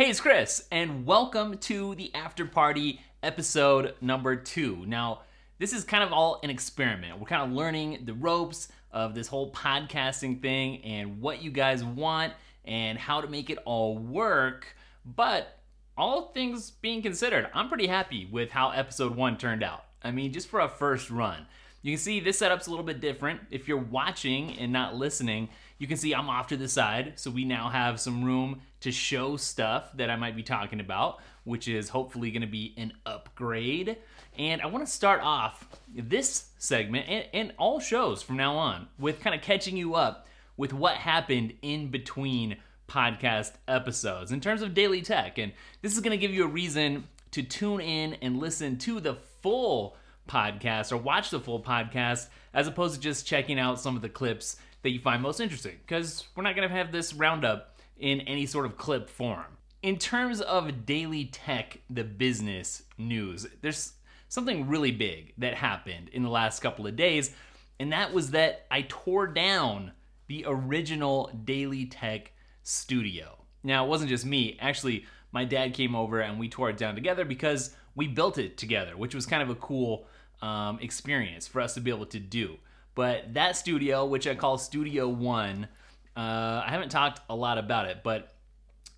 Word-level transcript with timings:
Hey, 0.00 0.08
it's 0.08 0.18
Chris, 0.18 0.66
and 0.72 1.04
welcome 1.04 1.58
to 1.58 1.94
the 1.94 2.10
After 2.14 2.46
Party 2.46 3.02
episode 3.22 3.92
number 4.00 4.34
two. 4.34 4.82
Now, 4.86 5.24
this 5.58 5.74
is 5.74 5.84
kind 5.84 6.02
of 6.02 6.10
all 6.10 6.40
an 6.42 6.48
experiment. 6.48 7.18
We're 7.18 7.26
kind 7.26 7.42
of 7.42 7.54
learning 7.54 8.04
the 8.06 8.14
ropes 8.14 8.68
of 8.92 9.14
this 9.14 9.28
whole 9.28 9.52
podcasting 9.52 10.40
thing 10.40 10.82
and 10.84 11.20
what 11.20 11.42
you 11.42 11.50
guys 11.50 11.84
want 11.84 12.32
and 12.64 12.96
how 12.96 13.20
to 13.20 13.26
make 13.28 13.50
it 13.50 13.58
all 13.66 13.98
work. 13.98 14.74
But 15.04 15.58
all 15.98 16.28
things 16.32 16.70
being 16.70 17.02
considered, 17.02 17.50
I'm 17.52 17.68
pretty 17.68 17.86
happy 17.86 18.24
with 18.24 18.50
how 18.50 18.70
episode 18.70 19.14
one 19.14 19.36
turned 19.36 19.62
out. 19.62 19.84
I 20.02 20.12
mean, 20.12 20.32
just 20.32 20.48
for 20.48 20.60
a 20.60 20.68
first 20.70 21.10
run. 21.10 21.46
You 21.82 21.92
can 21.92 21.98
see 21.98 22.20
this 22.20 22.38
setup's 22.38 22.68
a 22.68 22.70
little 22.70 22.86
bit 22.86 23.00
different. 23.00 23.40
If 23.50 23.68
you're 23.68 23.76
watching 23.76 24.56
and 24.58 24.72
not 24.72 24.96
listening, 24.96 25.50
you 25.80 25.86
can 25.86 25.96
see 25.96 26.14
I'm 26.14 26.28
off 26.28 26.48
to 26.48 26.58
the 26.58 26.68
side, 26.68 27.14
so 27.16 27.30
we 27.30 27.46
now 27.46 27.70
have 27.70 27.98
some 27.98 28.22
room 28.22 28.60
to 28.80 28.92
show 28.92 29.38
stuff 29.38 29.90
that 29.96 30.10
I 30.10 30.16
might 30.16 30.36
be 30.36 30.42
talking 30.42 30.78
about, 30.78 31.20
which 31.44 31.68
is 31.68 31.88
hopefully 31.88 32.30
gonna 32.30 32.46
be 32.46 32.74
an 32.76 32.92
upgrade. 33.06 33.96
And 34.38 34.60
I 34.60 34.66
wanna 34.66 34.86
start 34.86 35.22
off 35.22 35.66
this 35.88 36.50
segment 36.58 37.08
and, 37.08 37.24
and 37.32 37.54
all 37.58 37.80
shows 37.80 38.22
from 38.22 38.36
now 38.36 38.56
on 38.56 38.88
with 38.98 39.20
kind 39.20 39.34
of 39.34 39.40
catching 39.40 39.74
you 39.74 39.94
up 39.94 40.26
with 40.58 40.74
what 40.74 40.96
happened 40.96 41.54
in 41.62 41.88
between 41.88 42.58
podcast 42.86 43.52
episodes 43.66 44.32
in 44.32 44.42
terms 44.42 44.60
of 44.60 44.74
daily 44.74 45.00
tech. 45.00 45.38
And 45.38 45.50
this 45.80 45.94
is 45.94 46.00
gonna 46.00 46.18
give 46.18 46.34
you 46.34 46.44
a 46.44 46.48
reason 46.48 47.08
to 47.30 47.42
tune 47.42 47.80
in 47.80 48.14
and 48.20 48.38
listen 48.38 48.76
to 48.80 49.00
the 49.00 49.14
full 49.40 49.96
podcast 50.28 50.92
or 50.92 50.98
watch 50.98 51.30
the 51.30 51.40
full 51.40 51.62
podcast 51.62 52.28
as 52.52 52.66
opposed 52.66 52.96
to 52.96 53.00
just 53.00 53.26
checking 53.26 53.58
out 53.58 53.80
some 53.80 53.96
of 53.96 54.02
the 54.02 54.08
clips 54.10 54.56
that 54.82 54.90
you 54.90 55.00
find 55.00 55.22
most 55.22 55.40
interesting 55.40 55.76
because 55.86 56.26
we're 56.34 56.42
not 56.42 56.56
going 56.56 56.68
to 56.68 56.74
have 56.74 56.92
this 56.92 57.14
roundup 57.14 57.76
in 57.98 58.20
any 58.22 58.46
sort 58.46 58.66
of 58.66 58.76
clip 58.76 59.08
form. 59.08 59.58
In 59.82 59.98
terms 59.98 60.40
of 60.40 60.84
daily 60.84 61.26
tech, 61.26 61.78
the 61.88 62.04
business 62.04 62.82
news, 62.98 63.46
there's 63.62 63.94
something 64.28 64.68
really 64.68 64.92
big 64.92 65.32
that 65.38 65.54
happened 65.54 66.08
in 66.12 66.22
the 66.22 66.28
last 66.28 66.60
couple 66.60 66.86
of 66.86 66.96
days, 66.96 67.32
and 67.78 67.92
that 67.92 68.12
was 68.12 68.30
that 68.32 68.66
I 68.70 68.86
tore 68.88 69.26
down 69.26 69.92
the 70.28 70.44
original 70.46 71.30
Daily 71.44 71.86
Tech 71.86 72.32
studio. 72.62 73.36
Now, 73.62 73.84
it 73.84 73.88
wasn't 73.88 74.10
just 74.10 74.24
me. 74.24 74.56
Actually, 74.60 75.06
my 75.32 75.44
dad 75.44 75.74
came 75.74 75.94
over 75.94 76.20
and 76.20 76.38
we 76.38 76.48
tore 76.48 76.70
it 76.70 76.76
down 76.76 76.94
together 76.94 77.24
because 77.24 77.74
we 77.94 78.06
built 78.06 78.38
it 78.38 78.56
together, 78.56 78.96
which 78.96 79.14
was 79.14 79.26
kind 79.26 79.42
of 79.42 79.50
a 79.50 79.54
cool 79.56 80.06
um, 80.42 80.78
experience 80.80 81.46
for 81.46 81.60
us 81.60 81.74
to 81.74 81.80
be 81.80 81.90
able 81.90 82.06
to 82.06 82.20
do. 82.20 82.58
But 82.94 83.34
that 83.34 83.56
studio, 83.56 84.04
which 84.04 84.26
I 84.26 84.34
call 84.34 84.58
Studio 84.58 85.08
One, 85.08 85.68
uh, 86.16 86.62
I 86.64 86.68
haven't 86.68 86.90
talked 86.90 87.20
a 87.28 87.36
lot 87.36 87.58
about 87.58 87.86
it, 87.86 88.02
but 88.02 88.34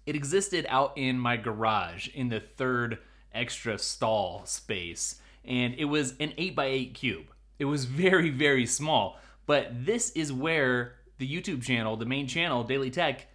it 0.07 0.17
existed 0.17 0.67
out 0.69 0.95
in 0.97 1.19
my 1.19 1.37
garage 1.37 2.09
in 2.09 2.29
the 2.29 2.41
third 2.41 2.99
extra 3.33 3.79
stall 3.79 4.43
space. 4.45 5.21
And 5.45 5.75
it 5.75 5.85
was 5.85 6.13
an 6.21 6.31
8x8 6.39 6.95
cube. 6.95 7.27
It 7.59 7.67
was 7.67 7.85
very, 7.87 8.31
very 8.31 8.67
small. 8.67 9.19
But 9.47 9.85
this 9.85 10.11
is 10.11 10.33
where 10.33 10.95
the 11.19 11.29
YouTube 11.29 11.63
channel, 11.63 11.97
the 11.97 12.07
main 12.07 12.27
channel, 12.27 12.65
Daily 12.65 12.91
Tech, 12.91 13.27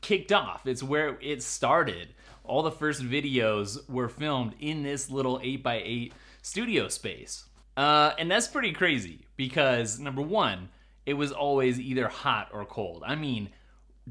kicked 0.00 0.32
off. 0.32 0.66
It's 0.66 0.82
where 0.82 1.18
it 1.20 1.42
started. 1.42 2.08
All 2.44 2.62
the 2.62 2.70
first 2.70 3.02
videos 3.02 3.88
were 3.88 4.08
filmed 4.08 4.54
in 4.60 4.82
this 4.82 5.10
little 5.10 5.38
8x8 5.38 6.12
studio 6.42 6.88
space. 6.88 7.44
Uh, 7.78 8.12
and 8.18 8.28
that's 8.28 8.48
pretty 8.48 8.72
crazy 8.72 9.20
because 9.36 10.00
number 10.00 10.20
one, 10.20 10.68
it 11.06 11.14
was 11.14 11.30
always 11.30 11.78
either 11.78 12.08
hot 12.08 12.48
or 12.52 12.64
cold. 12.64 13.04
I 13.06 13.14
mean, 13.14 13.50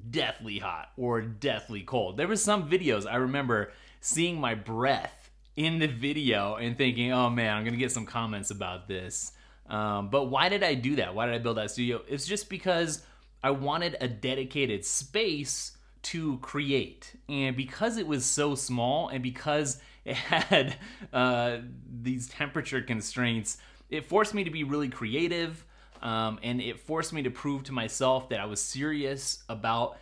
deathly 0.09 0.57
hot 0.57 0.91
or 0.95 1.21
deathly 1.21 1.81
cold. 1.81 2.15
There 2.15 2.29
was 2.29 2.41
some 2.41 2.69
videos 2.69 3.05
I 3.05 3.17
remember 3.17 3.73
seeing 3.99 4.39
my 4.39 4.55
breath 4.55 5.31
in 5.57 5.79
the 5.79 5.87
video 5.87 6.55
and 6.55 6.77
thinking, 6.77 7.11
"Oh 7.11 7.29
man, 7.29 7.57
I'm 7.57 7.65
gonna 7.65 7.75
get 7.75 7.91
some 7.91 8.05
comments 8.05 8.51
about 8.51 8.87
this." 8.87 9.33
Um, 9.65 10.09
but 10.09 10.25
why 10.25 10.47
did 10.47 10.63
I 10.63 10.73
do 10.73 10.95
that? 10.95 11.13
Why 11.13 11.25
did 11.25 11.35
I 11.35 11.39
build 11.39 11.57
that 11.57 11.71
studio? 11.71 12.01
It's 12.07 12.25
just 12.25 12.49
because 12.49 13.05
I 13.43 13.51
wanted 13.51 13.97
a 13.99 14.07
dedicated 14.07 14.85
space 14.85 15.75
to 16.03 16.37
create, 16.37 17.17
and 17.27 17.57
because 17.57 17.97
it 17.97 18.07
was 18.07 18.23
so 18.23 18.55
small, 18.55 19.09
and 19.09 19.21
because 19.21 19.81
it 20.07 20.15
had 20.15 20.75
uh, 21.13 21.57
these 22.01 22.27
temperature 22.27 22.81
constraints, 22.81 23.57
it 23.89 24.05
forced 24.05 24.33
me 24.33 24.43
to 24.43 24.51
be 24.51 24.63
really 24.63 24.89
creative. 24.89 25.63
Um, 26.01 26.39
and 26.43 26.61
it 26.61 26.79
forced 26.79 27.11
me 27.11 27.23
to 27.23 27.31
prove 27.31 27.63
to 27.65 27.71
myself 27.71 28.29
that 28.29 28.39
I 28.39 28.45
was 28.45 28.61
serious 28.61 29.43
about 29.49 29.97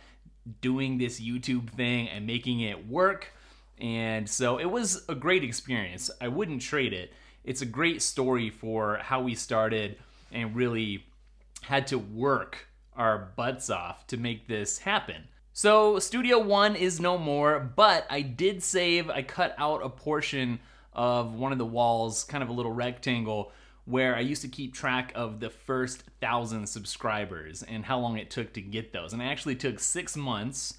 doing 0.60 0.98
this 0.98 1.20
YouTube 1.20 1.70
thing 1.70 2.08
and 2.08 2.26
making 2.26 2.60
it 2.60 2.86
work. 2.86 3.32
And 3.78 4.28
so 4.28 4.58
it 4.58 4.66
was 4.66 5.04
a 5.08 5.14
great 5.14 5.42
experience. 5.42 6.10
I 6.20 6.28
wouldn't 6.28 6.60
trade 6.60 6.92
it. 6.92 7.12
It's 7.44 7.62
a 7.62 7.66
great 7.66 8.02
story 8.02 8.50
for 8.50 8.98
how 8.98 9.22
we 9.22 9.34
started 9.34 9.96
and 10.30 10.54
really 10.54 11.06
had 11.62 11.86
to 11.88 11.98
work 11.98 12.68
our 12.94 13.32
butts 13.36 13.70
off 13.70 14.06
to 14.08 14.16
make 14.16 14.48
this 14.48 14.78
happen. 14.78 15.28
So 15.58 15.98
Studio 16.00 16.38
One 16.38 16.76
is 16.76 17.00
no 17.00 17.16
more, 17.16 17.58
but 17.60 18.06
I 18.10 18.20
did 18.20 18.62
save, 18.62 19.08
I 19.08 19.22
cut 19.22 19.54
out 19.56 19.82
a 19.82 19.88
portion 19.88 20.60
of 20.92 21.32
one 21.32 21.50
of 21.50 21.56
the 21.56 21.64
walls, 21.64 22.24
kind 22.24 22.42
of 22.42 22.50
a 22.50 22.52
little 22.52 22.72
rectangle, 22.72 23.52
where 23.86 24.14
I 24.14 24.20
used 24.20 24.42
to 24.42 24.48
keep 24.48 24.74
track 24.74 25.12
of 25.14 25.40
the 25.40 25.48
first 25.48 26.02
thousand 26.20 26.66
subscribers 26.68 27.62
and 27.62 27.86
how 27.86 27.98
long 28.00 28.18
it 28.18 28.30
took 28.30 28.52
to 28.52 28.60
get 28.60 28.92
those. 28.92 29.14
And 29.14 29.22
it 29.22 29.24
actually 29.24 29.56
took 29.56 29.80
six 29.80 30.14
months. 30.14 30.74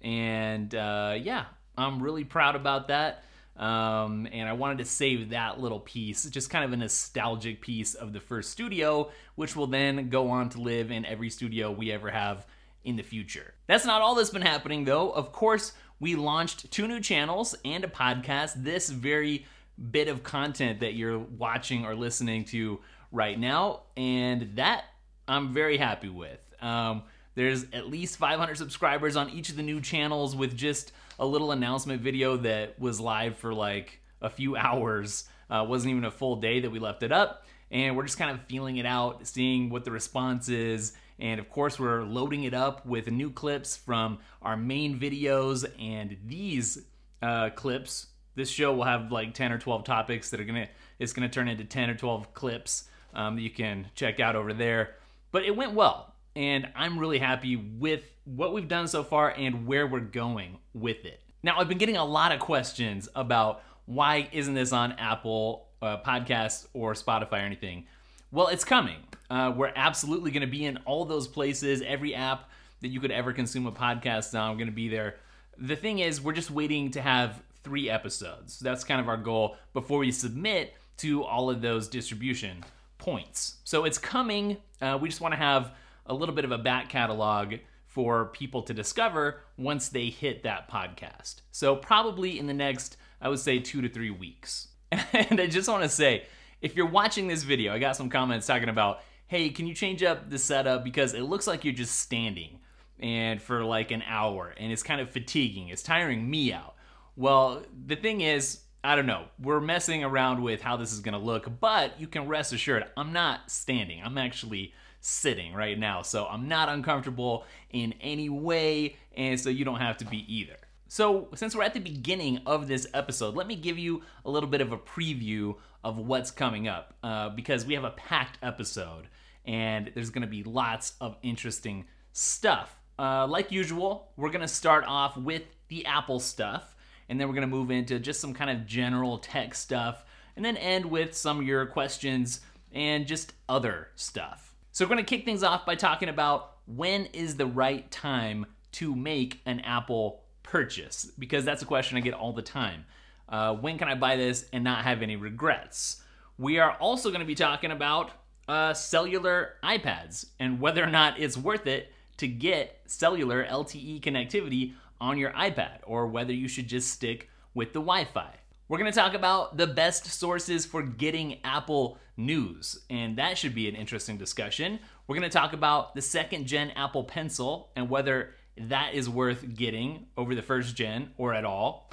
And 0.00 0.72
uh, 0.76 1.16
yeah, 1.20 1.46
I'm 1.76 2.00
really 2.00 2.22
proud 2.22 2.54
about 2.54 2.86
that. 2.86 3.24
Um, 3.56 4.28
and 4.30 4.48
I 4.48 4.52
wanted 4.52 4.78
to 4.78 4.84
save 4.84 5.30
that 5.30 5.58
little 5.58 5.80
piece, 5.80 6.24
just 6.26 6.50
kind 6.50 6.64
of 6.64 6.72
a 6.72 6.76
nostalgic 6.76 7.60
piece 7.60 7.94
of 7.94 8.12
the 8.12 8.20
first 8.20 8.50
studio, 8.50 9.10
which 9.34 9.56
will 9.56 9.66
then 9.66 10.08
go 10.08 10.30
on 10.30 10.50
to 10.50 10.60
live 10.60 10.92
in 10.92 11.04
every 11.04 11.30
studio 11.30 11.72
we 11.72 11.90
ever 11.90 12.12
have 12.12 12.46
in 12.84 12.96
the 12.96 13.02
future. 13.02 13.54
That's 13.66 13.84
not 13.84 14.02
all 14.02 14.14
that's 14.14 14.30
been 14.30 14.42
happening 14.42 14.84
though. 14.84 15.10
Of 15.10 15.32
course, 15.32 15.72
we 15.98 16.16
launched 16.16 16.70
two 16.70 16.88
new 16.88 17.00
channels 17.00 17.54
and 17.64 17.84
a 17.84 17.88
podcast 17.88 18.62
this 18.62 18.88
very 18.88 19.46
bit 19.90 20.08
of 20.08 20.22
content 20.22 20.80
that 20.80 20.94
you're 20.94 21.18
watching 21.18 21.84
or 21.84 21.94
listening 21.94 22.44
to 22.46 22.80
right 23.12 23.38
now, 23.38 23.82
and 23.96 24.56
that 24.56 24.84
I'm 25.26 25.52
very 25.52 25.76
happy 25.76 26.08
with. 26.08 26.40
Um, 26.60 27.02
there's 27.34 27.64
at 27.72 27.88
least 27.88 28.18
500 28.18 28.56
subscribers 28.56 29.16
on 29.16 29.30
each 29.30 29.48
of 29.50 29.56
the 29.56 29.62
new 29.62 29.80
channels 29.80 30.36
with 30.36 30.56
just 30.56 30.92
a 31.18 31.26
little 31.26 31.52
announcement 31.52 32.02
video 32.02 32.36
that 32.38 32.78
was 32.78 33.00
live 33.00 33.36
for 33.36 33.54
like 33.54 34.00
a 34.20 34.30
few 34.30 34.56
hours. 34.56 35.24
Uh, 35.48 35.64
wasn't 35.68 35.90
even 35.90 36.04
a 36.04 36.10
full 36.10 36.36
day 36.36 36.60
that 36.60 36.70
we 36.70 36.78
left 36.78 37.02
it 37.02 37.12
up. 37.12 37.46
And 37.70 37.96
we're 37.96 38.04
just 38.04 38.18
kind 38.18 38.32
of 38.32 38.44
feeling 38.46 38.78
it 38.78 38.86
out, 38.86 39.26
seeing 39.26 39.70
what 39.70 39.84
the 39.84 39.92
response 39.92 40.48
is, 40.48 40.92
and 41.20 41.38
of 41.38 41.50
course, 41.50 41.78
we're 41.78 42.02
loading 42.02 42.44
it 42.44 42.54
up 42.54 42.84
with 42.86 43.10
new 43.10 43.30
clips 43.30 43.76
from 43.76 44.18
our 44.42 44.56
main 44.56 44.98
videos 44.98 45.70
and 45.78 46.16
these 46.26 46.86
uh, 47.22 47.50
clips. 47.50 48.06
This 48.34 48.48
show 48.48 48.72
will 48.72 48.84
have 48.84 49.12
like 49.12 49.34
10 49.34 49.52
or 49.52 49.58
12 49.58 49.84
topics 49.84 50.30
that 50.30 50.40
are 50.40 50.44
gonna, 50.44 50.68
it's 50.98 51.12
gonna 51.12 51.28
turn 51.28 51.48
into 51.48 51.64
10 51.64 51.90
or 51.90 51.94
12 51.94 52.32
clips 52.32 52.88
um, 53.14 53.36
that 53.36 53.42
you 53.42 53.50
can 53.50 53.88
check 53.94 54.20
out 54.20 54.36
over 54.36 54.52
there. 54.52 54.96
But 55.32 55.44
it 55.44 55.54
went 55.54 55.74
well, 55.74 56.14
and 56.34 56.68
I'm 56.74 56.98
really 56.98 57.18
happy 57.18 57.56
with 57.56 58.02
what 58.24 58.52
we've 58.52 58.68
done 58.68 58.88
so 58.88 59.02
far 59.04 59.30
and 59.30 59.66
where 59.66 59.86
we're 59.86 60.00
going 60.00 60.58
with 60.72 61.04
it. 61.04 61.20
Now, 61.42 61.58
I've 61.58 61.68
been 61.68 61.78
getting 61.78 61.96
a 61.96 62.04
lot 62.04 62.32
of 62.32 62.40
questions 62.40 63.08
about 63.14 63.62
why 63.86 64.28
isn't 64.32 64.54
this 64.54 64.72
on 64.72 64.92
Apple 64.92 65.68
uh, 65.82 65.98
Podcasts 66.02 66.66
or 66.74 66.94
Spotify 66.94 67.32
or 67.32 67.46
anything. 67.46 67.86
Well, 68.32 68.46
it's 68.46 68.64
coming. 68.64 68.98
Uh, 69.28 69.52
we're 69.56 69.72
absolutely 69.74 70.30
going 70.30 70.42
to 70.42 70.46
be 70.46 70.64
in 70.64 70.76
all 70.78 71.04
those 71.04 71.26
places, 71.26 71.82
every 71.84 72.14
app 72.14 72.48
that 72.80 72.88
you 72.88 73.00
could 73.00 73.10
ever 73.10 73.32
consume 73.32 73.66
a 73.66 73.72
podcast 73.72 74.38
on. 74.38 74.50
We're 74.50 74.58
going 74.58 74.66
to 74.68 74.72
be 74.72 74.88
there. 74.88 75.16
The 75.58 75.74
thing 75.74 75.98
is, 75.98 76.20
we're 76.20 76.32
just 76.32 76.50
waiting 76.50 76.92
to 76.92 77.02
have 77.02 77.42
three 77.64 77.90
episodes. 77.90 78.60
That's 78.60 78.84
kind 78.84 79.00
of 79.00 79.08
our 79.08 79.16
goal 79.16 79.56
before 79.72 79.98
we 79.98 80.12
submit 80.12 80.74
to 80.98 81.24
all 81.24 81.50
of 81.50 81.60
those 81.60 81.88
distribution 81.88 82.64
points. 82.98 83.56
So 83.64 83.84
it's 83.84 83.98
coming. 83.98 84.58
Uh, 84.80 84.96
we 85.00 85.08
just 85.08 85.20
want 85.20 85.32
to 85.32 85.38
have 85.38 85.72
a 86.06 86.14
little 86.14 86.34
bit 86.34 86.44
of 86.44 86.52
a 86.52 86.58
back 86.58 86.88
catalog 86.88 87.54
for 87.86 88.26
people 88.26 88.62
to 88.62 88.72
discover 88.72 89.40
once 89.56 89.88
they 89.88 90.06
hit 90.06 90.44
that 90.44 90.70
podcast. 90.70 91.40
So 91.50 91.74
probably 91.74 92.38
in 92.38 92.46
the 92.46 92.54
next, 92.54 92.96
I 93.20 93.28
would 93.28 93.40
say, 93.40 93.58
two 93.58 93.80
to 93.82 93.88
three 93.88 94.10
weeks. 94.10 94.68
And 95.12 95.40
I 95.40 95.46
just 95.46 95.68
want 95.68 95.82
to 95.82 95.88
say, 95.88 96.24
if 96.60 96.76
you're 96.76 96.86
watching 96.86 97.28
this 97.28 97.42
video, 97.42 97.72
I 97.72 97.78
got 97.78 97.96
some 97.96 98.10
comments 98.10 98.46
talking 98.46 98.68
about, 98.68 99.02
hey, 99.26 99.50
can 99.50 99.66
you 99.66 99.74
change 99.74 100.02
up 100.02 100.30
the 100.30 100.38
setup 100.38 100.84
because 100.84 101.14
it 101.14 101.22
looks 101.22 101.46
like 101.46 101.64
you're 101.64 101.74
just 101.74 101.98
standing 101.98 102.58
and 102.98 103.40
for 103.40 103.64
like 103.64 103.90
an 103.90 104.02
hour 104.06 104.54
and 104.58 104.70
it's 104.70 104.82
kind 104.82 105.00
of 105.00 105.10
fatiguing. 105.10 105.68
It's 105.68 105.82
tiring 105.82 106.28
me 106.28 106.52
out. 106.52 106.74
Well, 107.16 107.62
the 107.86 107.96
thing 107.96 108.20
is, 108.20 108.60
I 108.82 108.96
don't 108.96 109.06
know. 109.06 109.26
We're 109.38 109.60
messing 109.60 110.04
around 110.04 110.42
with 110.42 110.62
how 110.62 110.76
this 110.76 110.92
is 110.92 111.00
going 111.00 111.12
to 111.12 111.18
look, 111.18 111.60
but 111.60 112.00
you 112.00 112.06
can 112.06 112.28
rest 112.28 112.52
assured 112.52 112.84
I'm 112.96 113.12
not 113.12 113.50
standing. 113.50 114.00
I'm 114.02 114.18
actually 114.18 114.72
sitting 115.00 115.54
right 115.54 115.78
now. 115.78 116.02
So 116.02 116.26
I'm 116.26 116.48
not 116.48 116.68
uncomfortable 116.68 117.44
in 117.70 117.94
any 118.00 118.28
way, 118.28 118.96
and 119.16 119.38
so 119.38 119.50
you 119.50 119.64
don't 119.64 119.80
have 119.80 119.98
to 119.98 120.04
be 120.04 120.24
either. 120.34 120.56
So, 120.88 121.28
since 121.36 121.54
we're 121.54 121.62
at 121.62 121.74
the 121.74 121.80
beginning 121.80 122.40
of 122.46 122.66
this 122.66 122.84
episode, 122.94 123.36
let 123.36 123.46
me 123.46 123.54
give 123.54 123.78
you 123.78 124.02
a 124.24 124.30
little 124.30 124.48
bit 124.48 124.60
of 124.60 124.72
a 124.72 124.76
preview 124.76 125.54
of 125.84 125.98
what's 125.98 126.30
coming 126.30 126.68
up 126.68 126.94
uh, 127.02 127.28
because 127.30 127.64
we 127.64 127.74
have 127.74 127.84
a 127.84 127.90
packed 127.90 128.38
episode 128.42 129.08
and 129.44 129.90
there's 129.94 130.10
going 130.10 130.22
to 130.22 130.28
be 130.28 130.42
lots 130.42 130.94
of 131.00 131.16
interesting 131.22 131.86
stuff. 132.12 132.76
Uh, 132.98 133.26
like 133.26 133.50
usual, 133.50 134.10
we're 134.16 134.30
going 134.30 134.40
to 134.42 134.48
start 134.48 134.84
off 134.86 135.16
with 135.16 135.42
the 135.68 135.86
Apple 135.86 136.20
stuff 136.20 136.76
and 137.08 137.18
then 137.18 137.26
we're 137.26 137.34
going 137.34 137.48
to 137.48 137.56
move 137.56 137.70
into 137.70 137.98
just 137.98 138.20
some 138.20 138.34
kind 138.34 138.50
of 138.50 138.66
general 138.66 139.18
tech 139.18 139.54
stuff 139.54 140.04
and 140.36 140.44
then 140.44 140.56
end 140.56 140.84
with 140.86 141.14
some 141.14 141.40
of 141.40 141.46
your 141.46 141.66
questions 141.66 142.40
and 142.72 143.06
just 143.06 143.32
other 143.48 143.88
stuff. 143.96 144.54
So, 144.72 144.84
we're 144.84 144.90
going 144.90 145.04
to 145.04 145.16
kick 145.16 145.24
things 145.24 145.42
off 145.42 145.66
by 145.66 145.74
talking 145.74 146.08
about 146.08 146.58
when 146.66 147.06
is 147.06 147.36
the 147.36 147.46
right 147.46 147.90
time 147.90 148.46
to 148.72 148.94
make 148.94 149.40
an 149.44 149.60
Apple 149.60 150.22
purchase? 150.44 151.10
Because 151.18 151.44
that's 151.44 151.62
a 151.62 151.66
question 151.66 151.98
I 151.98 152.00
get 152.00 152.14
all 152.14 152.32
the 152.32 152.42
time. 152.42 152.84
Uh, 153.30 153.54
when 153.54 153.78
can 153.78 153.88
I 153.88 153.94
buy 153.94 154.16
this 154.16 154.46
and 154.52 154.64
not 154.64 154.84
have 154.84 155.02
any 155.02 155.16
regrets? 155.16 156.02
We 156.36 156.58
are 156.58 156.72
also 156.72 157.10
going 157.10 157.20
to 157.20 157.26
be 157.26 157.34
talking 157.34 157.70
about 157.70 158.10
uh, 158.48 158.74
cellular 158.74 159.54
iPads 159.62 160.26
and 160.40 160.60
whether 160.60 160.82
or 160.82 160.88
not 160.90 161.20
it's 161.20 161.36
worth 161.36 161.66
it 161.66 161.92
to 162.16 162.26
get 162.26 162.80
cellular 162.86 163.46
LTE 163.46 164.00
connectivity 164.02 164.74
on 165.00 165.16
your 165.16 165.30
iPad 165.30 165.78
or 165.84 166.06
whether 166.06 166.32
you 166.32 166.48
should 166.48 166.68
just 166.68 166.90
stick 166.90 167.30
with 167.54 167.72
the 167.72 167.80
Wi 167.80 168.04
Fi. 168.04 168.34
We're 168.68 168.78
going 168.78 168.92
to 168.92 168.98
talk 168.98 169.14
about 169.14 169.56
the 169.56 169.66
best 169.66 170.06
sources 170.06 170.64
for 170.64 170.82
getting 170.82 171.38
Apple 171.42 171.98
news, 172.16 172.78
and 172.88 173.16
that 173.18 173.36
should 173.36 173.54
be 173.54 173.68
an 173.68 173.74
interesting 173.74 174.16
discussion. 174.16 174.78
We're 175.06 175.16
going 175.16 175.28
to 175.28 175.38
talk 175.38 175.52
about 175.52 175.94
the 175.94 176.02
second 176.02 176.46
gen 176.46 176.70
Apple 176.76 177.02
Pencil 177.02 177.70
and 177.74 177.90
whether 177.90 178.34
that 178.56 178.94
is 178.94 179.08
worth 179.08 179.54
getting 179.56 180.06
over 180.16 180.34
the 180.34 180.42
first 180.42 180.76
gen 180.76 181.10
or 181.16 181.34
at 181.34 181.44
all. 181.44 181.90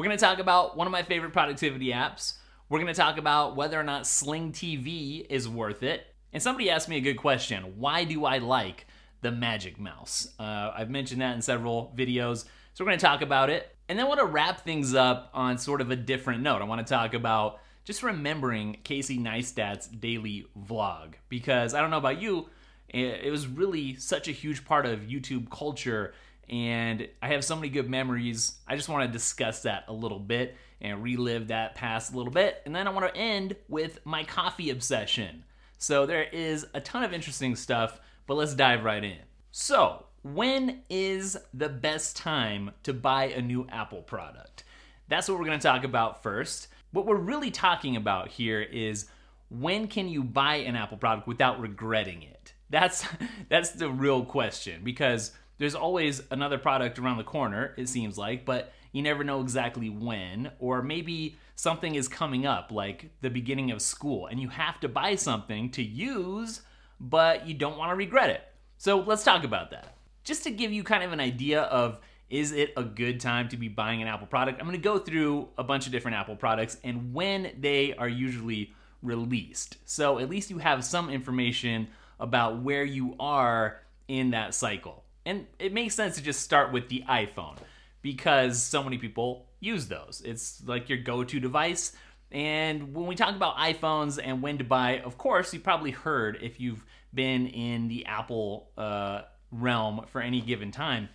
We're 0.00 0.06
going 0.06 0.16
to 0.16 0.24
talk 0.24 0.38
about 0.38 0.78
one 0.78 0.86
of 0.86 0.92
my 0.92 1.02
favorite 1.02 1.34
productivity 1.34 1.88
apps. 1.88 2.38
We're 2.70 2.78
going 2.78 2.86
to 2.86 2.98
talk 2.98 3.18
about 3.18 3.54
whether 3.54 3.78
or 3.78 3.82
not 3.82 4.06
Sling 4.06 4.50
TV 4.50 5.26
is 5.28 5.46
worth 5.46 5.82
it. 5.82 6.06
And 6.32 6.42
somebody 6.42 6.70
asked 6.70 6.88
me 6.88 6.96
a 6.96 7.02
good 7.02 7.18
question 7.18 7.74
why 7.76 8.04
do 8.04 8.24
I 8.24 8.38
like 8.38 8.86
the 9.20 9.30
Magic 9.30 9.78
Mouse? 9.78 10.32
Uh, 10.38 10.72
I've 10.74 10.88
mentioned 10.88 11.20
that 11.20 11.34
in 11.34 11.42
several 11.42 11.94
videos, 11.94 12.46
so 12.72 12.82
we're 12.82 12.86
going 12.86 12.98
to 12.98 13.04
talk 13.04 13.20
about 13.20 13.50
it. 13.50 13.76
And 13.90 13.98
then 13.98 14.06
I 14.06 14.08
want 14.08 14.20
to 14.20 14.24
wrap 14.24 14.62
things 14.62 14.94
up 14.94 15.28
on 15.34 15.58
sort 15.58 15.82
of 15.82 15.90
a 15.90 15.96
different 15.96 16.42
note. 16.42 16.62
I 16.62 16.64
want 16.64 16.86
to 16.86 16.90
talk 16.90 17.12
about 17.12 17.60
just 17.84 18.02
remembering 18.02 18.78
Casey 18.82 19.18
Neistat's 19.18 19.86
daily 19.86 20.46
vlog 20.58 21.12
because 21.28 21.74
I 21.74 21.82
don't 21.82 21.90
know 21.90 21.98
about 21.98 22.22
you, 22.22 22.48
it 22.88 23.30
was 23.30 23.46
really 23.46 23.96
such 23.96 24.28
a 24.28 24.32
huge 24.32 24.64
part 24.64 24.86
of 24.86 25.00
YouTube 25.00 25.50
culture, 25.50 26.14
and 26.50 27.08
I 27.22 27.28
have 27.28 27.44
so 27.44 27.54
many 27.54 27.68
good 27.68 27.88
memories. 27.88 28.56
I 28.66 28.74
just 28.74 28.88
want 28.88 29.06
to 29.06 29.12
discuss 29.12 29.62
that 29.62 29.84
a 29.86 29.92
little 29.92 30.18
bit 30.18 30.56
and 30.80 31.02
relive 31.02 31.48
that 31.48 31.76
past 31.76 32.12
a 32.12 32.16
little 32.16 32.32
bit. 32.32 32.60
And 32.66 32.74
then 32.74 32.88
I 32.88 32.90
want 32.90 33.12
to 33.12 33.18
end 33.18 33.54
with 33.68 34.00
my 34.04 34.24
coffee 34.24 34.70
obsession. 34.70 35.44
So 35.78 36.06
there 36.06 36.24
is 36.24 36.66
a 36.74 36.80
ton 36.80 37.04
of 37.04 37.12
interesting 37.12 37.54
stuff, 37.54 38.00
but 38.26 38.34
let's 38.34 38.54
dive 38.54 38.82
right 38.82 39.02
in. 39.02 39.18
So, 39.52 40.06
when 40.22 40.82
is 40.90 41.38
the 41.54 41.68
best 41.68 42.16
time 42.16 42.72
to 42.82 42.92
buy 42.92 43.26
a 43.26 43.40
new 43.40 43.66
Apple 43.70 44.02
product? 44.02 44.64
That's 45.08 45.28
what 45.28 45.38
we're 45.38 45.46
going 45.46 45.58
to 45.58 45.66
talk 45.66 45.84
about 45.84 46.22
first. 46.22 46.68
What 46.92 47.06
we're 47.06 47.16
really 47.16 47.50
talking 47.50 47.96
about 47.96 48.28
here 48.28 48.60
is 48.60 49.06
when 49.48 49.86
can 49.88 50.08
you 50.08 50.22
buy 50.22 50.56
an 50.56 50.76
Apple 50.76 50.98
product 50.98 51.26
without 51.26 51.60
regretting 51.60 52.22
it? 52.22 52.54
That's 52.70 53.06
that's 53.48 53.70
the 53.70 53.88
real 53.88 54.24
question 54.24 54.82
because 54.84 55.32
there's 55.60 55.74
always 55.74 56.22
another 56.30 56.56
product 56.56 56.98
around 56.98 57.18
the 57.18 57.22
corner, 57.22 57.74
it 57.76 57.86
seems 57.86 58.16
like, 58.16 58.46
but 58.46 58.72
you 58.92 59.02
never 59.02 59.22
know 59.22 59.42
exactly 59.42 59.90
when, 59.90 60.50
or 60.58 60.80
maybe 60.80 61.36
something 61.54 61.96
is 61.96 62.08
coming 62.08 62.46
up, 62.46 62.72
like 62.72 63.10
the 63.20 63.28
beginning 63.28 63.70
of 63.70 63.82
school, 63.82 64.26
and 64.26 64.40
you 64.40 64.48
have 64.48 64.80
to 64.80 64.88
buy 64.88 65.14
something 65.14 65.70
to 65.72 65.82
use, 65.82 66.62
but 66.98 67.46
you 67.46 67.52
don't 67.52 67.76
want 67.76 67.90
to 67.90 67.94
regret 67.94 68.30
it. 68.30 68.40
So 68.78 69.00
let's 69.00 69.22
talk 69.22 69.44
about 69.44 69.70
that. 69.72 69.98
Just 70.24 70.44
to 70.44 70.50
give 70.50 70.72
you 70.72 70.82
kind 70.82 71.04
of 71.04 71.12
an 71.12 71.20
idea 71.20 71.60
of 71.64 71.98
is 72.30 72.52
it 72.52 72.72
a 72.78 72.82
good 72.82 73.20
time 73.20 73.46
to 73.50 73.58
be 73.58 73.68
buying 73.68 74.00
an 74.00 74.08
Apple 74.08 74.28
product, 74.28 74.60
I'm 74.60 74.66
going 74.66 74.80
to 74.80 74.82
go 74.82 74.98
through 74.98 75.48
a 75.58 75.62
bunch 75.62 75.84
of 75.84 75.92
different 75.92 76.16
Apple 76.16 76.36
products 76.36 76.78
and 76.82 77.12
when 77.12 77.52
they 77.60 77.94
are 77.96 78.08
usually 78.08 78.72
released. 79.02 79.76
So 79.84 80.20
at 80.20 80.30
least 80.30 80.48
you 80.48 80.56
have 80.56 80.86
some 80.86 81.10
information 81.10 81.88
about 82.18 82.62
where 82.62 82.84
you 82.84 83.14
are 83.20 83.82
in 84.08 84.30
that 84.30 84.54
cycle. 84.54 84.99
And 85.26 85.46
it 85.58 85.72
makes 85.72 85.94
sense 85.94 86.16
to 86.16 86.22
just 86.22 86.40
start 86.40 86.72
with 86.72 86.88
the 86.88 87.04
iPhone 87.08 87.56
because 88.02 88.62
so 88.62 88.82
many 88.82 88.98
people 88.98 89.46
use 89.60 89.88
those. 89.88 90.22
It's 90.24 90.62
like 90.66 90.88
your 90.88 90.98
go 90.98 91.24
to 91.24 91.40
device. 91.40 91.94
And 92.32 92.94
when 92.94 93.06
we 93.06 93.14
talk 93.14 93.34
about 93.34 93.56
iPhones 93.56 94.18
and 94.22 94.40
when 94.42 94.58
to 94.58 94.64
buy, 94.64 95.00
of 95.00 95.18
course, 95.18 95.52
you 95.52 95.60
probably 95.60 95.90
heard 95.90 96.38
if 96.40 96.60
you've 96.60 96.84
been 97.12 97.46
in 97.48 97.88
the 97.88 98.06
Apple 98.06 98.70
uh, 98.78 99.22
realm 99.50 100.06
for 100.10 100.20
any 100.20 100.40
given 100.40 100.70
time 100.70 101.08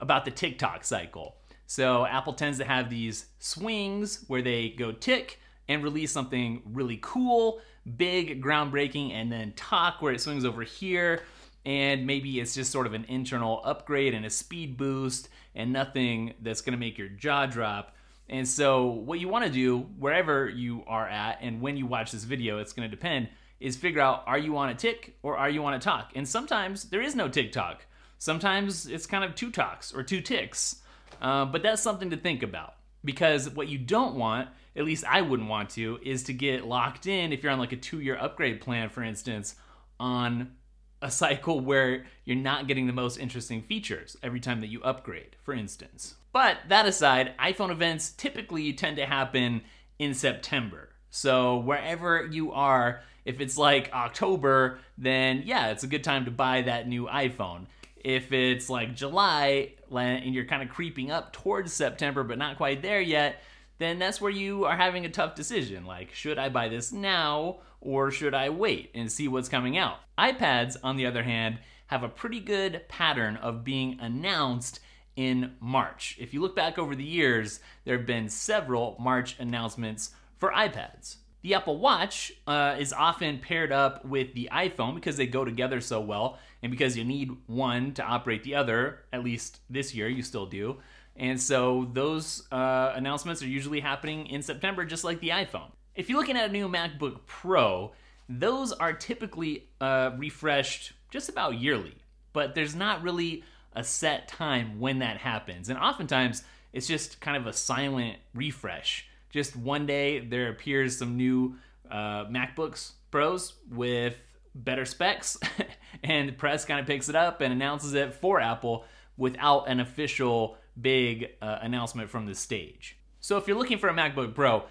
about 0.00 0.24
the 0.24 0.30
tick-tock 0.30 0.84
cycle. 0.84 1.36
So 1.66 2.06
Apple 2.06 2.34
tends 2.34 2.58
to 2.58 2.64
have 2.64 2.90
these 2.90 3.26
swings 3.38 4.24
where 4.28 4.42
they 4.42 4.70
go 4.70 4.92
tick 4.92 5.40
and 5.68 5.82
release 5.82 6.12
something 6.12 6.62
really 6.64 6.98
cool 7.02 7.60
big, 7.96 8.42
groundbreaking, 8.42 9.12
and 9.12 9.32
then 9.32 9.52
talk 9.52 10.02
where 10.02 10.12
it 10.12 10.20
swings 10.20 10.44
over 10.44 10.62
here. 10.62 11.22
And 11.64 12.06
maybe 12.06 12.40
it's 12.40 12.54
just 12.54 12.72
sort 12.72 12.86
of 12.86 12.94
an 12.94 13.04
internal 13.08 13.60
upgrade 13.64 14.14
and 14.14 14.24
a 14.24 14.30
speed 14.30 14.76
boost 14.76 15.28
and 15.54 15.72
nothing 15.72 16.34
that's 16.40 16.60
gonna 16.60 16.76
make 16.76 16.98
your 16.98 17.08
jaw 17.08 17.46
drop. 17.46 17.94
And 18.28 18.46
so, 18.46 18.86
what 18.86 19.20
you 19.20 19.28
wanna 19.28 19.50
do, 19.50 19.80
wherever 19.98 20.48
you 20.48 20.84
are 20.86 21.06
at, 21.06 21.38
and 21.40 21.60
when 21.60 21.76
you 21.76 21.86
watch 21.86 22.12
this 22.12 22.24
video, 22.24 22.58
it's 22.58 22.72
gonna 22.72 22.88
depend, 22.88 23.28
is 23.60 23.76
figure 23.76 24.00
out 24.00 24.22
are 24.26 24.38
you 24.38 24.56
on 24.56 24.68
a 24.68 24.74
tick 24.74 25.16
or 25.22 25.36
are 25.36 25.50
you 25.50 25.64
on 25.64 25.74
a 25.74 25.78
talk? 25.78 26.12
And 26.14 26.26
sometimes 26.26 26.84
there 26.84 27.02
is 27.02 27.14
no 27.14 27.28
tick 27.28 27.52
talk. 27.52 27.86
Sometimes 28.18 28.86
it's 28.86 29.06
kind 29.06 29.24
of 29.24 29.34
two 29.34 29.50
talks 29.50 29.92
or 29.92 30.02
two 30.02 30.20
ticks. 30.20 30.82
Uh, 31.20 31.44
but 31.44 31.62
that's 31.62 31.82
something 31.82 32.10
to 32.10 32.16
think 32.16 32.42
about 32.42 32.74
because 33.04 33.50
what 33.50 33.68
you 33.68 33.78
don't 33.78 34.14
want 34.14 34.48
at 34.78 34.84
least 34.84 35.04
I 35.04 35.22
wouldn't 35.22 35.48
want 35.48 35.70
to, 35.70 35.98
is 36.02 36.22
to 36.24 36.32
get 36.32 36.64
locked 36.64 37.06
in 37.06 37.32
if 37.32 37.42
you're 37.42 37.50
on 37.50 37.58
like 37.58 37.72
a 37.72 37.76
two 37.76 38.00
year 38.00 38.16
upgrade 38.16 38.60
plan, 38.60 38.88
for 38.88 39.02
instance, 39.02 39.56
on 39.98 40.52
a 41.00 41.10
cycle 41.10 41.60
where 41.60 42.06
you're 42.24 42.36
not 42.36 42.66
getting 42.66 42.86
the 42.86 42.92
most 42.92 43.18
interesting 43.18 43.62
features 43.62 44.16
every 44.22 44.40
time 44.40 44.60
that 44.60 44.68
you 44.68 44.82
upgrade, 44.82 45.36
for 45.42 45.54
instance. 45.54 46.16
But 46.32 46.58
that 46.68 46.86
aside, 46.86 47.34
iPhone 47.38 47.70
events 47.70 48.10
typically 48.10 48.72
tend 48.72 48.96
to 48.96 49.06
happen 49.06 49.62
in 49.98 50.14
September. 50.14 50.90
So 51.10 51.58
wherever 51.58 52.26
you 52.30 52.52
are, 52.52 53.02
if 53.24 53.40
it's 53.40 53.56
like 53.56 53.92
October, 53.92 54.80
then 54.96 55.42
yeah, 55.44 55.68
it's 55.68 55.84
a 55.84 55.88
good 55.88 56.04
time 56.04 56.24
to 56.24 56.30
buy 56.30 56.62
that 56.62 56.88
new 56.88 57.06
iPhone. 57.06 57.66
If 57.96 58.32
it's 58.32 58.68
like 58.70 58.94
July 58.94 59.72
and 59.90 60.34
you're 60.34 60.44
kind 60.44 60.62
of 60.62 60.68
creeping 60.68 61.10
up 61.10 61.32
towards 61.32 61.72
September 61.72 62.22
but 62.24 62.38
not 62.38 62.56
quite 62.56 62.82
there 62.82 63.00
yet, 63.00 63.42
then 63.78 63.98
that's 63.98 64.20
where 64.20 64.30
you 64.30 64.64
are 64.64 64.76
having 64.76 65.04
a 65.04 65.10
tough 65.10 65.34
decision. 65.34 65.84
Like, 65.86 66.12
should 66.12 66.38
I 66.38 66.48
buy 66.48 66.68
this 66.68 66.92
now 66.92 67.58
or 67.80 68.10
should 68.10 68.34
I 68.34 68.50
wait 68.50 68.90
and 68.94 69.10
see 69.10 69.28
what's 69.28 69.48
coming 69.48 69.76
out? 69.76 69.98
iPads, 70.18 70.76
on 70.82 70.96
the 70.96 71.06
other 71.06 71.22
hand, 71.22 71.58
have 71.86 72.02
a 72.02 72.08
pretty 72.08 72.40
good 72.40 72.82
pattern 72.88 73.36
of 73.36 73.64
being 73.64 73.98
announced 74.00 74.80
in 75.16 75.54
March. 75.60 76.16
If 76.20 76.32
you 76.32 76.40
look 76.40 76.54
back 76.54 76.78
over 76.78 76.94
the 76.94 77.04
years, 77.04 77.60
there 77.84 77.96
have 77.96 78.06
been 78.06 78.28
several 78.28 78.96
March 79.00 79.36
announcements 79.38 80.10
for 80.36 80.52
iPads. 80.52 81.16
The 81.42 81.54
Apple 81.54 81.78
Watch 81.78 82.32
uh, 82.46 82.76
is 82.78 82.92
often 82.92 83.38
paired 83.38 83.72
up 83.72 84.04
with 84.04 84.34
the 84.34 84.48
iPhone 84.52 84.94
because 84.94 85.16
they 85.16 85.26
go 85.26 85.44
together 85.44 85.80
so 85.80 86.00
well, 86.00 86.38
and 86.62 86.70
because 86.70 86.96
you 86.96 87.04
need 87.04 87.30
one 87.46 87.94
to 87.94 88.02
operate 88.02 88.44
the 88.44 88.54
other, 88.54 89.04
at 89.12 89.24
least 89.24 89.60
this 89.70 89.94
year 89.94 90.08
you 90.08 90.22
still 90.22 90.46
do. 90.46 90.78
And 91.16 91.40
so 91.40 91.88
those 91.92 92.46
uh, 92.52 92.92
announcements 92.94 93.42
are 93.42 93.48
usually 93.48 93.80
happening 93.80 94.26
in 94.26 94.42
September, 94.42 94.84
just 94.84 95.04
like 95.04 95.20
the 95.20 95.30
iPhone. 95.30 95.70
If 95.98 96.08
you're 96.08 96.20
looking 96.20 96.36
at 96.36 96.48
a 96.48 96.52
new 96.52 96.68
MacBook 96.68 97.26
Pro, 97.26 97.90
those 98.28 98.70
are 98.70 98.92
typically 98.92 99.64
uh, 99.80 100.12
refreshed 100.16 100.92
just 101.10 101.28
about 101.28 101.58
yearly, 101.58 101.96
but 102.32 102.54
there's 102.54 102.76
not 102.76 103.02
really 103.02 103.42
a 103.72 103.82
set 103.82 104.28
time 104.28 104.78
when 104.78 105.00
that 105.00 105.16
happens. 105.16 105.68
And 105.68 105.76
oftentimes, 105.76 106.44
it's 106.72 106.86
just 106.86 107.20
kind 107.20 107.36
of 107.36 107.48
a 107.48 107.52
silent 107.52 108.18
refresh. 108.32 109.08
Just 109.30 109.56
one 109.56 109.86
day, 109.86 110.20
there 110.20 110.50
appears 110.50 110.96
some 110.96 111.16
new 111.16 111.56
uh, 111.90 112.26
MacBooks 112.26 112.92
Pros 113.10 113.54
with 113.68 114.16
better 114.54 114.84
specs, 114.84 115.36
and 116.04 116.28
the 116.28 116.32
press 116.32 116.64
kind 116.64 116.78
of 116.78 116.86
picks 116.86 117.08
it 117.08 117.16
up 117.16 117.40
and 117.40 117.52
announces 117.52 117.94
it 117.94 118.14
for 118.14 118.40
Apple 118.40 118.84
without 119.16 119.68
an 119.68 119.80
official 119.80 120.58
big 120.80 121.30
uh, 121.42 121.58
announcement 121.60 122.08
from 122.08 122.26
the 122.26 122.36
stage. 122.36 122.96
So 123.18 123.36
if 123.36 123.48
you're 123.48 123.58
looking 123.58 123.78
for 123.78 123.88
a 123.88 123.94
MacBook 123.94 124.32
Pro, 124.36 124.62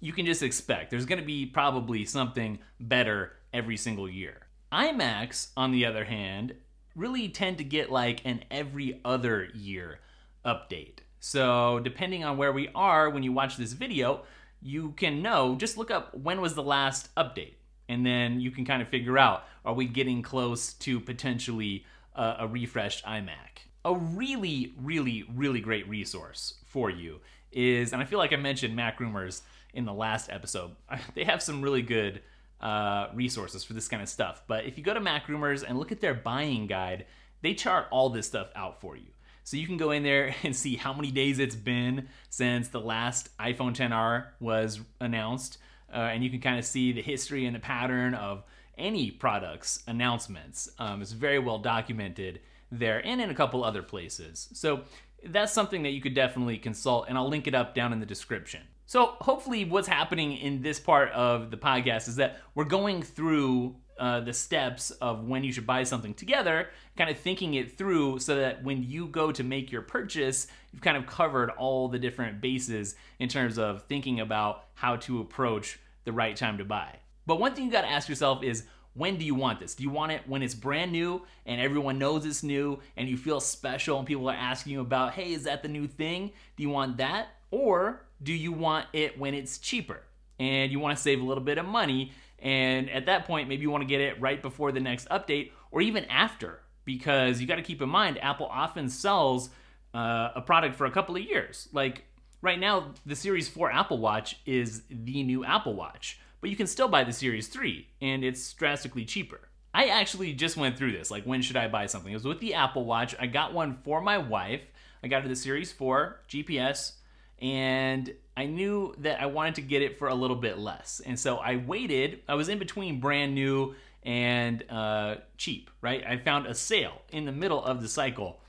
you 0.00 0.12
can 0.12 0.26
just 0.26 0.42
expect 0.42 0.90
there's 0.90 1.06
going 1.06 1.20
to 1.20 1.26
be 1.26 1.46
probably 1.46 2.04
something 2.04 2.58
better 2.80 3.32
every 3.52 3.76
single 3.76 4.08
year. 4.08 4.46
iMacs, 4.72 5.48
on 5.56 5.72
the 5.72 5.86
other 5.86 6.04
hand, 6.04 6.54
really 6.94 7.28
tend 7.28 7.58
to 7.58 7.64
get 7.64 7.90
like 7.90 8.20
an 8.24 8.44
every 8.50 9.00
other 9.04 9.48
year 9.54 10.00
update. 10.44 10.98
So, 11.20 11.80
depending 11.80 12.24
on 12.24 12.36
where 12.36 12.52
we 12.52 12.68
are 12.74 13.10
when 13.10 13.22
you 13.22 13.32
watch 13.32 13.56
this 13.56 13.72
video, 13.72 14.22
you 14.60 14.92
can 14.92 15.22
know, 15.22 15.56
just 15.56 15.76
look 15.76 15.90
up 15.90 16.14
when 16.14 16.40
was 16.40 16.54
the 16.54 16.62
last 16.62 17.14
update. 17.16 17.54
And 17.88 18.04
then 18.04 18.40
you 18.40 18.50
can 18.50 18.64
kind 18.64 18.82
of 18.82 18.88
figure 18.88 19.18
out 19.18 19.44
are 19.64 19.74
we 19.74 19.86
getting 19.86 20.22
close 20.22 20.74
to 20.74 21.00
potentially 21.00 21.84
a, 22.14 22.36
a 22.40 22.46
refreshed 22.46 23.04
iMac? 23.04 23.66
A 23.84 23.94
really, 23.94 24.74
really, 24.80 25.24
really 25.34 25.60
great 25.60 25.88
resource 25.88 26.54
for 26.66 26.90
you 26.90 27.20
is, 27.50 27.92
and 27.92 28.02
I 28.02 28.04
feel 28.04 28.18
like 28.18 28.32
I 28.32 28.36
mentioned 28.36 28.76
Mac 28.76 29.00
Rumors 29.00 29.42
in 29.74 29.84
the 29.84 29.92
last 29.92 30.30
episode, 30.30 30.72
they 31.14 31.24
have 31.24 31.42
some 31.42 31.62
really 31.62 31.82
good 31.82 32.22
uh, 32.60 33.08
resources 33.14 33.64
for 33.64 33.72
this 33.72 33.88
kind 33.88 34.02
of 34.02 34.08
stuff. 34.08 34.42
But 34.46 34.64
if 34.64 34.78
you 34.78 34.84
go 34.84 34.94
to 34.94 35.00
Mac 35.00 35.28
Rumors 35.28 35.62
and 35.62 35.78
look 35.78 35.92
at 35.92 36.00
their 36.00 36.14
buying 36.14 36.66
guide, 36.66 37.06
they 37.42 37.54
chart 37.54 37.86
all 37.90 38.10
this 38.10 38.26
stuff 38.26 38.48
out 38.56 38.80
for 38.80 38.96
you. 38.96 39.06
So 39.44 39.56
you 39.56 39.66
can 39.66 39.76
go 39.76 39.92
in 39.92 40.02
there 40.02 40.34
and 40.42 40.54
see 40.54 40.76
how 40.76 40.92
many 40.92 41.10
days 41.10 41.38
it's 41.38 41.56
been 41.56 42.08
since 42.30 42.68
the 42.68 42.80
last 42.80 43.36
iPhone 43.38 43.74
10R 43.74 44.26
was 44.40 44.80
announced. 45.00 45.58
Uh, 45.92 45.96
and 45.96 46.22
you 46.22 46.28
can 46.28 46.40
kind 46.40 46.58
of 46.58 46.66
see 46.66 46.92
the 46.92 47.00
history 47.00 47.46
and 47.46 47.56
the 47.56 47.60
pattern 47.60 48.14
of 48.14 48.44
any 48.76 49.10
product's 49.10 49.82
announcements. 49.86 50.68
Um, 50.78 51.00
it's 51.00 51.12
very 51.12 51.38
well 51.38 51.58
documented 51.58 52.40
there 52.70 53.04
and 53.04 53.20
in 53.20 53.30
a 53.30 53.34
couple 53.34 53.64
other 53.64 53.82
places. 53.82 54.48
So 54.52 54.82
that's 55.24 55.52
something 55.52 55.82
that 55.82 55.90
you 55.90 56.00
could 56.00 56.14
definitely 56.14 56.58
consult, 56.58 57.06
and 57.08 57.16
I'll 57.16 57.28
link 57.28 57.46
it 57.46 57.54
up 57.54 57.74
down 57.74 57.92
in 57.92 58.00
the 58.00 58.06
description. 58.06 58.62
So, 58.88 59.16
hopefully, 59.20 59.66
what's 59.66 59.86
happening 59.86 60.38
in 60.38 60.62
this 60.62 60.80
part 60.80 61.10
of 61.10 61.50
the 61.50 61.58
podcast 61.58 62.08
is 62.08 62.16
that 62.16 62.38
we're 62.54 62.64
going 62.64 63.02
through 63.02 63.76
uh, 63.98 64.20
the 64.20 64.32
steps 64.32 64.90
of 64.92 65.28
when 65.28 65.44
you 65.44 65.52
should 65.52 65.66
buy 65.66 65.82
something 65.82 66.14
together, 66.14 66.70
kind 66.96 67.10
of 67.10 67.18
thinking 67.18 67.52
it 67.52 67.76
through 67.76 68.18
so 68.18 68.36
that 68.36 68.64
when 68.64 68.82
you 68.82 69.06
go 69.08 69.30
to 69.30 69.44
make 69.44 69.70
your 69.70 69.82
purchase, 69.82 70.46
you've 70.72 70.80
kind 70.80 70.96
of 70.96 71.06
covered 71.06 71.50
all 71.50 71.88
the 71.88 71.98
different 71.98 72.40
bases 72.40 72.94
in 73.18 73.28
terms 73.28 73.58
of 73.58 73.82
thinking 73.82 74.20
about 74.20 74.64
how 74.72 74.96
to 74.96 75.20
approach 75.20 75.78
the 76.04 76.12
right 76.12 76.34
time 76.34 76.56
to 76.56 76.64
buy. 76.64 76.96
But 77.26 77.38
one 77.38 77.54
thing 77.54 77.66
you 77.66 77.70
got 77.70 77.82
to 77.82 77.90
ask 77.90 78.08
yourself 78.08 78.42
is 78.42 78.64
when 78.94 79.18
do 79.18 79.24
you 79.26 79.34
want 79.34 79.60
this? 79.60 79.74
Do 79.74 79.82
you 79.82 79.90
want 79.90 80.12
it 80.12 80.22
when 80.26 80.42
it's 80.42 80.54
brand 80.54 80.92
new 80.92 81.26
and 81.44 81.60
everyone 81.60 81.98
knows 81.98 82.24
it's 82.24 82.42
new 82.42 82.78
and 82.96 83.06
you 83.06 83.18
feel 83.18 83.38
special 83.38 83.98
and 83.98 84.06
people 84.06 84.30
are 84.30 84.34
asking 84.34 84.72
you 84.72 84.80
about, 84.80 85.12
hey, 85.12 85.34
is 85.34 85.44
that 85.44 85.62
the 85.62 85.68
new 85.68 85.86
thing? 85.86 86.32
Do 86.56 86.62
you 86.62 86.70
want 86.70 86.96
that? 86.96 87.28
Or 87.50 88.02
do 88.22 88.32
you 88.32 88.52
want 88.52 88.86
it 88.92 89.18
when 89.18 89.34
it's 89.34 89.58
cheaper 89.58 90.02
and 90.38 90.70
you 90.70 90.78
want 90.78 90.96
to 90.96 91.02
save 91.02 91.20
a 91.20 91.24
little 91.24 91.42
bit 91.42 91.58
of 91.58 91.66
money? 91.66 92.12
And 92.40 92.88
at 92.90 93.06
that 93.06 93.26
point, 93.26 93.48
maybe 93.48 93.62
you 93.62 93.70
want 93.70 93.82
to 93.82 93.88
get 93.88 94.00
it 94.00 94.20
right 94.20 94.40
before 94.40 94.72
the 94.72 94.80
next 94.80 95.08
update 95.08 95.52
or 95.70 95.80
even 95.80 96.04
after 96.06 96.60
because 96.84 97.40
you 97.40 97.46
got 97.46 97.56
to 97.56 97.62
keep 97.62 97.82
in 97.82 97.88
mind, 97.88 98.18
Apple 98.22 98.46
often 98.46 98.88
sells 98.88 99.50
uh, 99.94 100.30
a 100.34 100.40
product 100.40 100.76
for 100.76 100.86
a 100.86 100.90
couple 100.90 101.16
of 101.16 101.22
years. 101.22 101.68
Like 101.72 102.04
right 102.40 102.58
now, 102.58 102.92
the 103.04 103.16
Series 103.16 103.48
4 103.48 103.70
Apple 103.70 103.98
Watch 103.98 104.38
is 104.46 104.82
the 104.88 105.22
new 105.22 105.44
Apple 105.44 105.74
Watch 105.74 106.20
but 106.40 106.50
you 106.50 106.56
can 106.56 106.66
still 106.66 106.88
buy 106.88 107.04
the 107.04 107.12
Series 107.12 107.48
3, 107.48 107.86
and 108.00 108.24
it's 108.24 108.52
drastically 108.52 109.04
cheaper. 109.04 109.40
I 109.74 109.88
actually 109.88 110.32
just 110.32 110.56
went 110.56 110.76
through 110.76 110.92
this, 110.92 111.10
like 111.10 111.24
when 111.24 111.42
should 111.42 111.56
I 111.56 111.68
buy 111.68 111.86
something? 111.86 112.10
It 112.10 112.16
was 112.16 112.24
with 112.24 112.40
the 112.40 112.54
Apple 112.54 112.84
Watch. 112.84 113.14
I 113.18 113.26
got 113.26 113.52
one 113.52 113.78
for 113.84 114.00
my 114.00 114.18
wife. 114.18 114.62
I 115.02 115.08
got 115.08 115.22
her 115.22 115.28
the 115.28 115.36
Series 115.36 115.72
4 115.72 116.20
GPS, 116.28 116.92
and 117.40 118.12
I 118.36 118.46
knew 118.46 118.94
that 118.98 119.20
I 119.20 119.26
wanted 119.26 119.56
to 119.56 119.62
get 119.62 119.82
it 119.82 119.98
for 119.98 120.08
a 120.08 120.14
little 120.14 120.36
bit 120.36 120.58
less. 120.58 121.00
And 121.04 121.18
so 121.18 121.36
I 121.36 121.56
waited. 121.56 122.20
I 122.28 122.34
was 122.34 122.48
in 122.48 122.58
between 122.58 123.00
brand 123.00 123.34
new 123.34 123.74
and 124.02 124.64
uh, 124.70 125.16
cheap, 125.36 125.70
right? 125.80 126.04
I 126.06 126.18
found 126.18 126.46
a 126.46 126.54
sale 126.54 127.02
in 127.10 127.24
the 127.24 127.32
middle 127.32 127.62
of 127.62 127.82
the 127.82 127.88
cycle 127.88 128.40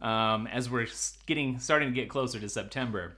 um, 0.00 0.46
as 0.46 0.70
we're 0.70 0.86
getting 1.26 1.58
starting 1.58 1.88
to 1.88 1.94
get 1.94 2.08
closer 2.08 2.40
to 2.40 2.48
September. 2.48 3.16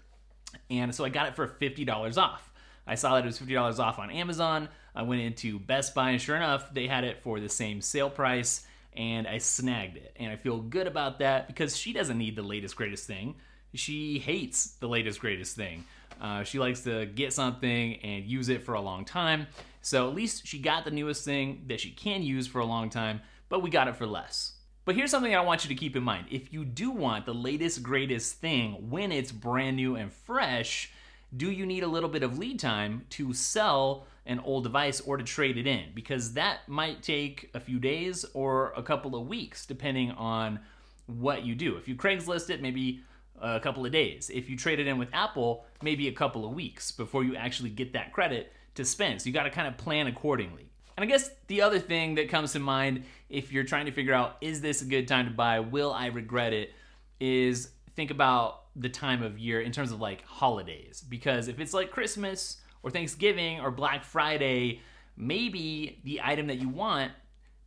And 0.71 0.95
so 0.95 1.05
I 1.05 1.09
got 1.09 1.29
it 1.29 1.37
for 1.37 1.47
$50 1.47 2.19
off. 2.19 2.53
I 2.87 2.95
saw 2.95 3.15
that 3.15 3.25
it 3.25 3.27
was 3.27 3.39
$50 3.39 3.79
off 3.79 3.99
on 3.99 4.11
Amazon. 4.11 4.69
I 4.95 5.03
went 5.03 5.21
into 5.21 5.59
Best 5.59 5.95
Buy, 5.95 6.11
and 6.11 6.21
sure 6.21 6.37
enough, 6.37 6.73
they 6.73 6.87
had 6.87 7.05
it 7.05 7.23
for 7.23 7.41
the 7.41 7.49
same 7.49 7.81
sale 7.81 8.09
price, 8.09 8.67
and 8.97 9.27
I 9.27 9.39
snagged 9.39 9.97
it. 9.97 10.17
And 10.17 10.31
I 10.31 10.37
feel 10.37 10.59
good 10.59 10.87
about 10.87 11.19
that 11.19 11.49
because 11.49 11.77
she 11.77 11.93
doesn't 11.93 12.17
need 12.17 12.37
the 12.37 12.43
latest, 12.43 12.77
greatest 12.77 13.07
thing. 13.07 13.35
She 13.77 14.19
hates 14.19 14.73
the 14.81 14.89
latest, 14.89 15.21
greatest 15.21 15.57
thing. 15.57 15.85
Uh, 16.21 16.43
she 16.43 16.59
likes 16.59 16.81
to 16.83 17.07
get 17.07 17.33
something 17.33 17.97
and 17.97 18.25
use 18.25 18.49
it 18.49 18.63
for 18.63 18.75
a 18.75 18.81
long 18.81 19.05
time. 19.05 19.47
So 19.83 20.09
at 20.09 20.15
least 20.15 20.47
she 20.47 20.59
got 20.59 20.85
the 20.85 20.91
newest 20.91 21.25
thing 21.25 21.65
that 21.69 21.81
she 21.81 21.91
can 21.91 22.23
use 22.23 22.47
for 22.47 22.61
a 22.61 22.65
long 22.65 22.91
time, 22.91 23.21
but 23.49 23.63
we 23.63 23.71
got 23.71 23.87
it 23.87 23.97
for 23.97 24.07
less. 24.07 24.53
But 24.85 24.95
here's 24.95 25.11
something 25.11 25.35
I 25.35 25.41
want 25.41 25.65
you 25.65 25.69
to 25.69 25.75
keep 25.75 25.97
in 25.97 26.03
mind. 26.03 26.27
If 26.31 26.53
you 26.53 26.65
do 26.65 26.91
want 26.91 27.27
the 27.27 27.35
latest, 27.35 27.83
greatest 27.83 28.37
thing 28.37 28.89
when 28.89 29.13
it's 29.13 29.33
brand 29.33 29.77
new 29.77 29.97
and 29.97 30.13
fresh, 30.13 30.93
do 31.37 31.51
you 31.51 31.67
need 31.67 31.83
a 31.83 31.89
little 31.89 32.09
bit 32.09 32.23
of 32.23 32.39
lead 32.39 32.61
time 32.61 33.05
to 33.11 33.33
sell 33.33 34.07
an 34.27 34.39
old 34.41 34.63
device 34.63 35.01
or 35.01 35.17
to 35.17 35.25
trade 35.25 35.59
it 35.59 35.67
in? 35.67 35.87
Because 35.95 36.35
that 36.35 36.69
might 36.69 37.03
take 37.03 37.51
a 37.53 37.61
few 37.61 37.79
days 37.79 38.25
or 38.33 38.73
a 38.77 38.83
couple 38.83 39.17
of 39.17 39.27
weeks, 39.27 39.67
depending 39.67 40.13
on 40.13 40.61
what 41.07 41.45
you 41.45 41.55
do. 41.55 41.77
If 41.77 41.89
you 41.89 41.97
Craigslist 41.97 42.51
it, 42.51 42.63
maybe 42.63 43.03
a 43.41 43.61
couple 43.61 43.85
of 43.85 43.93
days. 43.93 44.31
If 44.33 44.49
you 44.49 44.57
trade 44.57 44.81
it 44.81 44.87
in 44.87 44.99
with 44.99 45.09
Apple, 45.13 45.65
maybe 45.83 46.09
a 46.09 46.13
couple 46.13 46.45
of 46.45 46.53
weeks 46.53 46.93
before 46.93 47.25
you 47.25 47.37
actually 47.37 47.71
get 47.71 47.93
that 47.93 48.13
credit 48.13 48.53
to 48.75 48.85
spend. 48.85 49.21
So 49.21 49.27
you 49.27 49.33
got 49.33 49.45
to 49.45 49.51
kind 49.51 49.69
of 49.69 49.77
plan 49.77 50.07
accordingly. 50.07 50.71
And 50.97 51.05
I 51.05 51.07
guess 51.07 51.31
the 51.49 51.63
other 51.63 51.79
thing 51.79 52.15
that 52.15 52.31
comes 52.31 52.53
to 52.53 52.59
mind 52.59 53.05
if 53.29 53.53
you're 53.53 53.65
trying 53.65 53.87
to 53.87 53.93
figure 53.93 54.15
out 54.15 54.37
is 54.41 54.61
this 54.61 54.83
a 54.83 54.87
good 54.87 55.07
time 55.07 55.27
to 55.27 55.31
buy, 55.31 55.61
will 55.61 55.93
I 55.93 56.07
regret 56.07 56.53
it, 56.53 56.73
is 57.21 57.71
think 57.95 58.11
about 58.11 58.63
the 58.77 58.89
time 58.89 59.23
of 59.23 59.39
year 59.39 59.61
in 59.61 59.73
terms 59.73 59.93
of 59.93 60.01
like 60.01 60.25
holidays. 60.25 61.05
Because 61.07 61.49
if 61.49 61.61
it's 61.61 61.75
like 61.75 61.91
Christmas 61.91 62.59
or 62.83 62.91
Thanksgiving 62.91 63.61
or 63.61 63.71
Black 63.71 64.05
Friday, 64.05 64.81
maybe 65.17 66.01
the 66.05 66.21
item 66.23 66.47
that 66.47 66.59
you 66.59 66.69
want, 66.69 67.13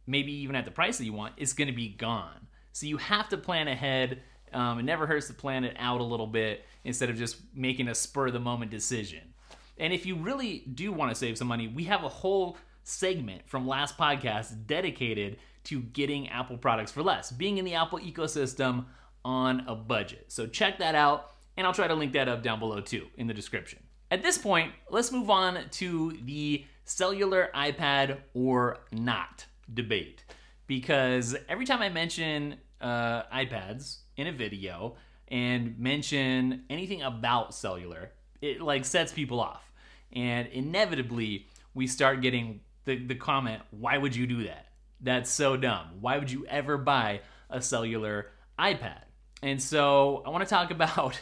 maybe 0.07 0.31
even 0.31 0.55
at 0.55 0.65
the 0.65 0.71
price 0.71 0.97
that 0.97 1.05
you 1.05 1.13
want, 1.13 1.33
is 1.37 1.53
going 1.53 1.67
to 1.67 1.73
be 1.73 1.89
gone. 1.89 2.47
So 2.71 2.85
you 2.85 2.97
have 2.97 3.29
to 3.29 3.37
plan 3.37 3.67
ahead. 3.67 4.21
Um, 4.53 4.79
it 4.79 4.83
never 4.83 5.07
hurts 5.07 5.27
to 5.27 5.33
plan 5.33 5.63
it 5.63 5.75
out 5.79 6.01
a 6.01 6.03
little 6.03 6.27
bit 6.27 6.65
instead 6.83 7.09
of 7.09 7.17
just 7.17 7.37
making 7.53 7.87
a 7.87 7.95
spur 7.95 8.27
of 8.27 8.33
the 8.33 8.39
moment 8.39 8.71
decision. 8.71 9.33
And 9.77 9.93
if 9.93 10.05
you 10.05 10.15
really 10.15 10.59
do 10.73 10.91
want 10.91 11.11
to 11.11 11.15
save 11.15 11.37
some 11.37 11.47
money, 11.47 11.67
we 11.67 11.85
have 11.85 12.03
a 12.03 12.09
whole 12.09 12.57
segment 12.83 13.47
from 13.47 13.67
last 13.67 13.97
podcast 13.97 14.65
dedicated 14.67 15.37
to 15.65 15.81
getting 15.81 16.29
Apple 16.29 16.57
products 16.57 16.91
for 16.91 17.03
less, 17.03 17.31
being 17.31 17.57
in 17.57 17.65
the 17.65 17.75
Apple 17.75 17.99
ecosystem 17.99 18.85
on 19.23 19.63
a 19.67 19.75
budget. 19.75 20.25
So 20.29 20.47
check 20.47 20.79
that 20.79 20.95
out, 20.95 21.31
and 21.57 21.67
I'll 21.67 21.73
try 21.73 21.87
to 21.87 21.95
link 21.95 22.13
that 22.13 22.27
up 22.27 22.43
down 22.43 22.59
below 22.59 22.81
too 22.81 23.07
in 23.17 23.27
the 23.27 23.33
description. 23.33 23.79
At 24.11 24.23
this 24.23 24.37
point, 24.37 24.73
let's 24.89 25.11
move 25.11 25.29
on 25.29 25.59
to 25.71 26.17
the 26.23 26.65
cellular 26.85 27.49
iPad 27.55 28.17
or 28.33 28.79
not 28.91 29.45
debate. 29.71 30.23
Because 30.65 31.35
every 31.47 31.65
time 31.65 31.81
I 31.81 31.89
mention 31.89 32.55
uh, 32.81 33.23
iPads 33.33 33.99
in 34.17 34.27
a 34.27 34.31
video 34.31 34.95
and 35.27 35.77
mention 35.79 36.63
anything 36.69 37.01
about 37.01 37.53
cellular, 37.53 38.11
it 38.41 38.61
like 38.61 38.85
sets 38.85 39.11
people 39.13 39.39
off. 39.39 39.71
And 40.13 40.47
inevitably, 40.47 41.47
we 41.73 41.87
start 41.87 42.21
getting 42.21 42.61
the, 42.85 42.97
the 42.97 43.15
comment, 43.15 43.61
why 43.71 43.97
would 43.97 44.15
you 44.15 44.25
do 44.25 44.43
that? 44.45 44.67
That's 45.01 45.29
so 45.29 45.55
dumb. 45.55 45.87
Why 46.01 46.17
would 46.17 46.31
you 46.31 46.45
ever 46.47 46.77
buy 46.77 47.21
a 47.49 47.61
cellular 47.61 48.31
iPad? 48.57 49.01
And 49.41 49.61
so 49.61 50.23
I 50.25 50.29
want 50.29 50.43
to 50.43 50.49
talk 50.49 50.71
about 50.79 51.19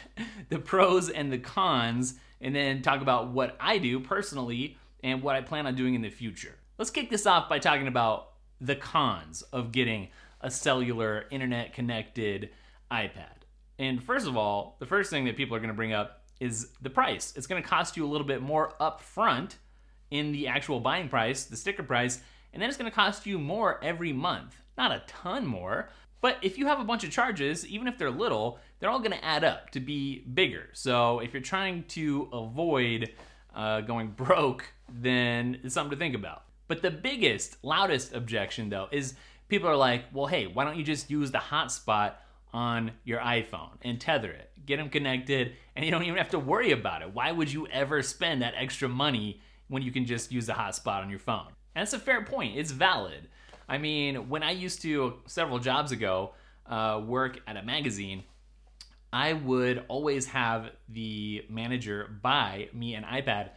the 0.48 0.58
pros 0.58 1.10
and 1.10 1.32
the 1.32 1.38
cons, 1.38 2.14
and 2.40 2.54
then 2.54 2.82
talk 2.82 3.02
about 3.02 3.28
what 3.28 3.56
I 3.60 3.78
do 3.78 4.00
personally 4.00 4.78
and 5.02 5.22
what 5.22 5.36
I 5.36 5.40
plan 5.40 5.66
on 5.66 5.74
doing 5.74 5.94
in 5.94 6.02
the 6.02 6.10
future. 6.10 6.54
Let's 6.78 6.90
kick 6.90 7.10
this 7.10 7.26
off 7.26 7.48
by 7.48 7.58
talking 7.58 7.88
about 7.88 8.30
the 8.60 8.76
cons 8.76 9.42
of 9.42 9.72
getting 9.72 10.08
a 10.40 10.50
cellular 10.50 11.26
internet 11.30 11.72
connected 11.72 12.50
iPad. 12.90 13.38
And 13.78 14.02
first 14.02 14.26
of 14.26 14.36
all, 14.36 14.76
the 14.80 14.86
first 14.86 15.10
thing 15.10 15.24
that 15.26 15.36
people 15.36 15.56
are 15.56 15.60
going 15.60 15.68
to 15.68 15.74
bring 15.74 15.92
up 15.92 16.22
is 16.40 16.68
the 16.82 16.90
price. 16.90 17.32
It's 17.36 17.46
going 17.46 17.62
to 17.62 17.68
cost 17.68 17.96
you 17.96 18.04
a 18.04 18.08
little 18.08 18.26
bit 18.26 18.42
more 18.42 18.74
upfront 18.80 19.56
in 20.10 20.32
the 20.32 20.48
actual 20.48 20.80
buying 20.80 21.08
price, 21.08 21.44
the 21.44 21.56
sticker 21.56 21.82
price, 21.82 22.20
and 22.52 22.62
then 22.62 22.68
it's 22.68 22.78
going 22.78 22.90
to 22.90 22.94
cost 22.94 23.26
you 23.26 23.38
more 23.38 23.82
every 23.82 24.12
month. 24.12 24.56
Not 24.76 24.92
a 24.92 25.02
ton 25.06 25.46
more, 25.46 25.90
but 26.20 26.38
if 26.42 26.58
you 26.58 26.66
have 26.66 26.80
a 26.80 26.84
bunch 26.84 27.04
of 27.04 27.10
charges, 27.10 27.66
even 27.66 27.86
if 27.86 27.98
they're 27.98 28.10
little, 28.10 28.58
they're 28.78 28.90
all 28.90 28.98
going 28.98 29.12
to 29.12 29.24
add 29.24 29.44
up 29.44 29.70
to 29.70 29.80
be 29.80 30.20
bigger. 30.20 30.68
So 30.72 31.20
if 31.20 31.32
you're 31.32 31.42
trying 31.42 31.84
to 31.88 32.28
avoid 32.32 33.12
uh, 33.54 33.82
going 33.82 34.08
broke, 34.10 34.64
then 34.88 35.58
it's 35.62 35.74
something 35.74 35.90
to 35.90 35.96
think 35.96 36.14
about. 36.14 36.44
But 36.68 36.82
the 36.82 36.90
biggest, 36.90 37.62
loudest 37.64 38.14
objection, 38.14 38.68
though, 38.68 38.88
is 38.90 39.14
people 39.48 39.68
are 39.68 39.76
like, 39.76 40.04
well, 40.12 40.26
hey, 40.26 40.46
why 40.46 40.64
don't 40.64 40.76
you 40.76 40.84
just 40.84 41.10
use 41.10 41.30
the 41.30 41.38
hotspot 41.38 42.14
on 42.52 42.92
your 43.04 43.20
iPhone 43.20 43.70
and 43.82 44.00
tether 44.00 44.30
it? 44.30 44.50
Get 44.66 44.76
them 44.76 44.90
connected, 44.90 45.54
and 45.74 45.84
you 45.84 45.90
don't 45.90 46.02
even 46.02 46.16
have 46.16 46.30
to 46.30 46.38
worry 46.38 46.72
about 46.72 47.02
it. 47.02 47.12
Why 47.12 47.32
would 47.32 47.52
you 47.52 47.66
ever 47.68 48.02
spend 48.02 48.42
that 48.42 48.54
extra 48.56 48.88
money 48.88 49.40
when 49.68 49.82
you 49.82 49.90
can 49.90 50.06
just 50.06 50.30
use 50.30 50.46
the 50.46 50.52
hotspot 50.52 51.02
on 51.02 51.10
your 51.10 51.18
phone? 51.18 51.48
And 51.74 51.82
that's 51.82 51.92
a 51.92 51.98
fair 51.98 52.24
point. 52.24 52.56
It's 52.56 52.70
valid. 52.70 53.28
I 53.68 53.78
mean, 53.78 54.28
when 54.28 54.42
I 54.42 54.50
used 54.52 54.82
to 54.82 55.14
several 55.26 55.58
jobs 55.58 55.92
ago 55.92 56.32
uh, 56.66 57.02
work 57.04 57.40
at 57.46 57.56
a 57.56 57.62
magazine, 57.62 58.24
I 59.12 59.32
would 59.32 59.84
always 59.88 60.26
have 60.26 60.70
the 60.88 61.44
manager 61.48 62.18
buy 62.22 62.68
me 62.72 62.94
an 62.94 63.04
iPad 63.04 63.50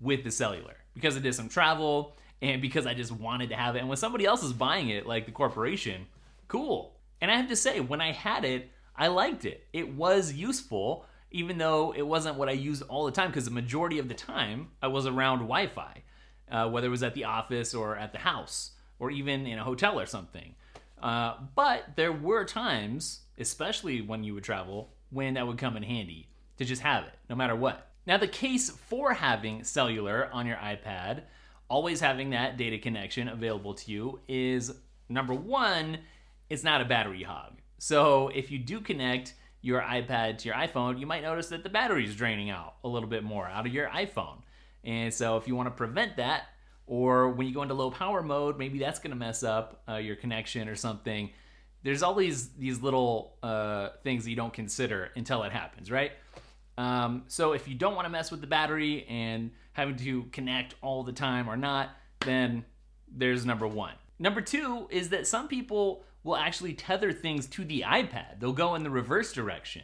with 0.00 0.24
the 0.24 0.30
cellular 0.30 0.76
because 0.94 1.16
I 1.16 1.20
did 1.20 1.34
some 1.34 1.48
travel 1.48 2.16
and 2.42 2.60
because 2.60 2.86
I 2.86 2.92
just 2.92 3.12
wanted 3.12 3.50
to 3.50 3.56
have 3.56 3.76
it. 3.76 3.78
And 3.78 3.88
when 3.88 3.96
somebody 3.96 4.26
else 4.26 4.42
is 4.42 4.52
buying 4.52 4.90
it, 4.90 5.06
like 5.06 5.24
the 5.26 5.32
corporation, 5.32 6.06
cool. 6.48 6.98
And 7.20 7.30
I 7.30 7.36
have 7.36 7.48
to 7.48 7.56
say, 7.56 7.78
when 7.80 8.00
I 8.00 8.12
had 8.12 8.44
it, 8.44 8.70
I 8.96 9.06
liked 9.06 9.44
it. 9.44 9.64
It 9.72 9.94
was 9.94 10.32
useful, 10.32 11.06
even 11.30 11.56
though 11.56 11.94
it 11.96 12.02
wasn't 12.02 12.36
what 12.36 12.48
I 12.48 12.52
used 12.52 12.82
all 12.82 13.06
the 13.06 13.12
time, 13.12 13.28
because 13.28 13.44
the 13.44 13.52
majority 13.52 14.00
of 14.00 14.08
the 14.08 14.14
time 14.14 14.68
I 14.82 14.88
was 14.88 15.06
around 15.06 15.38
Wi 15.38 15.68
Fi, 15.68 16.02
uh, 16.50 16.68
whether 16.68 16.88
it 16.88 16.90
was 16.90 17.04
at 17.04 17.14
the 17.14 17.24
office 17.24 17.74
or 17.74 17.96
at 17.96 18.12
the 18.12 18.18
house 18.18 18.72
or 18.98 19.10
even 19.10 19.46
in 19.46 19.58
a 19.58 19.64
hotel 19.64 19.98
or 19.98 20.06
something. 20.06 20.54
Uh, 21.00 21.34
but 21.54 21.84
there 21.96 22.12
were 22.12 22.44
times, 22.44 23.20
especially 23.38 24.00
when 24.00 24.24
you 24.24 24.34
would 24.34 24.44
travel, 24.44 24.92
when 25.10 25.34
that 25.34 25.46
would 25.46 25.58
come 25.58 25.76
in 25.76 25.82
handy 25.82 26.28
to 26.58 26.64
just 26.64 26.82
have 26.82 27.04
it, 27.04 27.14
no 27.30 27.36
matter 27.36 27.54
what. 27.54 27.88
Now, 28.04 28.16
the 28.16 28.28
case 28.28 28.68
for 28.68 29.14
having 29.14 29.62
cellular 29.62 30.28
on 30.32 30.46
your 30.46 30.56
iPad, 30.56 31.22
always 31.72 32.00
having 32.00 32.30
that 32.30 32.58
data 32.58 32.78
connection 32.78 33.28
available 33.28 33.72
to 33.72 33.90
you, 33.90 34.20
is 34.28 34.70
number 35.08 35.32
one, 35.32 35.98
it's 36.50 36.62
not 36.62 36.82
a 36.82 36.84
battery 36.84 37.22
hog. 37.22 37.62
So 37.78 38.28
if 38.28 38.50
you 38.50 38.58
do 38.58 38.78
connect 38.80 39.32
your 39.62 39.80
iPad 39.80 40.36
to 40.38 40.48
your 40.48 40.54
iPhone, 40.54 41.00
you 41.00 41.06
might 41.06 41.22
notice 41.22 41.48
that 41.48 41.62
the 41.62 41.70
battery 41.70 42.04
is 42.04 42.14
draining 42.14 42.50
out 42.50 42.74
a 42.84 42.88
little 42.88 43.08
bit 43.08 43.24
more 43.24 43.48
out 43.48 43.66
of 43.66 43.72
your 43.72 43.88
iPhone. 43.88 44.42
And 44.84 45.14
so 45.14 45.38
if 45.38 45.48
you 45.48 45.56
want 45.56 45.68
to 45.68 45.70
prevent 45.70 46.18
that, 46.18 46.42
or 46.86 47.30
when 47.30 47.46
you 47.46 47.54
go 47.54 47.62
into 47.62 47.74
low 47.74 47.90
power 47.90 48.22
mode, 48.22 48.58
maybe 48.58 48.78
that's 48.78 48.98
going 48.98 49.12
to 49.12 49.16
mess 49.16 49.42
up 49.42 49.82
uh, 49.88 49.94
your 49.94 50.16
connection 50.16 50.68
or 50.68 50.74
something. 50.74 51.30
There's 51.84 52.02
all 52.02 52.14
these 52.14 52.50
these 52.50 52.82
little 52.82 53.38
uh, 53.42 53.90
things 54.04 54.24
that 54.24 54.30
you 54.30 54.36
don't 54.36 54.52
consider 54.52 55.10
until 55.16 55.42
it 55.44 55.52
happens, 55.52 55.90
right? 55.90 56.12
Um, 56.78 57.24
so 57.28 57.52
if 57.52 57.68
you 57.68 57.74
don't 57.74 57.94
want 57.94 58.06
to 58.06 58.10
mess 58.10 58.30
with 58.30 58.40
the 58.40 58.46
battery 58.46 59.06
and 59.08 59.50
having 59.72 59.96
to 59.96 60.24
connect 60.32 60.74
all 60.82 61.02
the 61.02 61.12
time 61.12 61.48
or 61.48 61.56
not, 61.56 61.90
then 62.20 62.64
there's 63.14 63.44
number 63.44 63.66
one. 63.66 63.94
Number 64.18 64.40
two 64.40 64.86
is 64.90 65.10
that 65.10 65.26
some 65.26 65.48
people 65.48 66.04
will 66.24 66.36
actually 66.36 66.74
tether 66.74 67.12
things 67.12 67.46
to 67.48 67.64
the 67.64 67.84
iPad. 67.86 68.38
They'll 68.38 68.52
go 68.52 68.74
in 68.74 68.84
the 68.84 68.90
reverse 68.90 69.32
direction, 69.32 69.82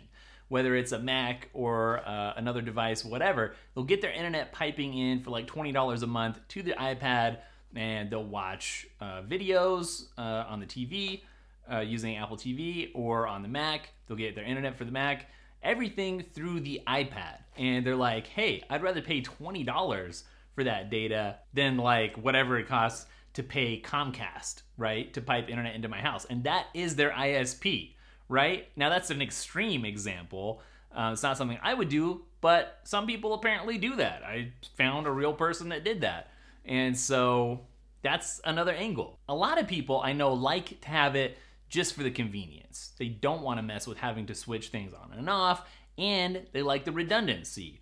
whether 0.49 0.77
it's 0.77 0.93
a 0.93 0.99
Mac 0.99 1.49
or 1.53 2.01
uh, 2.07 2.35
another 2.37 2.63
device, 2.63 3.05
whatever. 3.05 3.55
They'll 3.75 3.85
get 3.85 4.01
their 4.01 4.13
internet 4.13 4.53
piping 4.53 4.97
in 4.97 5.21
for 5.21 5.31
like 5.31 5.47
$20 5.47 6.03
a 6.03 6.07
month 6.07 6.41
to 6.49 6.63
the 6.63 6.73
iPad 6.73 7.39
and 7.75 8.11
they'll 8.11 8.25
watch 8.25 8.87
uh, 9.01 9.23
videos 9.23 10.07
uh, 10.17 10.45
on 10.49 10.61
the 10.61 10.67
TV 10.67 11.23
uh, 11.71 11.81
using 11.81 12.17
Apple 12.17 12.37
TV 12.37 12.91
or 12.95 13.27
on 13.27 13.43
the 13.43 13.49
Mac. 13.49 13.91
They'll 14.07 14.17
get 14.17 14.35
their 14.35 14.45
internet 14.45 14.77
for 14.77 14.85
the 14.85 14.93
Mac, 14.93 15.27
everything 15.69 16.23
through 16.23 16.61
the 16.61 16.81
iPad. 16.87 17.37
And 17.57 17.85
they're 17.85 17.95
like, 17.95 18.27
hey, 18.27 18.65
I'd 18.71 18.83
rather 18.83 19.03
pay 19.03 19.21
$20 19.21 20.23
for 20.55 20.65
that 20.65 20.91
data 20.91 21.37
than 21.53 21.77
like 21.77 22.17
whatever 22.17 22.59
it 22.59 22.67
costs 22.67 23.07
to 23.35 23.43
pay 23.43 23.81
Comcast, 23.81 24.63
right, 24.77 25.13
to 25.13 25.21
pipe 25.21 25.49
internet 25.49 25.75
into 25.75 25.89
my 25.89 26.01
house. 26.01 26.25
And 26.25 26.45
that 26.45 26.67
is 26.73 26.97
their 26.97 27.11
ISP, 27.11 27.93
right? 28.29 28.69
Now, 28.77 28.89
that's 28.89 29.11
an 29.11 29.21
extreme 29.21 29.85
example. 29.85 30.63
Uh, 30.91 31.11
it's 31.13 31.23
not 31.23 31.37
something 31.37 31.59
I 31.63 31.75
would 31.75 31.91
do, 31.91 32.23
but 32.41 32.81
some 32.85 33.07
people 33.07 33.35
apparently 33.35 33.77
do 33.77 33.97
that. 33.97 34.23
I 34.25 34.53
found 34.77 35.07
a 35.07 35.13
real 35.13 35.35
person 35.35 35.69
that 35.69 35.85
did 35.85 36.01
that. 36.01 36.31
And 36.65 36.97
so 36.97 37.61
that's 38.03 38.41
another 38.45 38.73
angle. 38.73 39.19
A 39.29 39.35
lot 39.35 39.61
of 39.61 39.69
people 39.69 40.01
I 40.01 40.15
know 40.15 40.33
like 40.33 40.81
to 40.81 40.89
have 40.89 41.15
it 41.15 41.37
just 41.69 41.95
for 41.95 42.03
the 42.03 42.11
convenience. 42.11 42.93
They 42.99 43.09
don't 43.09 43.43
want 43.43 43.59
to 43.59 43.63
mess 43.63 43.87
with 43.87 43.99
having 43.99 44.27
to 44.27 44.35
switch 44.35 44.69
things 44.69 44.93
on 44.93 45.17
and 45.17 45.29
off, 45.29 45.69
and 45.97 46.47
they 46.53 46.63
like 46.63 46.85
the 46.85 46.93
redundancy 46.93 47.81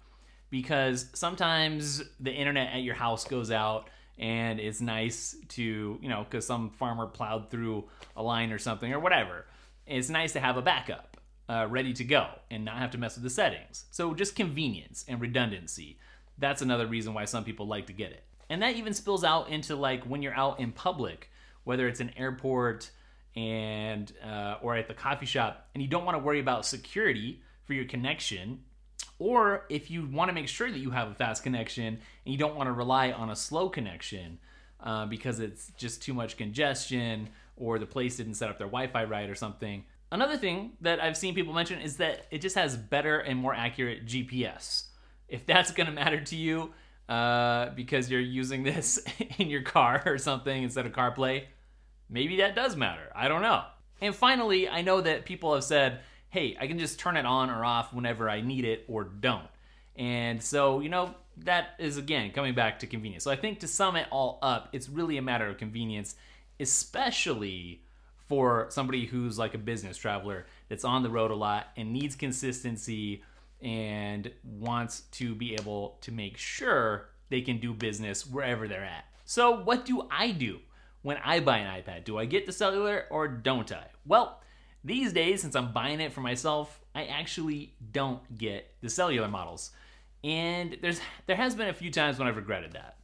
because 0.51 1.07
sometimes 1.13 2.03
the 2.21 2.33
internet 2.33 2.73
at 2.73 2.83
your 2.83 2.95
house 2.95 3.25
goes 3.25 3.51
out 3.51 3.89
and 4.19 4.59
it's 4.59 4.81
nice 4.81 5.37
to, 5.49 5.99
you 6.01 6.09
know, 6.09 6.25
because 6.25 6.47
some 6.47 6.71
farmer 6.71 7.07
plowed 7.07 7.51
through 7.51 7.85
a 8.17 8.23
line 8.23 8.53
or 8.53 8.59
something 8.59 8.93
or 8.93 9.01
whatever. 9.01 9.45
It's 9.87 10.09
nice 10.09 10.33
to 10.33 10.41
have 10.41 10.57
a 10.57 10.63
backup 10.63 11.17
uh, 11.49 11.67
ready 11.69 11.93
to 11.95 12.05
go 12.05 12.29
and 12.51 12.65
not 12.65 12.79
have 12.79 12.91
to 12.93 12.99
mess 12.99 13.17
with 13.17 13.25
the 13.25 13.31
settings. 13.31 13.85
So 13.91 14.15
just 14.15 14.35
convenience 14.35 15.05
and 15.07 15.21
redundancy. 15.21 15.99
That's 16.39 16.63
another 16.63 16.87
reason 16.87 17.15
why 17.15 17.25
some 17.25 17.45
people 17.45 17.67
like 17.67 17.87
to 17.87 17.93
get 17.93 18.13
it. 18.13 18.25
And 18.49 18.63
that 18.63 18.77
even 18.77 18.95
spills 18.95 19.25
out 19.25 19.49
into 19.49 19.77
like 19.77 20.05
when 20.05 20.23
you're 20.23 20.35
out 20.35 20.61
in 20.61 20.73
public, 20.73 21.31
whether 21.65 21.89
it's 21.89 22.01
an 22.01 22.13
airport 22.17 22.91
and 23.37 24.13
uh, 24.25 24.57
or 24.63 24.77
at 24.77 24.89
the 24.89 24.95
coffee 24.95 25.27
shop, 25.27 25.69
and 25.75 25.83
you 25.83 25.89
don't 25.89 26.05
want 26.05 26.17
to 26.17 26.23
worry 26.23 26.41
about 26.41 26.65
security 26.65 27.43
for 27.65 27.75
your 27.75 27.85
connection 27.85 28.61
or 29.19 29.65
if 29.69 29.91
you 29.91 30.07
want 30.07 30.29
to 30.29 30.35
make 30.35 30.49
sure 30.49 30.71
that 30.71 30.79
you 30.79 30.91
have 30.91 31.09
a 31.09 31.15
fast 31.15 31.43
connection 31.43 31.87
and 31.87 31.99
you 32.25 32.37
don't 32.37 32.55
want 32.55 32.67
to 32.67 32.73
rely 32.73 33.13
on 33.13 33.31
a 33.31 33.37
slow 33.37 33.69
connection 33.69 34.39
uh, 34.81 35.07
because 35.07 35.41
it's 35.41 35.73
just 35.77 36.03
too 36.03 36.13
much 36.13 36.37
congestion 36.37 37.29
or 37.57 37.79
the 37.79 37.87
place 37.87 38.17
didn't 38.17 38.35
set 38.35 38.51
up 38.51 38.59
their 38.59 38.67
Wi 38.67 38.87
Fi 38.89 39.05
right 39.05 39.31
or 39.31 39.35
something. 39.35 39.85
Another 40.13 40.37
thing 40.37 40.73
that 40.83 41.03
I've 41.03 41.17
seen 41.17 41.35
people 41.35 41.55
mention 41.55 41.81
is 41.81 41.97
that 41.97 42.27
it 42.31 42.41
just 42.41 42.57
has 42.57 42.77
better 42.77 43.19
and 43.19 43.39
more 43.39 43.55
accurate 43.55 44.07
GPS. 44.07 44.85
If 45.29 45.47
that's 45.47 45.73
going 45.73 45.87
to 45.87 45.93
matter 45.93 46.21
to 46.21 46.37
you 46.37 46.73
uh, 47.09 47.71
because 47.71 48.11
you're 48.11 48.21
using 48.21 48.63
this 48.63 49.03
in 49.39 49.49
your 49.49 49.63
car 49.63 50.03
or 50.05 50.19
something 50.19 50.63
instead 50.63 50.87
of 50.87 50.93
CarPlay, 50.93 51.45
maybe 52.09 52.37
that 52.39 52.55
does 52.55 52.77
matter. 52.77 53.11
I 53.15 53.29
don't 53.29 53.43
know. 53.43 53.65
And 54.01 54.15
finally, 54.15 54.69
I 54.69 54.83
know 54.83 55.01
that 55.01 55.25
people 55.25 55.55
have 55.55 55.65
said, 55.65 56.01
hey, 56.29 56.57
I 56.61 56.67
can 56.67 56.79
just 56.79 56.99
turn 56.99 57.17
it 57.17 57.25
on 57.25 57.51
or 57.51 57.65
off 57.65 57.93
whenever 57.93 58.29
I 58.29 58.41
need 58.41 58.65
it 58.65 58.85
or 58.89 59.05
don't. 59.05 59.49
And 59.97 60.43
so, 60.43 60.81
you 60.81 60.89
know, 60.89 61.15
that 61.39 61.71
is 61.79 61.97
again 61.97 62.31
coming 62.33 62.55
back 62.55 62.81
to 62.81 62.87
convenience. 62.87 63.25
So 63.25 63.31
I 63.31 63.37
think 63.37 63.61
to 63.61 63.69
sum 63.69 63.97
it 63.97 64.07
all 64.11 64.39
up, 64.43 64.69
it's 64.73 64.89
really 64.89 65.17
a 65.17 65.23
matter 65.23 65.49
of 65.49 65.59
convenience, 65.59 66.17
especially 66.61 67.83
for 68.29 68.67
somebody 68.71 69.07
who's 69.07 69.39
like 69.39 69.55
a 69.55 69.59
business 69.59 69.97
traveler 69.97 70.47
that's 70.69 70.85
on 70.85 71.03
the 71.03 71.11
road 71.11 71.31
a 71.31 71.35
lot 71.35 71.69
and 71.77 71.93
needs 71.93 72.17
consistency 72.17 73.23
and 73.63 74.31
wants 74.45 75.03
to 75.13 75.35
be 75.35 75.55
able 75.55 75.99
to 76.03 76.13
make 76.13 76.37
sure 76.37 77.09
they 77.29 77.41
can 77.41 77.59
do 77.59 77.73
business 77.73 78.27
wherever 78.27 78.69
they're 78.69 78.85
at. 78.85 79.05
So, 79.25 79.63
what 79.63 79.85
do 79.85 80.07
I 80.11 80.31
do 80.33 80.61
when 81.07 81.19
I 81.25 81.39
buy 81.39 81.59
an 81.59 81.83
iPad? 81.83 82.03
Do 82.03 82.19
I 82.19 82.25
get 82.25 82.47
the 82.47 82.53
cellular 82.53 83.05
or 83.11 83.29
don't 83.29 83.71
I? 83.71 83.87
Well, 84.05 84.43
these 84.83 85.13
days, 85.13 85.41
since 85.41 85.55
I'm 85.55 85.73
buying 85.73 86.01
it 86.01 86.13
for 86.13 86.21
myself, 86.21 86.81
I 86.97 87.05
actually 87.05 87.77
don't 87.93 88.37
get 88.37 88.75
the 88.81 88.91
cellular 88.91 89.29
models. 89.29 89.71
And 90.25 90.77
there's 90.83 91.01
there 91.27 91.37
has 91.37 91.55
been 91.55 91.69
a 91.69 91.73
few 91.73 91.93
times 91.93 92.19
when 92.19 92.27
I've 92.27 92.35
regretted 92.35 92.73
that. 92.73 92.97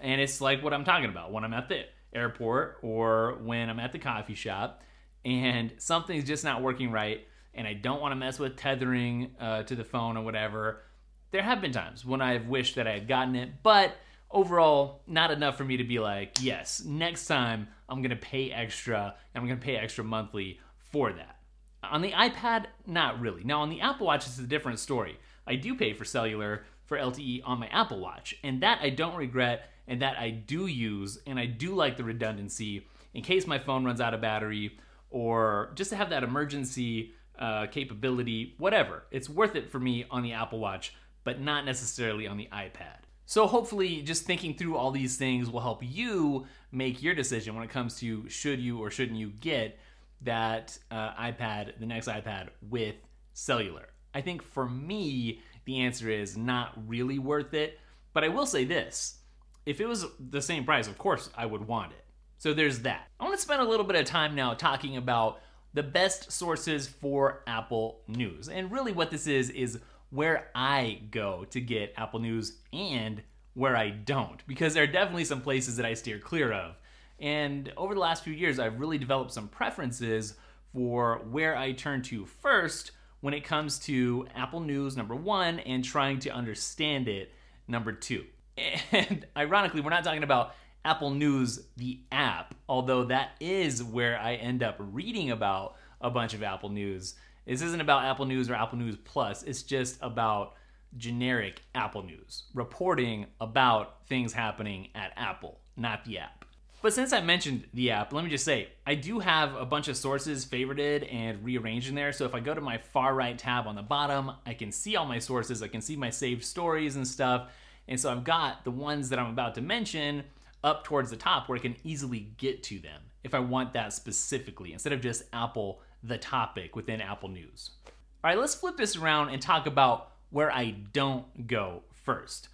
And 0.00 0.20
it's 0.20 0.40
like 0.40 0.60
what 0.60 0.74
I'm 0.74 0.84
talking 0.84 1.08
about 1.08 1.30
when 1.30 1.44
I'm 1.44 1.54
at 1.54 1.68
the 1.68 1.84
airport 2.12 2.78
or 2.82 3.38
when 3.44 3.70
I'm 3.70 3.78
at 3.78 3.92
the 3.92 4.00
coffee 4.00 4.34
shop 4.34 4.82
and 5.24 5.72
something's 5.78 6.24
just 6.24 6.42
not 6.42 6.62
working 6.62 6.90
right 6.90 7.28
and 7.54 7.64
I 7.64 7.74
don't 7.74 8.00
want 8.00 8.10
to 8.10 8.16
mess 8.16 8.40
with 8.40 8.56
tethering 8.56 9.36
uh, 9.38 9.62
to 9.62 9.76
the 9.76 9.84
phone 9.84 10.16
or 10.16 10.24
whatever. 10.24 10.82
There 11.30 11.42
have 11.42 11.60
been 11.60 11.70
times 11.70 12.04
when 12.04 12.20
I've 12.20 12.48
wished 12.48 12.74
that 12.74 12.88
I 12.88 12.94
had 12.94 13.06
gotten 13.06 13.36
it, 13.36 13.62
but 13.62 13.94
overall, 14.30 15.02
not 15.06 15.30
enough 15.30 15.56
for 15.56 15.64
me 15.64 15.76
to 15.76 15.84
be 15.84 15.98
like, 15.98 16.38
yes, 16.40 16.82
next 16.84 17.26
time 17.26 17.68
I'm 17.88 18.02
to 18.10 18.16
pay 18.16 18.50
extra. 18.50 19.14
And 19.34 19.42
I'm 19.42 19.48
to 19.58 19.64
pay 19.64 19.76
extra 19.76 20.04
monthly 20.04 20.60
for 20.78 21.12
that. 21.12 21.36
On 21.82 22.02
the 22.02 22.12
iPad, 22.12 22.66
not 22.86 23.20
really. 23.20 23.44
Now, 23.44 23.60
on 23.62 23.70
the 23.70 23.80
Apple 23.80 24.06
Watch, 24.06 24.26
it's 24.26 24.38
a 24.38 24.42
different 24.42 24.78
story. 24.78 25.18
I 25.46 25.54
do 25.54 25.74
pay 25.74 25.92
for 25.92 26.04
cellular 26.04 26.64
for 26.84 26.96
LTE 26.96 27.42
on 27.44 27.60
my 27.60 27.68
Apple 27.68 28.00
Watch, 28.00 28.34
and 28.42 28.62
that 28.62 28.80
I 28.82 28.90
don't 28.90 29.16
regret, 29.16 29.70
and 29.86 30.02
that 30.02 30.18
I 30.18 30.30
do 30.30 30.66
use, 30.66 31.18
and 31.26 31.38
I 31.38 31.46
do 31.46 31.74
like 31.74 31.96
the 31.96 32.04
redundancy 32.04 32.86
in 33.14 33.22
case 33.22 33.46
my 33.46 33.58
phone 33.58 33.84
runs 33.84 34.00
out 34.00 34.14
of 34.14 34.20
battery 34.20 34.78
or 35.10 35.72
just 35.74 35.90
to 35.90 35.96
have 35.96 36.10
that 36.10 36.22
emergency 36.22 37.14
uh, 37.38 37.66
capability, 37.66 38.54
whatever. 38.58 39.04
It's 39.10 39.28
worth 39.28 39.54
it 39.54 39.70
for 39.70 39.78
me 39.78 40.04
on 40.10 40.22
the 40.22 40.32
Apple 40.32 40.58
Watch, 40.58 40.94
but 41.24 41.40
not 41.40 41.64
necessarily 41.64 42.26
on 42.26 42.36
the 42.36 42.48
iPad. 42.52 43.05
So, 43.28 43.46
hopefully, 43.46 44.02
just 44.02 44.24
thinking 44.24 44.54
through 44.54 44.76
all 44.76 44.92
these 44.92 45.16
things 45.16 45.50
will 45.50 45.60
help 45.60 45.82
you 45.82 46.46
make 46.70 47.02
your 47.02 47.14
decision 47.14 47.54
when 47.54 47.64
it 47.64 47.70
comes 47.70 47.98
to 47.98 48.28
should 48.28 48.60
you 48.60 48.78
or 48.78 48.90
shouldn't 48.90 49.18
you 49.18 49.30
get 49.30 49.78
that 50.22 50.78
uh, 50.90 51.12
iPad, 51.14 51.78
the 51.80 51.86
next 51.86 52.06
iPad 52.08 52.48
with 52.62 52.94
cellular? 53.32 53.88
I 54.14 54.20
think 54.20 54.42
for 54.42 54.68
me, 54.68 55.42
the 55.64 55.80
answer 55.80 56.08
is 56.08 56.36
not 56.36 56.72
really 56.86 57.18
worth 57.18 57.52
it. 57.52 57.78
But 58.14 58.24
I 58.24 58.28
will 58.28 58.46
say 58.46 58.64
this 58.64 59.18
if 59.66 59.80
it 59.80 59.86
was 59.86 60.06
the 60.18 60.40
same 60.40 60.64
price, 60.64 60.86
of 60.86 60.96
course, 60.96 61.28
I 61.36 61.44
would 61.44 61.66
want 61.66 61.92
it. 61.92 62.04
So 62.38 62.54
there's 62.54 62.80
that. 62.80 63.08
I 63.18 63.24
want 63.24 63.36
to 63.36 63.42
spend 63.42 63.60
a 63.60 63.68
little 63.68 63.84
bit 63.84 63.96
of 63.96 64.06
time 64.06 64.34
now 64.34 64.54
talking 64.54 64.96
about 64.96 65.40
the 65.74 65.82
best 65.82 66.32
sources 66.32 66.86
for 66.86 67.42
Apple 67.46 68.00
News. 68.08 68.48
And 68.48 68.70
really, 68.70 68.92
what 68.92 69.10
this 69.10 69.26
is, 69.26 69.50
is 69.50 69.80
where 70.16 70.48
I 70.54 71.02
go 71.10 71.44
to 71.50 71.60
get 71.60 71.92
Apple 71.96 72.20
News 72.20 72.58
and 72.72 73.22
where 73.54 73.76
I 73.76 73.90
don't, 73.90 74.44
because 74.46 74.74
there 74.74 74.82
are 74.82 74.88
definitely 74.88 75.26
some 75.26 75.42
places 75.42 75.76
that 75.76 75.86
I 75.86 75.94
steer 75.94 76.18
clear 76.18 76.52
of. 76.52 76.76
And 77.20 77.72
over 77.76 77.94
the 77.94 78.00
last 78.00 78.24
few 78.24 78.32
years, 78.32 78.58
I've 78.58 78.80
really 78.80 78.98
developed 78.98 79.32
some 79.32 79.48
preferences 79.48 80.34
for 80.72 81.20
where 81.30 81.56
I 81.56 81.72
turn 81.72 82.02
to 82.04 82.26
first 82.26 82.92
when 83.20 83.34
it 83.34 83.44
comes 83.44 83.78
to 83.80 84.26
Apple 84.34 84.60
News, 84.60 84.96
number 84.96 85.14
one, 85.14 85.58
and 85.60 85.84
trying 85.84 86.18
to 86.20 86.30
understand 86.30 87.08
it, 87.08 87.32
number 87.68 87.92
two. 87.92 88.24
And 88.92 89.26
ironically, 89.36 89.82
we're 89.82 89.90
not 89.90 90.04
talking 90.04 90.22
about 90.22 90.54
Apple 90.82 91.10
News, 91.10 91.60
the 91.76 92.00
app, 92.10 92.54
although 92.68 93.04
that 93.04 93.32
is 93.38 93.82
where 93.82 94.18
I 94.18 94.36
end 94.36 94.62
up 94.62 94.76
reading 94.78 95.30
about 95.30 95.76
a 96.00 96.10
bunch 96.10 96.32
of 96.32 96.42
Apple 96.42 96.70
News. 96.70 97.16
This 97.46 97.62
isn't 97.62 97.80
about 97.80 98.04
Apple 98.04 98.26
News 98.26 98.50
or 98.50 98.54
Apple 98.54 98.78
News 98.78 98.96
Plus, 98.96 99.44
it's 99.44 99.62
just 99.62 99.98
about 100.02 100.54
generic 100.96 101.62
Apple 101.74 102.02
News, 102.02 102.44
reporting 102.54 103.26
about 103.40 104.06
things 104.08 104.32
happening 104.32 104.88
at 104.96 105.12
Apple, 105.16 105.60
not 105.76 106.04
the 106.04 106.18
app. 106.18 106.44
But 106.82 106.92
since 106.92 107.12
I 107.12 107.20
mentioned 107.20 107.64
the 107.72 107.92
app, 107.92 108.12
let 108.12 108.24
me 108.24 108.30
just 108.30 108.44
say, 108.44 108.68
I 108.86 108.96
do 108.96 109.20
have 109.20 109.54
a 109.54 109.64
bunch 109.64 109.88
of 109.88 109.96
sources 109.96 110.44
favorited 110.44 111.12
and 111.12 111.42
rearranged 111.44 111.88
in 111.88 111.94
there. 111.94 112.12
So 112.12 112.24
if 112.24 112.34
I 112.34 112.40
go 112.40 112.52
to 112.52 112.60
my 112.60 112.78
far 112.78 113.14
right 113.14 113.38
tab 113.38 113.66
on 113.66 113.76
the 113.76 113.82
bottom, 113.82 114.32
I 114.44 114.54
can 114.54 114.72
see 114.72 114.96
all 114.96 115.06
my 115.06 115.18
sources, 115.18 115.62
I 115.62 115.68
can 115.68 115.80
see 115.80 115.96
my 115.96 116.10
saved 116.10 116.44
stories 116.44 116.96
and 116.96 117.06
stuff. 117.06 117.50
And 117.88 117.98
so 117.98 118.10
I've 118.10 118.24
got 118.24 118.64
the 118.64 118.70
ones 118.72 119.08
that 119.10 119.18
I'm 119.18 119.30
about 119.30 119.54
to 119.54 119.60
mention 119.60 120.24
up 120.64 120.84
towards 120.84 121.10
the 121.10 121.16
top 121.16 121.48
where 121.48 121.56
I 121.56 121.62
can 121.62 121.76
easily 121.84 122.32
get 122.38 122.62
to 122.64 122.80
them 122.80 123.02
if 123.22 123.34
I 123.34 123.38
want 123.38 123.72
that 123.74 123.92
specifically, 123.92 124.72
instead 124.72 124.92
of 124.92 125.00
just 125.00 125.24
Apple, 125.32 125.80
the 126.06 126.18
topic 126.18 126.76
within 126.76 127.00
Apple 127.00 127.28
News. 127.28 127.70
All 127.86 128.30
right, 128.30 128.38
let's 128.38 128.54
flip 128.54 128.76
this 128.76 128.96
around 128.96 129.30
and 129.30 129.40
talk 129.40 129.66
about 129.66 130.12
where 130.30 130.50
I 130.50 130.70
don't 130.92 131.46
go 131.46 131.82
first. 131.92 132.48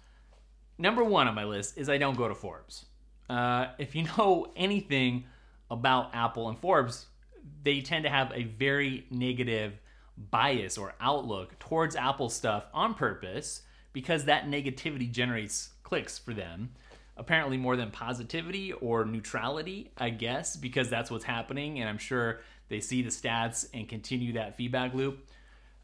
Number 0.77 1.03
one 1.03 1.27
on 1.27 1.35
my 1.35 1.45
list 1.45 1.77
is 1.77 1.89
I 1.89 1.97
don't 1.97 2.17
go 2.17 2.27
to 2.27 2.35
Forbes. 2.35 2.85
Uh, 3.29 3.67
if 3.77 3.95
you 3.95 4.05
know 4.17 4.47
anything 4.55 5.25
about 5.69 6.13
Apple 6.13 6.49
and 6.49 6.57
Forbes, 6.59 7.07
they 7.63 7.81
tend 7.81 8.03
to 8.03 8.09
have 8.09 8.31
a 8.33 8.43
very 8.43 9.05
negative 9.09 9.73
bias 10.17 10.77
or 10.77 10.93
outlook 10.99 11.57
towards 11.59 11.95
Apple 11.95 12.29
stuff 12.29 12.65
on 12.73 12.93
purpose 12.93 13.63
because 13.93 14.25
that 14.25 14.47
negativity 14.47 15.11
generates 15.11 15.69
clicks 15.83 16.17
for 16.17 16.33
them. 16.33 16.71
Apparently, 17.15 17.57
more 17.57 17.75
than 17.75 17.91
positivity 17.91 18.73
or 18.73 19.05
neutrality, 19.05 19.91
I 19.97 20.09
guess, 20.09 20.55
because 20.55 20.89
that's 20.89 21.11
what's 21.11 21.23
happening. 21.23 21.79
And 21.79 21.87
I'm 21.87 21.99
sure 21.99 22.41
they 22.69 22.79
see 22.79 23.01
the 23.01 23.09
stats 23.09 23.67
and 23.73 23.87
continue 23.87 24.33
that 24.33 24.55
feedback 24.55 24.93
loop. 24.93 25.27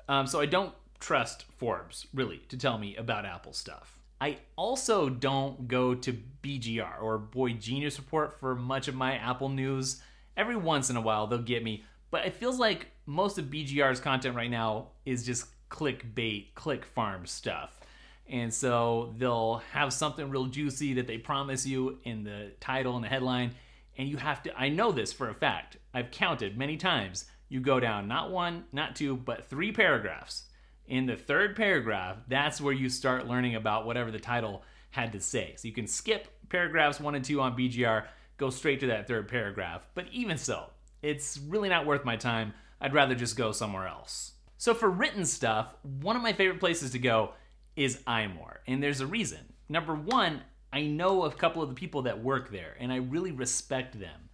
Um, 0.08 0.28
so 0.28 0.40
I 0.40 0.46
don't 0.46 0.74
trust 1.00 1.46
Forbes, 1.58 2.08
really, 2.14 2.38
to 2.50 2.58
tell 2.58 2.78
me 2.78 2.96
about 2.96 3.26
Apple 3.26 3.54
stuff. 3.54 4.00
I 4.22 4.38
also 4.56 5.08
don't 5.08 5.68
go 5.68 5.96
to 5.96 6.18
BGR 6.44 7.02
or 7.02 7.18
Boy 7.18 7.54
Genius 7.54 7.98
Report 7.98 8.38
for 8.40 8.56
much 8.56 8.88
of 8.88 8.96
my 8.96 9.16
Apple 9.16 9.50
news. 9.50 10.02
Every 10.36 10.58
once 10.58 10.90
in 10.90 10.98
a 10.98 11.02
while, 11.02 11.28
they'll 11.28 11.40
get 11.40 11.64
me, 11.64 11.86
but 12.12 12.26
it 12.26 12.36
feels 12.36 12.60
like 12.60 12.88
most 13.06 13.38
of 13.38 13.46
BGR's 13.46 14.00
content 14.00 14.36
right 14.36 14.52
now 14.52 14.88
is 15.06 15.26
just 15.26 15.46
clickbait, 15.70 16.54
click 16.56 16.86
farm 16.86 17.26
stuff. 17.26 17.80
And 18.28 18.54
so 18.54 19.14
they'll 19.18 19.64
have 19.72 19.92
something 19.92 20.30
real 20.30 20.46
juicy 20.46 20.94
that 20.96 21.08
they 21.08 21.18
promise 21.18 21.66
you 21.66 21.98
in 22.04 22.24
the 22.24 22.52
title 22.60 22.96
and 22.96 23.04
the 23.04 23.10
headline. 23.10 23.56
And 24.00 24.08
you 24.08 24.16
have 24.16 24.42
to, 24.44 24.58
I 24.58 24.70
know 24.70 24.94
this 24.94 25.12
for 25.12 25.28
a 25.28 25.34
fact. 25.34 25.76
I've 25.94 26.10
counted 26.10 26.58
many 26.58 26.78
times. 26.78 27.26
You 27.50 27.60
go 27.60 27.82
down 27.82 28.08
not 28.08 28.32
one, 28.32 28.64
not 28.72 28.96
two, 28.96 29.18
but 29.18 29.50
three 29.50 29.74
paragraphs. 29.74 30.46
In 30.88 31.06
the 31.06 31.18
third 31.18 31.58
paragraph, 31.58 32.16
that's 32.30 32.62
where 32.62 32.74
you 32.74 32.88
start 32.88 33.28
learning 33.28 33.56
about 33.56 33.86
whatever 33.86 34.10
the 34.10 34.18
title 34.18 34.64
had 34.92 35.12
to 35.12 35.20
say. 35.20 35.54
So 35.58 35.68
you 35.68 35.74
can 35.74 35.86
skip 35.86 36.30
paragraphs 36.48 37.02
one 37.02 37.14
and 37.14 37.26
two 37.26 37.42
on 37.42 37.58
BGR, 37.58 38.06
go 38.38 38.50
straight 38.50 38.80
to 38.80 38.88
that 38.88 39.06
third 39.06 39.28
paragraph. 39.28 39.86
But 39.96 40.06
even 40.14 40.38
so, 40.38 40.68
it's 41.02 41.38
really 41.38 41.68
not 41.68 41.86
worth 41.86 42.06
my 42.06 42.16
time. 42.16 42.54
I'd 42.80 42.94
rather 42.94 43.16
just 43.16 43.36
go 43.36 43.52
somewhere 43.52 43.88
else. 43.88 44.32
So 44.58 44.74
for 44.74 44.90
written 44.90 45.26
stuff, 45.26 45.76
one 45.84 46.16
of 46.16 46.22
my 46.22 46.32
favorite 46.32 46.62
places 46.62 46.92
to 46.92 47.00
go 47.00 47.34
is 47.76 47.98
iMore. 48.08 48.60
And 48.66 48.82
there's 48.82 49.02
a 49.02 49.08
reason. 49.08 49.54
Number 49.68 49.94
one, 49.94 50.44
I 50.72 50.84
know 50.84 51.24
a 51.24 51.32
couple 51.32 51.62
of 51.62 51.70
the 51.70 51.76
people 51.76 52.04
that 52.04 52.24
work 52.24 52.52
there, 52.52 52.76
and 52.80 52.92
I 52.92 52.98
really 52.98 53.32
respect 53.32 54.00
them. 54.00 54.30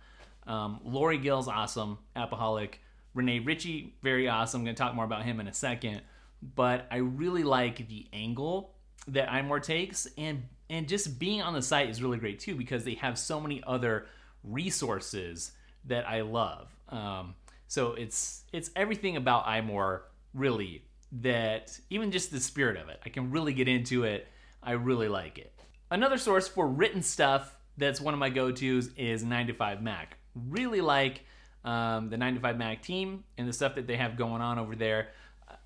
Um, 0.47 0.79
Lory 0.83 1.17
Gil's 1.17 1.47
awesome, 1.47 1.97
Appaholic. 2.15 2.75
Rene 3.13 3.39
Ritchie, 3.39 3.95
very 4.03 4.27
awesome. 4.27 4.61
I'm 4.61 4.65
going 4.65 4.75
to 4.75 4.81
talk 4.81 4.93
more 4.93 5.05
about 5.05 5.23
him 5.23 5.39
in 5.39 5.47
a 5.47 5.53
second. 5.53 6.01
But 6.55 6.85
I 6.91 6.97
really 6.97 7.43
like 7.43 7.87
the 7.87 8.07
angle 8.11 8.75
that 9.07 9.29
iMore 9.29 9.63
takes, 9.63 10.07
and 10.17 10.43
and 10.69 10.87
just 10.87 11.17
being 11.19 11.41
on 11.41 11.53
the 11.53 11.61
site 11.61 11.89
is 11.89 12.01
really 12.01 12.17
great 12.17 12.39
too 12.39 12.55
because 12.55 12.83
they 12.83 12.95
have 12.95 13.17
so 13.17 13.39
many 13.39 13.63
other 13.65 14.07
resources 14.43 15.51
that 15.85 16.07
I 16.07 16.21
love. 16.21 16.67
Um, 16.89 17.35
so 17.67 17.93
it's 17.93 18.43
it's 18.51 18.69
everything 18.75 19.15
about 19.15 19.45
iMore 19.45 20.01
really 20.33 20.83
that 21.21 21.79
even 21.89 22.11
just 22.11 22.31
the 22.31 22.39
spirit 22.39 22.77
of 22.77 22.89
it, 22.89 22.99
I 23.05 23.09
can 23.09 23.31
really 23.31 23.53
get 23.53 23.67
into 23.67 24.03
it. 24.03 24.27
I 24.61 24.73
really 24.73 25.07
like 25.07 25.37
it. 25.37 25.53
Another 25.91 26.17
source 26.17 26.47
for 26.47 26.67
written 26.67 27.03
stuff 27.03 27.59
that's 27.77 28.01
one 28.01 28.15
of 28.15 28.19
my 28.19 28.29
go 28.29 28.51
tos 28.51 28.89
is 28.97 29.23
9 29.23 29.47
to 29.47 29.53
5 29.53 29.83
Mac. 29.83 30.17
Really 30.33 30.81
like 30.81 31.25
um, 31.63 32.09
the 32.09 32.17
9 32.17 32.35
to 32.35 32.41
5 32.41 32.57
Mac 32.57 32.81
team 32.81 33.23
and 33.37 33.47
the 33.47 33.53
stuff 33.53 33.75
that 33.75 33.85
they 33.85 33.95
have 33.95 34.17
going 34.17 34.41
on 34.41 34.57
over 34.57 34.75
there. 34.75 35.09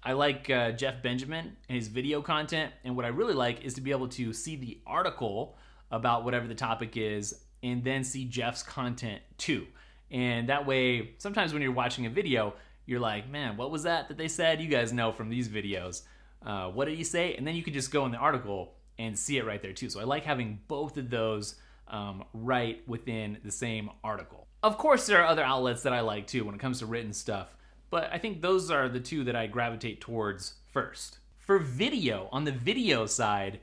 I 0.03 0.13
like 0.13 0.49
uh, 0.49 0.71
Jeff 0.73 1.01
Benjamin 1.01 1.55
and 1.69 1.75
his 1.75 1.88
video 1.88 2.21
content. 2.21 2.73
And 2.84 2.97
what 2.97 3.05
I 3.05 3.10
really 3.10 3.34
like 3.34 3.63
is 3.63 3.75
to 3.75 3.82
be 3.82 3.91
able 3.91 4.10
to 4.10 4.34
see 4.34 4.58
the 4.58 4.82
article 4.86 5.58
about 5.89 6.25
whatever 6.25 6.47
the 6.47 6.55
topic 6.55 6.97
is 6.97 7.45
and 7.63 7.82
then 7.82 8.03
see 8.03 8.25
Jeff's 8.25 8.62
content 8.62 9.21
too. 9.38 9.67
And 10.12 10.49
that 10.49 10.65
way, 10.65 11.12
sometimes 11.17 11.53
when 11.53 11.62
you're 11.62 11.71
watching 11.71 12.05
a 12.05 12.10
video, 12.10 12.55
you're 12.86 12.99
like, 12.99 13.29
man, 13.29 13.55
what 13.55 13.71
was 13.71 13.84
that 13.84 14.10
that 14.10 14.17
they 14.17 14.27
said? 14.27 14.62
You 14.62 14.67
guys 14.67 14.91
know 14.91 15.13
from 15.13 15.29
these 15.29 15.47
videos. 15.47 16.01
Uh, 16.45 16.67
what 16.69 16.86
did 16.86 16.97
he 16.97 17.05
say? 17.05 17.36
And 17.36 17.47
then 17.47 17.55
you 17.55 17.63
can 17.63 17.73
just 17.73 17.91
go 17.91 18.05
in 18.05 18.12
the 18.12 18.17
article 18.17 18.73
and 18.99 19.17
see 19.17 19.38
it 19.38 19.45
right 19.45 19.62
there 19.62 19.73
too. 19.73 19.89
So 19.89 19.99
I 19.99 20.03
like 20.03 20.25
having 20.25 20.59
both 20.67 20.97
of 20.97 21.09
those 21.09 21.55
um, 21.88 22.23
right 22.33 22.88
within 22.88 23.39
the 23.43 23.51
same 23.51 23.89
article. 24.03 24.45
Of 24.62 24.77
course, 24.77 25.07
there 25.07 25.21
are 25.21 25.27
other 25.27 25.43
outlets 25.43 25.83
that 25.83 25.93
I 25.93 26.01
like 26.01 26.27
too 26.27 26.43
when 26.45 26.53
it 26.53 26.62
comes 26.62 26.79
to 26.79 26.85
written 26.85 27.13
stuff, 27.13 27.55
but 27.89 28.09
I 28.12 28.19
think 28.19 28.41
those 28.41 28.69
are 28.69 28.89
the 28.89 28.99
two 28.99 29.23
that 29.23 29.35
I 29.35 29.47
gravitate 29.47 30.01
towards 30.01 30.55
first. 30.71 31.17
For 31.38 31.57
video, 31.57 32.29
on 32.31 32.43
the 32.43 32.51
video 32.51 33.05
side, 33.05 33.62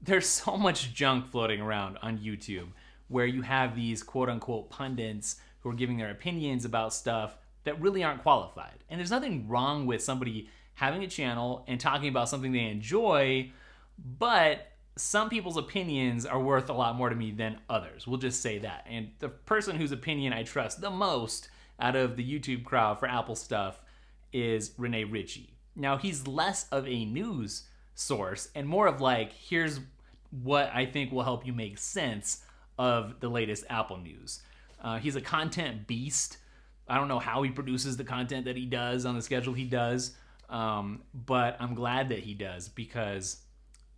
there's 0.00 0.26
so 0.28 0.56
much 0.56 0.94
junk 0.94 1.26
floating 1.26 1.60
around 1.60 1.98
on 2.00 2.18
YouTube 2.18 2.68
where 3.08 3.26
you 3.26 3.42
have 3.42 3.74
these 3.74 4.02
quote 4.02 4.28
unquote 4.28 4.70
pundits 4.70 5.36
who 5.60 5.70
are 5.70 5.74
giving 5.74 5.96
their 5.96 6.10
opinions 6.10 6.64
about 6.64 6.94
stuff 6.94 7.36
that 7.64 7.80
really 7.80 8.04
aren't 8.04 8.22
qualified. 8.22 8.84
And 8.88 8.98
there's 8.98 9.10
nothing 9.10 9.48
wrong 9.48 9.86
with 9.86 10.02
somebody 10.02 10.48
having 10.74 11.02
a 11.02 11.08
channel 11.08 11.64
and 11.66 11.80
talking 11.80 12.08
about 12.08 12.28
something 12.28 12.52
they 12.52 12.66
enjoy, 12.66 13.50
but 13.98 14.67
some 14.98 15.28
people's 15.28 15.56
opinions 15.56 16.26
are 16.26 16.40
worth 16.40 16.68
a 16.68 16.72
lot 16.72 16.96
more 16.96 17.08
to 17.08 17.16
me 17.16 17.30
than 17.30 17.60
others. 17.68 18.06
We'll 18.06 18.18
just 18.18 18.42
say 18.42 18.58
that. 18.58 18.86
And 18.88 19.10
the 19.18 19.28
person 19.28 19.76
whose 19.76 19.92
opinion 19.92 20.32
I 20.32 20.42
trust 20.42 20.80
the 20.80 20.90
most 20.90 21.48
out 21.80 21.96
of 21.96 22.16
the 22.16 22.24
YouTube 22.24 22.64
crowd 22.64 22.98
for 22.98 23.08
Apple 23.08 23.36
stuff 23.36 23.80
is 24.32 24.72
Rene 24.76 25.04
Ritchie. 25.04 25.54
Now, 25.76 25.96
he's 25.96 26.26
less 26.26 26.68
of 26.70 26.86
a 26.86 27.04
news 27.04 27.64
source 27.94 28.48
and 28.54 28.66
more 28.66 28.86
of 28.86 29.00
like, 29.00 29.32
here's 29.32 29.80
what 30.30 30.70
I 30.74 30.86
think 30.86 31.12
will 31.12 31.22
help 31.22 31.46
you 31.46 31.52
make 31.52 31.78
sense 31.78 32.42
of 32.78 33.20
the 33.20 33.28
latest 33.28 33.64
Apple 33.70 33.98
news. 33.98 34.42
Uh, 34.82 34.98
he's 34.98 35.16
a 35.16 35.20
content 35.20 35.86
beast 35.86 36.38
I 36.88 36.96
don't 36.96 37.08
know 37.08 37.18
how 37.18 37.42
he 37.42 37.50
produces 37.50 37.96
the 37.96 38.04
content 38.04 38.46
that 38.46 38.56
he 38.56 38.64
does 38.64 39.04
on 39.04 39.14
the 39.14 39.22
schedule 39.22 39.52
he 39.52 39.64
does, 39.64 40.12
um, 40.48 41.02
but 41.14 41.56
I'm 41.60 41.74
glad 41.74 42.08
that 42.08 42.20
he 42.20 42.34
does 42.34 42.68
because 42.68 43.42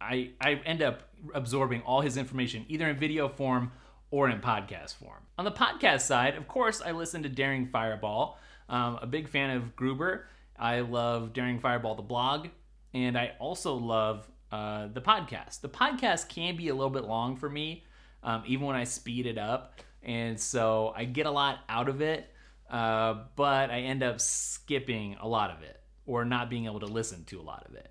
I 0.01 0.31
I 0.41 0.55
end 0.65 0.83
up 0.83 1.03
absorbing 1.35 1.83
all 1.83 2.01
his 2.01 2.17
information 2.17 2.65
either 2.69 2.89
in 2.89 2.97
video 2.97 3.29
form 3.29 3.73
or 4.11 4.29
in 4.29 4.41
podcast 4.41 4.97
form. 4.97 5.23
On 5.39 5.45
the 5.45 5.53
podcast 5.53 6.01
side, 6.01 6.37
of 6.37 6.49
course, 6.49 6.83
I 6.83 6.93
listen 6.93 7.23
to 7.23 7.29
Daring 7.29 7.69
Fireball. 7.69 8.39
Um, 8.69 8.99
a 9.03 9.07
big 9.07 9.29
fan 9.29 9.57
of 9.57 9.77
Gruber. 9.77 10.27
I 10.59 10.81
love 10.81 11.33
Daring 11.33 11.59
Fireball, 11.59 11.95
the 11.95 12.03
blog, 12.03 12.49
and 12.93 13.17
I 13.17 13.33
also 13.39 13.75
love 13.75 14.29
uh, 14.53 14.89
the 14.93 15.01
podcast. 15.01 15.61
The 15.61 15.69
podcast 15.69 16.29
can 16.29 16.57
be 16.57 16.69
a 16.69 16.75
little 16.75 16.91
bit 16.91 17.05
long 17.05 17.37
for 17.37 17.49
me, 17.49 17.85
um, 18.23 18.43
even 18.47 18.67
when 18.67 18.77
I 18.77 18.85
speed 18.85 19.27
it 19.27 19.39
up, 19.39 19.81
and 20.03 20.39
so 20.39 20.93
I 20.97 21.05
get 21.05 21.27
a 21.27 21.31
lot 21.31 21.61
out 21.69 21.89
of 21.89 22.01
it. 22.01 22.31
Uh, 22.69 23.25
but 23.35 23.71
I 23.71 23.81
end 23.81 24.05
up 24.05 24.21
skipping 24.21 25.17
a 25.21 25.27
lot 25.27 25.51
of 25.51 25.63
it 25.63 25.81
or 26.07 26.25
not 26.25 26.49
being 26.49 26.67
able 26.67 26.81
to 26.81 26.87
listen 26.87 27.25
to 27.25 27.41
a 27.41 27.43
lot 27.43 27.67
of 27.69 27.75
it. 27.75 27.91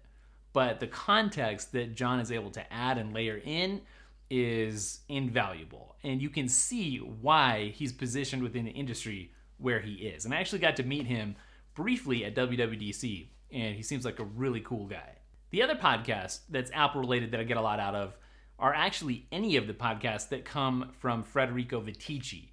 But 0.54 0.80
the 0.80 0.88
context 0.88 1.72
that 1.74 1.96
John 1.96 2.20
is 2.20 2.32
able 2.32 2.52
to 2.52 2.74
add 2.74 2.98
and 2.98 3.14
layer 3.14 3.40
in 3.44 3.82
is 4.30 5.02
invaluable. 5.08 5.96
And 6.04 6.22
you 6.22 6.30
can 6.30 6.48
see 6.48 6.98
why 6.98 7.74
he's 7.76 7.94
positioned 7.94 8.44
within 8.44 8.66
the 8.66 8.72
industry 8.72 9.32
where 9.58 9.80
he 9.80 9.94
is. 9.94 10.26
And 10.26 10.34
I 10.34 10.38
actually 10.38 10.60
got 10.60 10.76
to 10.78 10.84
meet 10.84 11.06
him 11.06 11.36
briefly 11.76 12.26
at 12.26 12.36
WWDC, 12.36 13.28
and 13.52 13.76
he 13.76 13.84
seems 13.84 14.06
like 14.06 14.20
a 14.20 14.24
really 14.24 14.62
cool 14.62 14.86
guy. 14.86 15.18
The 15.52 15.64
other 15.64 15.76
podcast 15.76 16.42
that's 16.50 16.72
Apple 16.74 17.02
related 17.02 17.32
that 17.32 17.40
I 17.40 17.44
get 17.44 17.58
a 17.58 17.62
lot 17.62 17.80
out 17.80 17.96
of 17.96 18.16
are 18.58 18.74
actually 18.74 19.28
any 19.32 19.56
of 19.56 19.68
the 19.68 19.74
podcasts 19.74 20.30
that 20.30 20.46
come 20.46 20.92
from 21.00 21.24
Federico 21.24 21.82
Viticci 21.82 22.50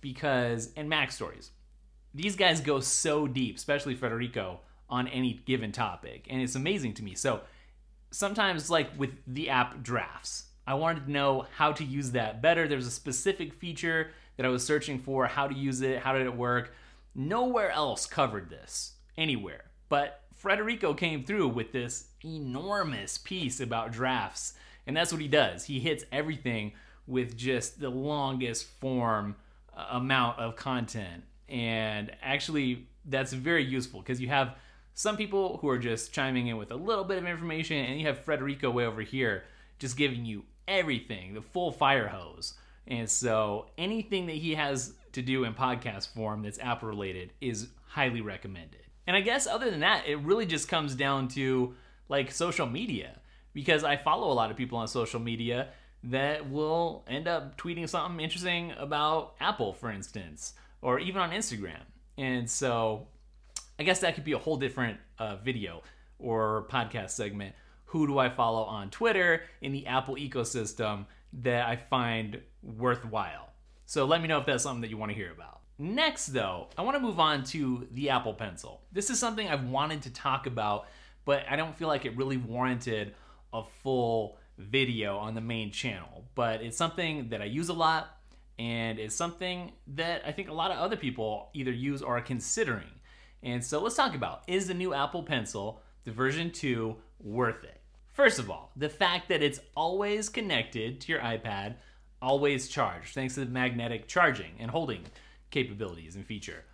because 0.00 0.72
and 0.76 0.88
Mac 0.88 1.12
Stories 1.12 1.52
these 2.14 2.36
guys 2.36 2.60
go 2.60 2.80
so 2.80 3.26
deep, 3.26 3.56
especially 3.56 3.94
Federico, 3.94 4.60
on 4.90 5.08
any 5.08 5.40
given 5.46 5.72
topic. 5.72 6.26
And 6.28 6.42
it's 6.42 6.54
amazing 6.54 6.94
to 6.94 7.02
me. 7.02 7.14
So 7.14 7.40
sometimes, 8.10 8.70
like 8.70 8.90
with 8.98 9.10
the 9.26 9.48
app 9.48 9.82
drafts, 9.82 10.44
I 10.66 10.74
wanted 10.74 11.06
to 11.06 11.10
know 11.10 11.46
how 11.56 11.72
to 11.72 11.84
use 11.84 12.12
that 12.12 12.42
better. 12.42 12.68
There's 12.68 12.86
a 12.86 12.90
specific 12.90 13.54
feature 13.54 14.10
that 14.36 14.46
I 14.46 14.50
was 14.50 14.64
searching 14.64 14.98
for, 14.98 15.26
how 15.26 15.48
to 15.48 15.54
use 15.54 15.80
it, 15.80 16.00
how 16.00 16.12
did 16.12 16.26
it 16.26 16.36
work. 16.36 16.72
Nowhere 17.14 17.70
else 17.70 18.06
covered 18.06 18.50
this, 18.50 18.94
anywhere. 19.16 19.64
But 19.88 20.22
Frederico 20.42 20.96
came 20.96 21.24
through 21.24 21.48
with 21.48 21.72
this 21.72 22.08
enormous 22.24 23.18
piece 23.18 23.60
about 23.60 23.92
drafts. 23.92 24.54
And 24.86 24.96
that's 24.96 25.12
what 25.12 25.20
he 25.20 25.28
does. 25.28 25.64
He 25.64 25.80
hits 25.80 26.04
everything 26.10 26.72
with 27.06 27.36
just 27.36 27.80
the 27.80 27.90
longest 27.90 28.66
form 28.80 29.36
uh, 29.76 29.86
amount 29.90 30.38
of 30.38 30.56
content. 30.56 31.24
And 31.48 32.12
actually, 32.22 32.86
that's 33.04 33.32
very 33.32 33.64
useful 33.64 34.00
because 34.00 34.20
you 34.20 34.28
have 34.28 34.54
some 35.00 35.16
people 35.16 35.56
who 35.62 35.68
are 35.70 35.78
just 35.78 36.12
chiming 36.12 36.48
in 36.48 36.58
with 36.58 36.70
a 36.70 36.76
little 36.76 37.04
bit 37.04 37.16
of 37.16 37.24
information, 37.24 37.78
and 37.78 37.98
you 37.98 38.06
have 38.06 38.22
Frederico 38.22 38.70
way 38.70 38.84
over 38.84 39.00
here 39.00 39.44
just 39.78 39.96
giving 39.96 40.26
you 40.26 40.44
everything, 40.68 41.32
the 41.32 41.40
full 41.40 41.72
fire 41.72 42.06
hose. 42.06 42.52
And 42.86 43.08
so 43.08 43.64
anything 43.78 44.26
that 44.26 44.36
he 44.36 44.56
has 44.56 44.92
to 45.12 45.22
do 45.22 45.44
in 45.44 45.54
podcast 45.54 46.12
form 46.12 46.42
that's 46.42 46.58
Apple 46.58 46.90
related 46.90 47.32
is 47.40 47.68
highly 47.86 48.20
recommended. 48.20 48.82
And 49.06 49.16
I 49.16 49.22
guess 49.22 49.46
other 49.46 49.70
than 49.70 49.80
that, 49.80 50.06
it 50.06 50.16
really 50.16 50.44
just 50.44 50.68
comes 50.68 50.94
down 50.94 51.28
to 51.28 51.74
like 52.10 52.30
social 52.30 52.66
media 52.66 53.20
because 53.54 53.84
I 53.84 53.96
follow 53.96 54.30
a 54.30 54.34
lot 54.34 54.50
of 54.50 54.58
people 54.58 54.76
on 54.76 54.86
social 54.86 55.18
media 55.18 55.68
that 56.04 56.50
will 56.50 57.06
end 57.08 57.26
up 57.26 57.56
tweeting 57.56 57.88
something 57.88 58.20
interesting 58.20 58.74
about 58.76 59.32
Apple, 59.40 59.72
for 59.72 59.90
instance, 59.90 60.52
or 60.82 60.98
even 60.98 61.22
on 61.22 61.30
Instagram. 61.30 61.84
And 62.18 62.50
so 62.50 63.06
I 63.80 63.82
guess 63.82 64.00
that 64.00 64.14
could 64.14 64.24
be 64.24 64.32
a 64.32 64.38
whole 64.38 64.58
different 64.58 64.98
uh, 65.18 65.36
video 65.36 65.82
or 66.18 66.66
podcast 66.70 67.12
segment. 67.12 67.54
Who 67.86 68.06
do 68.06 68.18
I 68.18 68.28
follow 68.28 68.64
on 68.64 68.90
Twitter 68.90 69.44
in 69.62 69.72
the 69.72 69.86
Apple 69.86 70.16
ecosystem 70.16 71.06
that 71.42 71.66
I 71.66 71.76
find 71.76 72.42
worthwhile? 72.62 73.48
So 73.86 74.04
let 74.04 74.20
me 74.20 74.28
know 74.28 74.38
if 74.38 74.44
that's 74.44 74.64
something 74.64 74.82
that 74.82 74.90
you 74.90 74.98
want 74.98 75.12
to 75.12 75.16
hear 75.16 75.32
about. 75.32 75.60
Next, 75.78 76.26
though, 76.26 76.68
I 76.76 76.82
want 76.82 76.98
to 76.98 77.00
move 77.00 77.18
on 77.18 77.42
to 77.44 77.88
the 77.92 78.10
Apple 78.10 78.34
Pencil. 78.34 78.82
This 78.92 79.08
is 79.08 79.18
something 79.18 79.48
I've 79.48 79.64
wanted 79.64 80.02
to 80.02 80.12
talk 80.12 80.46
about, 80.46 80.86
but 81.24 81.44
I 81.48 81.56
don't 81.56 81.74
feel 81.74 81.88
like 81.88 82.04
it 82.04 82.14
really 82.18 82.36
warranted 82.36 83.14
a 83.54 83.62
full 83.82 84.36
video 84.58 85.16
on 85.16 85.34
the 85.34 85.40
main 85.40 85.72
channel. 85.72 86.26
But 86.34 86.60
it's 86.60 86.76
something 86.76 87.30
that 87.30 87.40
I 87.40 87.46
use 87.46 87.70
a 87.70 87.74
lot, 87.74 88.14
and 88.58 88.98
it's 88.98 89.16
something 89.16 89.72
that 89.86 90.20
I 90.26 90.32
think 90.32 90.50
a 90.50 90.52
lot 90.52 90.70
of 90.70 90.76
other 90.76 90.96
people 90.96 91.48
either 91.54 91.72
use 91.72 92.02
or 92.02 92.18
are 92.18 92.20
considering. 92.20 92.84
And 93.42 93.64
so 93.64 93.80
let's 93.80 93.96
talk 93.96 94.14
about 94.14 94.42
is 94.46 94.66
the 94.66 94.74
new 94.74 94.92
Apple 94.94 95.22
Pencil, 95.22 95.80
the 96.04 96.12
version 96.12 96.50
2, 96.50 96.96
worth 97.20 97.64
it? 97.64 97.80
First 98.12 98.38
of 98.38 98.50
all, 98.50 98.72
the 98.76 98.88
fact 98.88 99.28
that 99.28 99.42
it's 99.42 99.60
always 99.76 100.28
connected 100.28 101.00
to 101.00 101.12
your 101.12 101.20
iPad, 101.20 101.76
always 102.20 102.68
charged, 102.68 103.14
thanks 103.14 103.34
to 103.34 103.40
the 103.40 103.50
magnetic 103.50 104.08
charging 104.08 104.52
and 104.58 104.70
holding 104.70 105.04
capabilities 105.50 106.16
and 106.16 106.26
feature. 106.26 106.64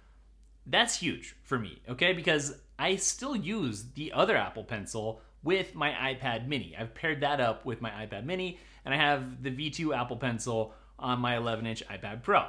That's 0.66 0.98
huge 0.98 1.36
for 1.42 1.58
me, 1.58 1.80
okay? 1.88 2.12
Because 2.12 2.56
I 2.78 2.96
still 2.96 3.36
use 3.36 3.84
the 3.94 4.12
other 4.12 4.36
Apple 4.36 4.64
Pencil 4.64 5.20
with 5.42 5.74
my 5.74 5.90
iPad 5.92 6.48
mini. 6.48 6.74
I've 6.76 6.94
paired 6.94 7.20
that 7.20 7.40
up 7.40 7.64
with 7.64 7.80
my 7.80 7.90
iPad 7.90 8.24
mini, 8.24 8.58
and 8.84 8.92
I 8.92 8.96
have 8.96 9.42
the 9.42 9.50
V2 9.50 9.96
Apple 9.96 10.16
Pencil 10.16 10.74
on 10.98 11.20
my 11.20 11.36
11 11.36 11.66
inch 11.66 11.84
iPad 11.88 12.22
Pro. 12.22 12.46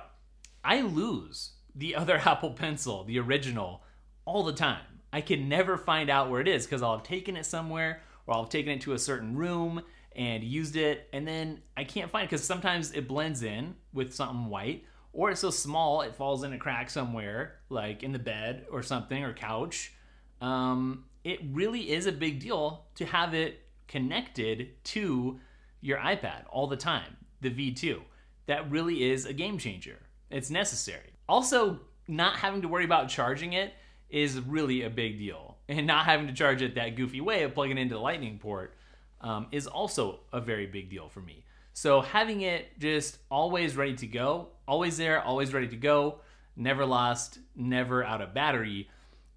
I 0.64 0.82
lose 0.82 1.52
the 1.76 1.96
other 1.96 2.18
Apple 2.26 2.52
Pencil, 2.52 3.04
the 3.04 3.20
original, 3.20 3.84
all 4.28 4.44
the 4.44 4.54
time. 4.54 4.84
I 5.12 5.22
can 5.22 5.50
never 5.50 5.78
find 5.78 6.10
out 6.10 6.30
where 6.30 6.42
it 6.42 6.48
is 6.48 6.66
because 6.66 6.84
I'll 6.84 6.98
have 6.98 7.08
taken 7.08 7.38
it 7.38 7.46
somewhere 7.46 8.02
or 8.28 8.36
I'll 8.36 8.44
have 8.44 8.52
taken 8.52 8.74
it 8.74 8.82
to 8.82 8.94
a 8.94 9.00
certain 9.00 9.36
room 9.36 9.82
and 10.16 10.44
used 10.44 10.76
it, 10.76 11.08
and 11.14 11.28
then 11.28 11.62
I 11.78 11.84
can't 11.84 12.10
find 12.10 12.24
it 12.24 12.30
because 12.30 12.44
sometimes 12.44 12.92
it 12.92 13.08
blends 13.08 13.44
in 13.44 13.76
with 13.94 14.14
something 14.14 14.48
white, 14.48 14.84
or 15.14 15.30
it's 15.30 15.42
so 15.42 15.52
small 15.52 16.02
it 16.02 16.16
falls 16.16 16.44
in 16.44 16.54
a 16.54 16.58
crack 16.58 16.90
somewhere, 16.90 17.60
like 17.70 18.04
in 18.04 18.12
the 18.12 18.20
bed 18.20 18.66
or 18.72 18.82
something 18.82 19.24
or 19.24 19.34
couch. 19.34 19.94
Um, 20.42 21.06
it 21.24 21.40
really 21.52 21.92
is 21.92 22.08
a 22.08 22.12
big 22.12 22.40
deal 22.40 22.88
to 22.96 23.06
have 23.06 23.36
it 23.36 23.62
connected 23.88 24.84
to 24.86 25.40
your 25.82 26.00
iPad 26.00 26.44
all 26.50 26.68
the 26.68 26.76
time, 26.76 27.16
the 27.42 27.52
V2. 27.52 28.02
That 28.48 28.70
really 28.72 29.10
is 29.10 29.26
a 29.26 29.34
game 29.34 29.60
changer. 29.60 30.00
It's 30.32 30.50
necessary. 30.50 31.14
Also, 31.30 31.80
not 32.08 32.38
having 32.38 32.64
to 32.64 32.68
worry 32.68 32.86
about 32.86 33.08
charging 33.08 33.54
it 33.54 33.74
is 34.10 34.40
really 34.40 34.84
a 34.84 34.90
big 34.90 35.18
deal. 35.18 35.58
And 35.70 35.86
not 35.86 36.06
having 36.06 36.28
to 36.28 36.34
charge 36.34 36.62
it 36.62 36.76
that 36.76 36.96
goofy 36.96 37.22
way 37.22 37.44
of 37.44 37.54
plugging 37.54 37.78
into 37.78 37.96
the 37.96 38.02
lightning 38.02 38.40
port 38.40 38.74
um, 39.22 39.48
is 39.52 39.68
also 39.68 40.22
a 40.32 40.40
very 40.40 40.66
big 40.66 40.90
deal 40.90 41.10
for 41.10 41.20
me. 41.20 41.44
So 41.74 42.02
having 42.02 42.42
it 42.42 42.80
just 42.80 43.20
always 43.30 43.76
ready 43.76 43.96
to 43.98 44.08
go, 44.08 44.48
always 44.68 44.98
there, 44.98 45.22
always 45.22 45.54
ready 45.54 45.68
to 45.68 45.76
go, 45.76 46.22
never 46.56 46.86
lost, 46.86 47.40
never 47.56 48.04
out 48.04 48.22
of 48.22 48.34
battery. 48.34 48.90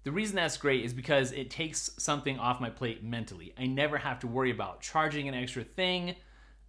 The 0.03 0.11
reason 0.11 0.37
that's 0.37 0.57
great 0.57 0.83
is 0.83 0.93
because 0.93 1.31
it 1.33 1.51
takes 1.51 1.91
something 1.99 2.39
off 2.39 2.59
my 2.59 2.69
plate 2.69 3.03
mentally. 3.03 3.53
I 3.59 3.67
never 3.67 3.97
have 3.97 4.19
to 4.21 4.27
worry 4.27 4.49
about 4.51 4.81
charging 4.81 5.27
an 5.27 5.35
extra 5.35 5.63
thing, 5.63 6.15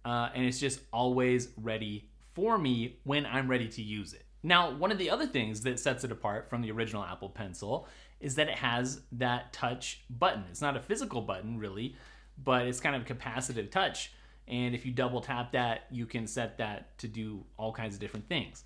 uh, 0.05 0.29
and 0.35 0.45
it's 0.45 0.59
just 0.59 0.81
always 0.91 1.49
ready 1.57 2.09
for 2.35 2.57
me 2.57 2.99
when 3.03 3.25
I'm 3.25 3.49
ready 3.49 3.67
to 3.69 3.81
use 3.81 4.13
it. 4.13 4.25
Now, 4.43 4.71
one 4.71 4.91
of 4.91 4.97
the 4.97 5.09
other 5.09 5.25
things 5.25 5.61
that 5.61 5.79
sets 5.79 6.03
it 6.03 6.11
apart 6.11 6.49
from 6.49 6.61
the 6.61 6.71
original 6.71 7.03
Apple 7.03 7.29
Pencil 7.29 7.87
is 8.19 8.35
that 8.35 8.49
it 8.49 8.57
has 8.57 9.01
that 9.13 9.53
touch 9.53 10.01
button. 10.09 10.43
It's 10.49 10.61
not 10.61 10.75
a 10.75 10.81
physical 10.81 11.21
button, 11.21 11.57
really, 11.57 11.95
but 12.43 12.67
it's 12.67 12.81
kind 12.81 12.95
of 12.95 13.05
capacitive 13.05 13.71
touch. 13.71 14.11
And 14.47 14.75
if 14.75 14.85
you 14.85 14.91
double 14.91 15.21
tap 15.21 15.53
that, 15.53 15.85
you 15.89 16.05
can 16.05 16.27
set 16.27 16.57
that 16.57 16.97
to 16.99 17.07
do 17.07 17.45
all 17.57 17.71
kinds 17.71 17.93
of 17.95 18.01
different 18.01 18.27
things. 18.27 18.65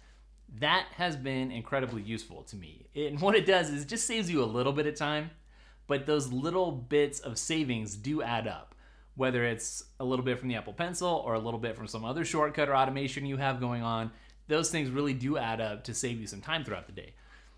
That 0.60 0.88
has 0.96 1.16
been 1.16 1.52
incredibly 1.52 2.02
useful 2.02 2.44
to 2.44 2.56
me. 2.56 2.88
And 2.96 3.20
what 3.22 3.36
it 3.36 3.46
does 3.46 3.70
is 3.70 3.84
it 3.84 3.88
just 3.88 4.08
saves 4.08 4.32
you 4.32 4.44
a 4.44 4.46
little 4.46 4.74
bit 4.74 4.88
of 4.88 4.96
time, 4.96 5.30
but 5.86 6.08
those 6.08 6.32
little 6.32 6.72
bits 6.72 7.20
of 7.20 7.38
savings 7.38 7.96
do 7.96 8.24
add 8.24 8.48
up. 8.48 8.74
Whether 9.16 9.44
it's 9.46 9.84
a 10.00 10.06
little 10.06 10.24
bit 10.24 10.40
from 10.40 10.48
the 10.48 10.56
Apple 10.56 10.74
Pencil 10.74 11.24
or 11.26 11.34
a 11.34 11.40
little 11.40 11.60
bit 11.60 11.76
from 11.76 11.88
some 11.88 12.06
other 12.06 12.24
shortcut 12.24 12.70
or 12.70 12.76
automation 12.76 13.26
you 13.26 13.38
have 13.38 13.60
going 13.60 13.82
on, 13.82 14.12
those 14.48 14.70
things 14.70 14.90
really 14.90 15.14
do 15.14 15.38
add 15.38 15.62
up 15.62 15.84
to 15.86 15.94
save 15.94 16.20
you 16.20 16.28
some 16.28 16.42
time 16.42 16.64
throughout 16.64 16.88
the 16.88 16.94
day. 16.94 17.14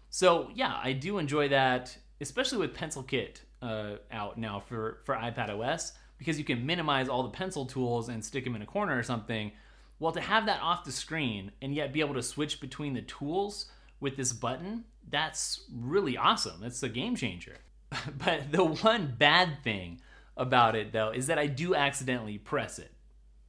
So 0.10 0.49
yeah, 0.54 0.80
I 0.84 0.93
do 0.93 1.17
enjoy 1.17 1.49
that, 1.49 1.95
especially 2.19 2.60
with 2.60 2.75
Pencilkit 2.75 3.41
uh, 3.62 3.95
out 4.12 4.38
now 4.38 4.60
for 4.60 4.99
for 5.06 5.15
iPad 5.15 5.49
OS 5.49 5.93
because 6.17 6.38
you 6.38 6.45
can 6.45 6.65
minimize 6.65 7.08
all 7.08 7.23
the 7.23 7.30
pencil 7.30 7.65
tools 7.65 8.10
and 8.10 8.23
stick 8.23 8.43
them 8.43 8.56
in 8.56 8.62
a 8.62 8.65
corner 8.65 8.97
or 8.97 9.04
something. 9.04 9.52
Well, 9.99 10.12
to 10.13 10.21
have 10.21 10.45
that 10.45 10.62
off 10.62 10.84
the 10.84 10.91
screen 10.91 11.52
and 11.62 11.73
yet 11.73 11.93
be 11.93 12.02
able 12.02 12.13
to 12.13 12.23
switch 12.23 12.62
between 12.62 12.93
the 12.93 13.02
tools 13.02 13.69
with 13.99 14.15
this 14.15 14.34
button, 14.34 14.86
that's 15.10 15.62
really 15.73 16.17
awesome. 16.17 16.63
It's 16.63 16.84
a 16.84 16.89
game 16.89 17.15
changer. 17.15 17.58
but 18.17 18.52
the 18.52 18.63
one 18.63 19.15
bad 19.17 19.63
thing 19.63 20.02
about 20.38 20.75
it 20.75 20.93
though 20.93 21.12
is 21.12 21.28
that 21.28 21.38
I 21.39 21.47
do 21.47 21.75
accidentally 21.75 22.38
press 22.38 22.80
it 22.80 22.91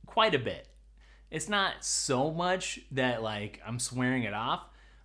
quite 0.07 0.35
a 0.35 0.38
bit 0.38 0.66
it's 1.31 1.49
not 1.49 1.85
so 1.85 2.31
much 2.31 2.81
that 2.93 3.23
like 3.23 3.61
I'm 3.66 3.79
swearing 3.79 4.25
it 4.25 4.35
off, 4.35 4.64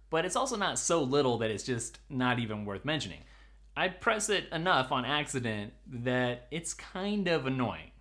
but 0.09 0.25
it's 0.25 0.35
also 0.35 0.55
not 0.55 0.79
so 0.79 1.03
little 1.03 1.37
that 1.39 1.51
it's 1.51 1.63
just 1.63 1.99
not 2.09 2.39
even 2.39 2.65
worth 2.65 2.85
mentioning. 2.85 3.21
I 3.77 3.89
press 3.89 4.29
it 4.29 4.47
enough 4.51 4.91
on 4.91 5.05
accident 5.05 5.73
that 5.87 6.47
it's 6.51 6.73
kind 6.73 7.27
of 7.27 7.45
annoying. 7.45 7.91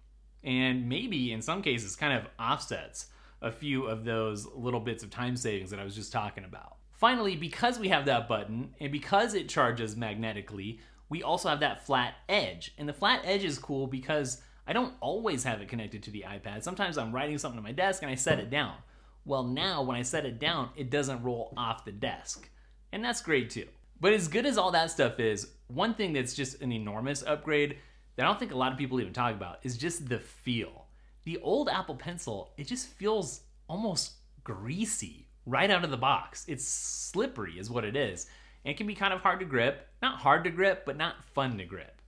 And 0.42 0.88
maybe 0.88 1.32
in 1.32 1.42
some 1.42 1.62
cases 1.62 1.96
kind 1.96 2.12
of 2.12 2.26
offsets 2.38 3.06
a 3.42 3.50
few 3.50 3.86
of 3.86 4.04
those 4.04 4.46
little 4.54 4.80
bits 4.80 5.02
of 5.02 5.10
time 5.10 5.36
savings 5.36 5.70
that 5.70 5.80
I 5.80 5.84
was 5.84 5.94
just 5.94 6.12
talking 6.12 6.44
about. 6.44 6.76
Finally, 6.92 7.36
because 7.36 7.78
we 7.78 7.88
have 7.88 8.06
that 8.06 8.28
button 8.28 8.74
and 8.80 8.92
because 8.92 9.34
it 9.34 9.48
charges 9.48 9.96
magnetically, 9.96 10.80
we 11.08 11.22
also 11.22 11.48
have 11.48 11.60
that 11.60 11.84
flat 11.84 12.14
edge. 12.28 12.72
And 12.78 12.88
the 12.88 12.92
flat 12.92 13.20
edge 13.24 13.44
is 13.44 13.58
cool 13.58 13.86
because 13.86 14.40
I 14.66 14.72
don't 14.72 14.94
always 15.00 15.44
have 15.44 15.60
it 15.60 15.68
connected 15.68 16.02
to 16.04 16.10
the 16.10 16.24
iPad. 16.26 16.62
Sometimes 16.62 16.96
I'm 16.96 17.12
writing 17.12 17.38
something 17.38 17.58
on 17.58 17.64
my 17.64 17.72
desk 17.72 18.02
and 18.02 18.10
I 18.10 18.14
set 18.14 18.38
it 18.38 18.50
down. 18.50 18.74
Well, 19.24 19.44
now 19.44 19.82
when 19.82 19.96
I 19.96 20.02
set 20.02 20.26
it 20.26 20.38
down, 20.38 20.70
it 20.76 20.90
doesn't 20.90 21.22
roll 21.22 21.52
off 21.56 21.84
the 21.84 21.92
desk. 21.92 22.48
And 22.92 23.04
that's 23.04 23.22
great 23.22 23.50
too. 23.50 23.66
But 24.00 24.12
as 24.12 24.28
good 24.28 24.46
as 24.46 24.58
all 24.58 24.70
that 24.72 24.90
stuff 24.90 25.18
is, 25.20 25.48
one 25.68 25.94
thing 25.94 26.12
that's 26.12 26.34
just 26.34 26.60
an 26.60 26.72
enormous 26.72 27.22
upgrade 27.22 27.78
that 28.16 28.24
I 28.24 28.28
don't 28.28 28.38
think 28.38 28.52
a 28.52 28.56
lot 28.56 28.72
of 28.72 28.78
people 28.78 29.00
even 29.00 29.12
talk 29.12 29.34
about 29.34 29.58
is 29.62 29.76
just 29.76 30.08
the 30.08 30.18
feel. 30.18 30.86
The 31.24 31.38
old 31.38 31.68
Apple 31.68 31.94
Pencil, 31.94 32.52
it 32.56 32.66
just 32.66 32.88
feels 32.88 33.40
almost 33.68 34.12
greasy 34.42 35.28
right 35.46 35.70
out 35.70 35.84
of 35.84 35.90
the 35.90 35.96
box. 35.96 36.44
It's 36.48 36.66
slippery, 36.66 37.58
is 37.58 37.70
what 37.70 37.84
it 37.84 37.96
is. 37.96 38.26
And 38.64 38.72
it 38.72 38.76
can 38.76 38.86
be 38.86 38.94
kind 38.94 39.12
of 39.12 39.20
hard 39.20 39.40
to 39.40 39.46
grip. 39.46 39.88
Not 40.02 40.18
hard 40.18 40.44
to 40.44 40.50
grip, 40.50 40.84
but 40.84 40.96
not 40.96 41.24
fun 41.24 41.58
to 41.58 41.64
grip. 41.64 42.00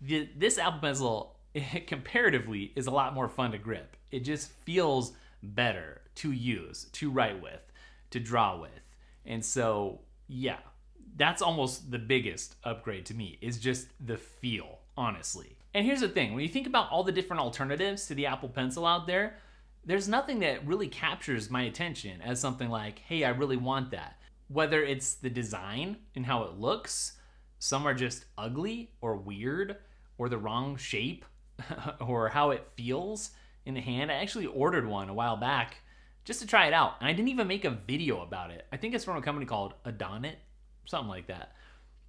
The, 0.00 0.28
this 0.36 0.58
Apple 0.58 0.80
Pencil 0.80 1.33
it 1.54 1.86
comparatively 1.86 2.72
is 2.76 2.86
a 2.86 2.90
lot 2.90 3.14
more 3.14 3.28
fun 3.28 3.52
to 3.52 3.58
grip. 3.58 3.96
It 4.10 4.20
just 4.20 4.50
feels 4.50 5.12
better 5.42 6.02
to 6.16 6.32
use, 6.32 6.84
to 6.92 7.10
write 7.10 7.42
with, 7.42 7.72
to 8.10 8.20
draw 8.20 8.60
with. 8.60 8.70
And 9.24 9.44
so, 9.44 10.00
yeah, 10.28 10.58
that's 11.16 11.42
almost 11.42 11.90
the 11.90 11.98
biggest 11.98 12.56
upgrade 12.64 13.06
to 13.06 13.14
me 13.14 13.38
is 13.40 13.58
just 13.58 13.88
the 14.04 14.16
feel, 14.16 14.80
honestly. 14.96 15.56
And 15.72 15.84
here's 15.86 16.00
the 16.00 16.08
thing 16.08 16.34
when 16.34 16.42
you 16.42 16.48
think 16.48 16.66
about 16.66 16.90
all 16.90 17.02
the 17.02 17.12
different 17.12 17.42
alternatives 17.42 18.06
to 18.06 18.14
the 18.14 18.26
Apple 18.26 18.48
Pencil 18.48 18.86
out 18.86 19.06
there, 19.06 19.38
there's 19.84 20.08
nothing 20.08 20.40
that 20.40 20.66
really 20.66 20.88
captures 20.88 21.50
my 21.50 21.62
attention 21.62 22.22
as 22.22 22.40
something 22.40 22.70
like, 22.70 23.00
hey, 23.00 23.24
I 23.24 23.30
really 23.30 23.56
want 23.56 23.90
that. 23.90 24.16
Whether 24.48 24.82
it's 24.82 25.14
the 25.14 25.30
design 25.30 25.96
and 26.14 26.26
how 26.26 26.44
it 26.44 26.58
looks, 26.58 27.18
some 27.58 27.86
are 27.86 27.94
just 27.94 28.24
ugly 28.38 28.92
or 29.00 29.16
weird 29.16 29.76
or 30.16 30.28
the 30.28 30.38
wrong 30.38 30.76
shape 30.76 31.24
or 32.00 32.28
how 32.28 32.50
it 32.50 32.66
feels 32.76 33.30
in 33.64 33.74
the 33.74 33.80
hand. 33.80 34.10
I 34.10 34.14
actually 34.14 34.46
ordered 34.46 34.86
one 34.86 35.08
a 35.08 35.14
while 35.14 35.36
back 35.36 35.78
just 36.24 36.40
to 36.40 36.46
try 36.46 36.66
it 36.66 36.72
out, 36.72 36.94
and 37.00 37.08
I 37.08 37.12
didn't 37.12 37.28
even 37.28 37.46
make 37.46 37.64
a 37.64 37.70
video 37.70 38.22
about 38.22 38.50
it. 38.50 38.66
I 38.72 38.76
think 38.76 38.94
it's 38.94 39.04
from 39.04 39.16
a 39.16 39.22
company 39.22 39.46
called 39.46 39.74
Adonit, 39.84 40.36
something 40.86 41.08
like 41.08 41.26
that. 41.26 41.52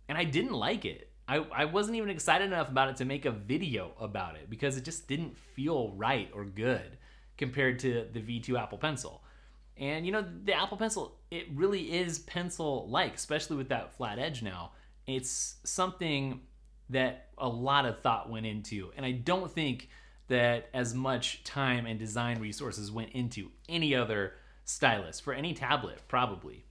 And 0.08 0.18
I 0.18 0.24
didn't 0.24 0.54
like 0.54 0.86
it. 0.86 1.12
I, 1.28 1.38
I 1.54 1.66
wasn't 1.66 1.98
even 1.98 2.10
excited 2.10 2.46
enough 2.46 2.70
about 2.70 2.90
it 2.90 2.98
to 2.98 3.06
make 3.06 3.26
a 3.26 3.32
video 3.32 3.94
about 4.00 4.36
it 4.36 4.50
because 4.50 4.78
it 4.78 4.86
just 4.86 5.08
didn't 5.08 5.38
feel 5.38 5.92
right 5.92 6.30
or 6.34 6.46
good 6.46 6.98
compared 7.38 7.80
to 7.80 8.08
the 8.14 8.20
V2 8.20 8.60
Apple 8.60 8.78
Pencil. 8.78 9.22
And 9.78 10.06
you 10.06 10.12
know, 10.12 10.24
the 10.44 10.54
Apple 10.54 10.78
Pencil, 10.78 11.18
it 11.32 11.48
really 11.54 11.94
is 11.94 12.20
pencil 12.20 12.88
like, 12.90 13.16
especially 13.16 13.58
with 13.58 13.70
that 13.70 13.98
flat 13.98 14.20
edge 14.20 14.42
now. 14.42 14.72
It's 15.08 15.56
something 15.64 16.42
that 16.90 17.30
a 17.38 17.48
lot 17.48 17.86
of 17.86 18.00
thought 18.00 18.30
went 18.30 18.46
into. 18.46 18.92
And 18.96 19.06
I 19.06 19.12
don't 19.12 19.52
think 19.52 19.90
that 20.28 20.70
as 20.74 20.94
much 20.94 21.44
time 21.44 21.86
and 21.86 22.00
design 22.00 22.40
resources 22.40 22.92
went 22.92 23.12
into 23.12 23.52
any 23.70 23.94
other 23.94 24.34
stylus 24.64 25.20
for 25.20 25.34
any 25.34 25.54
tablet, 25.54 26.02
probably. 26.08 26.66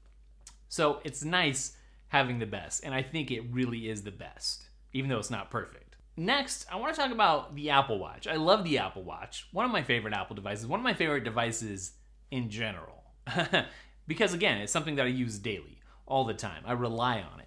So 0.68 1.00
it's 1.04 1.24
nice 1.24 1.76
having 2.08 2.38
the 2.38 2.46
best, 2.46 2.84
and 2.84 2.94
I 2.94 3.02
think 3.02 3.30
it 3.30 3.42
really 3.50 3.88
is 3.88 4.02
the 4.02 4.10
best, 4.10 4.64
even 4.92 5.10
though 5.10 5.18
it's 5.18 5.30
not 5.30 5.50
perfect. 5.50 5.96
Next, 6.16 6.66
I 6.70 6.76
want 6.76 6.94
to 6.94 7.00
talk 7.00 7.10
about 7.10 7.56
the 7.56 7.70
Apple 7.70 7.98
Watch. 7.98 8.28
I 8.28 8.36
love 8.36 8.64
the 8.64 8.78
Apple 8.78 9.02
Watch, 9.02 9.48
one 9.52 9.64
of 9.64 9.72
my 9.72 9.82
favorite 9.82 10.14
Apple 10.14 10.36
devices, 10.36 10.66
one 10.66 10.78
of 10.78 10.84
my 10.84 10.94
favorite 10.94 11.24
devices 11.24 11.92
in 12.30 12.50
general. 12.50 13.02
because 14.06 14.32
again, 14.32 14.58
it's 14.58 14.72
something 14.72 14.94
that 14.96 15.06
I 15.06 15.10
use 15.10 15.38
daily, 15.38 15.80
all 16.06 16.24
the 16.24 16.34
time. 16.34 16.62
I 16.66 16.72
rely 16.72 17.20
on 17.20 17.40
it. 17.40 17.43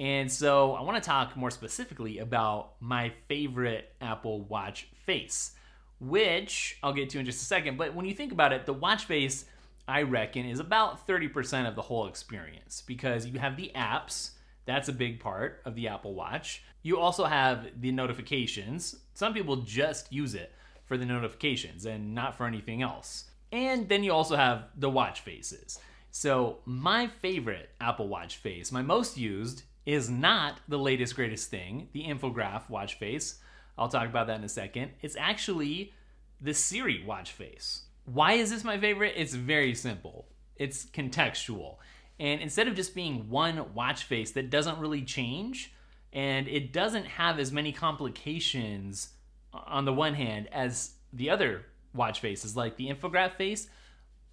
And 0.00 0.32
so 0.32 0.72
I 0.72 0.80
want 0.80 0.96
to 1.00 1.06
talk 1.06 1.36
more 1.36 1.50
specifically 1.50 2.20
about 2.20 2.72
my 2.80 3.12
favorite 3.28 3.92
Apple 4.00 4.40
Watch 4.40 4.88
face, 5.04 5.52
which 6.00 6.78
I'll 6.82 6.94
get 6.94 7.10
to 7.10 7.18
in 7.18 7.26
just 7.26 7.42
a 7.42 7.44
second. 7.44 7.76
But 7.76 7.94
when 7.94 8.06
you 8.06 8.14
think 8.14 8.32
about 8.32 8.54
it, 8.54 8.64
the 8.64 8.72
watch 8.72 9.04
face, 9.04 9.44
I 9.86 10.00
reckon, 10.02 10.46
is 10.46 10.58
about 10.58 11.06
30% 11.06 11.68
of 11.68 11.76
the 11.76 11.82
whole 11.82 12.06
experience 12.06 12.82
because 12.86 13.26
you 13.26 13.38
have 13.38 13.58
the 13.58 13.72
apps. 13.76 14.30
That's 14.64 14.88
a 14.88 14.94
big 14.94 15.20
part 15.20 15.60
of 15.66 15.74
the 15.74 15.88
Apple 15.88 16.14
Watch. 16.14 16.62
You 16.82 16.98
also 16.98 17.26
have 17.26 17.66
the 17.78 17.92
notifications. 17.92 18.96
Some 19.12 19.34
people 19.34 19.56
just 19.56 20.10
use 20.10 20.34
it 20.34 20.54
for 20.86 20.96
the 20.96 21.04
notifications 21.04 21.84
and 21.84 22.14
not 22.14 22.38
for 22.38 22.46
anything 22.46 22.80
else. 22.80 23.24
And 23.52 23.86
then 23.86 24.02
you 24.02 24.14
also 24.14 24.36
have 24.36 24.64
the 24.78 24.88
watch 24.88 25.20
faces. 25.20 25.78
So, 26.10 26.60
my 26.64 27.06
favorite 27.06 27.68
Apple 27.82 28.08
Watch 28.08 28.38
face, 28.38 28.72
my 28.72 28.82
most 28.82 29.18
used, 29.18 29.62
is 29.86 30.10
not 30.10 30.60
the 30.68 30.78
latest 30.78 31.16
greatest 31.16 31.50
thing, 31.50 31.88
the 31.92 32.04
infograph 32.04 32.68
watch 32.68 32.94
face. 32.98 33.40
I'll 33.78 33.88
talk 33.88 34.06
about 34.06 34.26
that 34.26 34.38
in 34.38 34.44
a 34.44 34.48
second. 34.48 34.92
It's 35.00 35.16
actually 35.16 35.92
the 36.40 36.54
Siri 36.54 37.02
watch 37.04 37.32
face. 37.32 37.82
Why 38.04 38.32
is 38.34 38.50
this 38.50 38.64
my 38.64 38.78
favorite? 38.78 39.14
It's 39.16 39.34
very 39.34 39.74
simple. 39.74 40.26
It's 40.56 40.84
contextual. 40.86 41.76
And 42.18 42.40
instead 42.40 42.68
of 42.68 42.74
just 42.74 42.94
being 42.94 43.30
one 43.30 43.72
watch 43.74 44.04
face 44.04 44.32
that 44.32 44.50
doesn't 44.50 44.78
really 44.78 45.02
change, 45.02 45.72
and 46.12 46.48
it 46.48 46.72
doesn't 46.72 47.06
have 47.06 47.38
as 47.38 47.52
many 47.52 47.72
complications 47.72 49.10
on 49.52 49.84
the 49.84 49.92
one 49.92 50.14
hand 50.14 50.48
as 50.52 50.92
the 51.12 51.30
other 51.30 51.64
watch 51.94 52.20
faces, 52.20 52.56
like 52.56 52.76
the 52.76 52.88
infograph 52.88 53.34
face. 53.34 53.68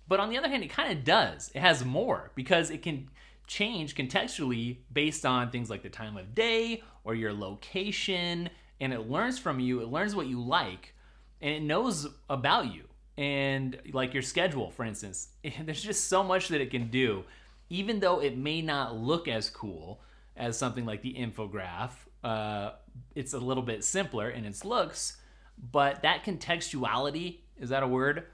But 0.08 0.20
on 0.20 0.30
the 0.30 0.38
other 0.38 0.48
hand, 0.48 0.64
it 0.64 0.70
kind 0.70 0.92
of 0.92 1.04
does. 1.04 1.52
It 1.54 1.60
has 1.60 1.84
more 1.84 2.32
because 2.36 2.70
it 2.70 2.82
can 2.82 3.10
change 3.48 3.96
contextually 3.96 4.78
based 4.92 5.26
on 5.26 5.50
things 5.50 5.70
like 5.70 5.82
the 5.82 5.90
time 5.90 6.18
of 6.18 6.36
day 6.36 6.84
or 7.04 7.16
your 7.16 7.34
location 7.34 8.50
and 8.80 8.94
it 8.94 9.10
learns 9.10 9.40
from 9.40 9.60
you 9.60 9.82
it 9.82 9.88
learns 9.88 10.16
what 10.16 10.28
you 10.28 10.42
like 10.42 10.94
and 11.42 11.54
it 11.54 11.62
knows 11.62 12.08
about 12.30 12.74
you. 12.74 12.84
And 13.18 13.80
like 13.94 14.14
your 14.14 14.22
schedule 14.22 14.70
for 14.70 14.84
instance 14.84 15.30
there's 15.64 15.82
just 15.82 16.08
so 16.10 16.24
much 16.24 16.50
that 16.50 16.62
it 16.62 16.70
can 16.70 16.90
do. 16.90 17.24
Even 17.70 18.00
though 18.00 18.22
it 18.22 18.38
may 18.38 18.62
not 18.62 18.96
look 18.96 19.28
as 19.28 19.50
cool 19.50 20.02
as 20.36 20.58
something 20.58 20.86
like 20.86 21.02
the 21.02 21.14
infograph 21.14 21.92
uh, 22.24 22.72
it's 23.16 23.34
a 23.34 23.40
little 23.40 23.64
bit 23.64 23.84
simpler 23.84 24.30
in 24.30 24.44
its 24.44 24.66
looks 24.66 25.18
but 25.72 26.04
that 26.04 26.24
contextuality 26.24 27.38
is 27.58 27.70
that 27.70 27.82
a 27.82 27.88
word? 27.88 28.26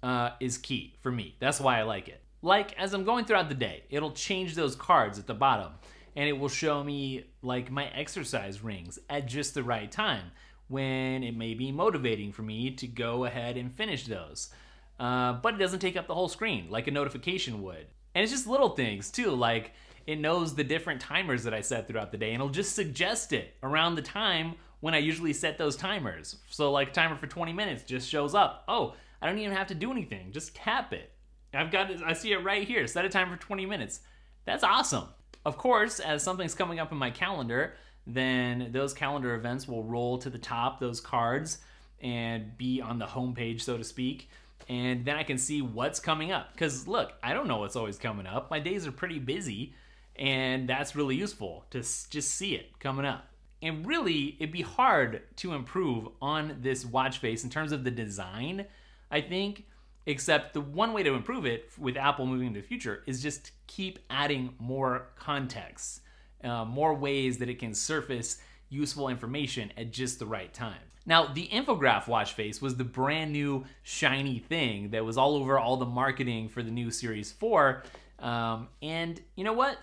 Uh, 0.00 0.30
is 0.38 0.58
key 0.58 0.94
for 1.00 1.10
me. 1.10 1.34
That's 1.40 1.60
why 1.60 1.80
i 1.80 1.82
like 1.82 2.06
it 2.06 2.22
like 2.42 2.72
as 2.78 2.92
I'm 2.92 3.04
going 3.04 3.24
throughout 3.24 3.48
the 3.48 3.54
day, 3.54 3.84
it'll 3.90 4.12
change 4.12 4.54
those 4.54 4.76
cards 4.76 5.18
at 5.18 5.26
the 5.26 5.34
bottom 5.34 5.72
and 6.16 6.28
it 6.28 6.32
will 6.32 6.48
show 6.48 6.82
me 6.82 7.24
like 7.42 7.70
my 7.70 7.86
exercise 7.88 8.62
rings 8.62 8.98
at 9.08 9.26
just 9.26 9.54
the 9.54 9.62
right 9.62 9.90
time 9.90 10.30
when 10.68 11.22
it 11.22 11.36
may 11.36 11.54
be 11.54 11.72
motivating 11.72 12.32
for 12.32 12.42
me 12.42 12.70
to 12.72 12.86
go 12.86 13.24
ahead 13.24 13.56
and 13.56 13.74
finish 13.74 14.06
those. 14.06 14.50
Uh, 14.98 15.34
but 15.34 15.54
it 15.54 15.58
doesn't 15.58 15.78
take 15.78 15.96
up 15.96 16.06
the 16.06 16.14
whole 16.14 16.28
screen 16.28 16.68
like 16.70 16.86
a 16.86 16.90
notification 16.90 17.62
would. 17.62 17.86
And 18.14 18.22
it's 18.22 18.32
just 18.32 18.46
little 18.46 18.70
things 18.70 19.10
too, 19.10 19.30
like 19.30 19.72
it 20.06 20.18
knows 20.18 20.54
the 20.54 20.64
different 20.64 21.00
timers 21.00 21.44
that 21.44 21.54
I 21.54 21.60
set 21.60 21.86
throughout 21.86 22.12
the 22.12 22.18
day 22.18 22.32
and 22.32 22.40
it'll 22.40 22.48
just 22.48 22.74
suggest 22.74 23.32
it 23.32 23.54
around 23.62 23.94
the 23.94 24.02
time 24.02 24.54
when 24.80 24.94
I 24.94 24.98
usually 24.98 25.32
set 25.32 25.58
those 25.58 25.76
timers. 25.76 26.36
So, 26.50 26.70
like, 26.70 26.88
a 26.88 26.92
timer 26.92 27.16
for 27.16 27.26
20 27.26 27.52
minutes 27.52 27.82
just 27.82 28.08
shows 28.08 28.34
up. 28.34 28.64
Oh, 28.68 28.94
I 29.20 29.26
don't 29.26 29.38
even 29.38 29.56
have 29.56 29.66
to 29.68 29.74
do 29.74 29.90
anything, 29.90 30.32
just 30.32 30.54
tap 30.54 30.92
it. 30.92 31.12
I've 31.54 31.70
got 31.70 31.90
it, 31.90 32.00
I 32.04 32.12
see 32.12 32.32
it 32.32 32.44
right 32.44 32.66
here. 32.66 32.86
Set 32.86 33.04
a 33.04 33.08
time 33.08 33.30
for 33.30 33.36
20 33.36 33.66
minutes. 33.66 34.00
That's 34.44 34.64
awesome. 34.64 35.08
Of 35.44 35.56
course, 35.56 36.00
as 36.00 36.22
something's 36.22 36.54
coming 36.54 36.78
up 36.78 36.92
in 36.92 36.98
my 36.98 37.10
calendar, 37.10 37.74
then 38.06 38.68
those 38.72 38.92
calendar 38.92 39.34
events 39.34 39.68
will 39.68 39.84
roll 39.84 40.18
to 40.18 40.30
the 40.30 40.38
top, 40.38 40.80
those 40.80 41.00
cards, 41.00 41.58
and 42.00 42.56
be 42.56 42.80
on 42.80 42.98
the 42.98 43.06
homepage, 43.06 43.60
so 43.60 43.76
to 43.76 43.84
speak. 43.84 44.28
And 44.68 45.04
then 45.04 45.16
I 45.16 45.22
can 45.22 45.38
see 45.38 45.62
what's 45.62 46.00
coming 46.00 46.32
up. 46.32 46.52
Because 46.52 46.86
look, 46.86 47.12
I 47.22 47.32
don't 47.32 47.48
know 47.48 47.58
what's 47.58 47.76
always 47.76 47.98
coming 47.98 48.26
up. 48.26 48.50
My 48.50 48.58
days 48.58 48.86
are 48.86 48.92
pretty 48.92 49.18
busy, 49.18 49.74
and 50.16 50.68
that's 50.68 50.96
really 50.96 51.16
useful 51.16 51.64
to 51.70 51.78
just 51.78 52.34
see 52.34 52.54
it 52.54 52.78
coming 52.78 53.06
up. 53.06 53.26
And 53.62 53.86
really, 53.86 54.36
it'd 54.38 54.52
be 54.52 54.62
hard 54.62 55.22
to 55.36 55.52
improve 55.52 56.08
on 56.22 56.58
this 56.60 56.84
watch 56.84 57.18
face 57.18 57.42
in 57.44 57.50
terms 57.50 57.72
of 57.72 57.84
the 57.84 57.90
design, 57.90 58.66
I 59.10 59.20
think 59.20 59.64
Except 60.08 60.54
the 60.54 60.62
one 60.62 60.94
way 60.94 61.02
to 61.02 61.12
improve 61.12 61.44
it 61.44 61.68
with 61.76 61.98
Apple 61.98 62.24
moving 62.24 62.46
into 62.46 62.62
the 62.62 62.66
future 62.66 63.02
is 63.06 63.22
just 63.22 63.52
keep 63.66 63.98
adding 64.08 64.54
more 64.58 65.08
context, 65.16 66.00
uh, 66.42 66.64
more 66.64 66.94
ways 66.94 67.36
that 67.38 67.50
it 67.50 67.58
can 67.58 67.74
surface 67.74 68.38
useful 68.70 69.10
information 69.10 69.70
at 69.76 69.92
just 69.92 70.18
the 70.18 70.24
right 70.24 70.50
time. 70.54 70.80
Now, 71.04 71.26
the 71.26 71.46
infograph 71.48 72.08
watch 72.08 72.32
face 72.32 72.62
was 72.62 72.76
the 72.76 72.84
brand 72.84 73.34
new 73.34 73.66
shiny 73.82 74.38
thing 74.38 74.92
that 74.92 75.04
was 75.04 75.18
all 75.18 75.36
over 75.36 75.58
all 75.58 75.76
the 75.76 75.84
marketing 75.84 76.48
for 76.48 76.62
the 76.62 76.70
new 76.70 76.90
Series 76.90 77.30
4. 77.30 77.82
Um, 78.18 78.68
and 78.80 79.20
you 79.36 79.44
know 79.44 79.52
what? 79.52 79.76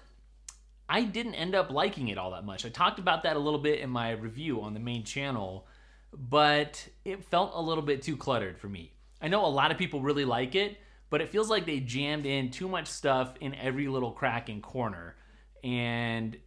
I 0.90 1.04
didn't 1.04 1.36
end 1.36 1.54
up 1.54 1.70
liking 1.70 2.08
it 2.08 2.18
all 2.18 2.32
that 2.32 2.46
much. 2.46 2.66
I 2.66 2.70
talked 2.70 2.98
about 2.98 3.22
that 3.24 3.36
a 3.36 3.40
little 3.40 3.60
bit 3.60 3.80
in 3.80 3.92
my 3.92 4.10
review 4.14 4.64
on 4.64 4.74
the 4.74 4.80
main 4.80 5.04
channel, 5.04 5.68
but 6.12 6.88
it 7.06 7.24
felt 7.26 7.52
a 7.54 7.62
little 7.62 7.84
bit 7.84 8.02
too 8.02 8.18
cluttered 8.18 8.58
for 8.58 8.70
me. 8.70 8.95
I 9.22 9.28
know 9.28 9.46
a 9.46 9.48
lot 9.48 9.72
of 9.72 9.78
people 9.78 10.02
really 10.02 10.26
like 10.26 10.56
it, 10.56 10.78
but 11.10 11.22
it 11.22 11.30
feels 11.30 11.50
like 11.50 11.66
they 11.66 11.80
jammed 11.80 12.26
in 12.26 12.52
too 12.52 12.68
much 12.68 12.88
stuff 12.88 13.36
in 13.40 13.56
every 13.56 13.88
little 13.88 14.12
crack 14.12 14.50
and 14.50 14.62
corner. 14.62 15.16
And 15.64 16.38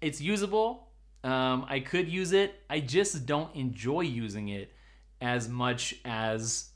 it's 0.00 0.20
usable. 0.20 0.88
Um, 1.24 1.66
I 1.68 1.80
could 1.80 2.08
use 2.08 2.32
it. 2.32 2.54
I 2.70 2.80
just 2.80 3.26
don't 3.26 3.54
enjoy 3.54 4.02
using 4.02 4.48
it 4.48 4.72
as 5.20 5.48
much 5.48 5.96
as 6.04 6.70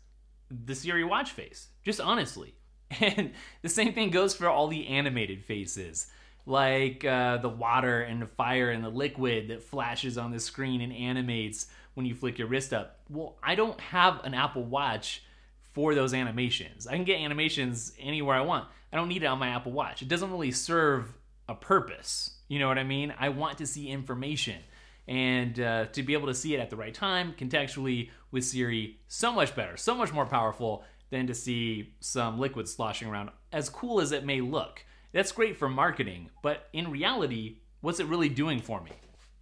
the 0.51 0.75
Siri 0.75 1.05
watch 1.05 1.31
face, 1.31 1.69
just 1.85 2.01
honestly. 2.01 2.55
And 3.01 3.33
the 3.63 3.71
same 3.71 3.95
thing 3.95 4.11
goes 4.11 4.35
for 4.35 4.51
all 4.51 4.69
the 4.69 4.87
animated 4.87 5.43
faces, 5.43 6.09
like 6.45 7.07
uh, 7.07 7.39
the 7.39 7.49
water 7.49 8.03
and 8.03 8.21
the 8.21 8.27
fire 8.27 8.71
and 8.71 8.85
the 8.85 8.91
liquid 8.91 9.49
that 9.49 9.63
flashes 9.63 10.19
on 10.19 10.31
the 10.31 10.39
screen 10.39 10.83
and 10.83 10.93
animates 10.93 11.69
when 11.95 12.07
you 12.07 12.15
flick 12.15 12.39
your 12.39 12.49
wrist 12.49 12.73
up. 12.73 13.01
Well, 13.09 13.37
I 13.43 13.55
don't 13.55 13.81
have 13.81 14.25
an 14.25 14.35
Apple 14.35 14.65
Watch 14.65 15.23
for 15.73 15.95
those 15.95 16.15
animations. 16.15 16.87
I 16.87 16.93
can 16.93 17.05
get 17.05 17.21
animations 17.21 17.93
anywhere 17.99 18.37
I 18.37 18.43
want. 18.43 18.69
I 18.93 18.97
don't 18.97 19.09
need 19.09 19.23
it 19.23 19.27
on 19.27 19.39
my 19.39 19.49
Apple 19.49 19.73
Watch. 19.73 20.03
It 20.03 20.09
doesn't 20.09 20.31
really 20.31 20.51
serve 20.51 21.13
a 21.49 21.55
purpose. 21.55 22.39
You 22.49 22.59
know 22.59 22.69
what 22.69 22.79
I 22.79 22.85
mean? 22.85 23.15
I 23.19 23.31
want 23.31 23.59
to 23.59 23.67
see 23.67 23.89
information. 23.89 24.61
And 25.09 25.59
uh, 25.59 25.87
to 25.87 26.03
be 26.03 26.13
able 26.13 26.29
to 26.29 26.35
see 26.35 26.55
it 26.55 26.61
at 26.61 26.71
the 26.71 26.77
right 26.77 26.95
time, 26.95 27.35
contextually 27.39 28.11
with 28.31 28.45
Siri, 28.45 29.01
so 29.09 29.33
much 29.33 29.55
better, 29.57 29.77
so 29.77 29.95
much 29.95 30.13
more 30.13 30.27
powerful 30.27 30.85
than 31.11 31.27
to 31.27 31.35
see 31.35 31.95
some 32.01 32.39
liquid 32.39 32.69
sloshing 32.69 33.09
around, 33.09 33.31
as 33.53 33.69
cool 33.69 34.01
as 34.01 34.13
it 34.13 34.25
may 34.25 34.41
look. 34.41 34.85
That's 35.13 35.33
great 35.33 35.57
for 35.57 35.69
marketing, 35.69 36.31
but 36.43 36.69
in 36.73 36.91
reality, 36.91 37.59
what's 37.81 38.01
it 38.01 38.07
really 38.07 38.31
doing 38.31 38.61
for 38.61 38.81
me? 38.81 38.93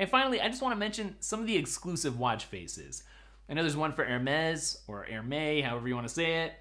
And 0.01 0.09
finally, 0.09 0.41
I 0.41 0.49
just 0.49 0.63
want 0.63 0.73
to 0.73 0.79
mention 0.79 1.15
some 1.21 1.41
of 1.41 1.47
the 1.47 1.59
exclusive 1.59 2.19
watch 2.19 2.47
faces. 2.47 3.05
I 3.51 3.53
know 3.53 3.61
there's 3.61 3.77
one 3.77 3.93
for 3.93 4.03
Hermes 4.03 4.79
or 4.89 5.05
Hermes, 5.05 5.63
however 5.63 5.89
you 5.89 5.95
want 5.95 6.09
to 6.09 6.15
say 6.15 6.45
it. 6.45 6.55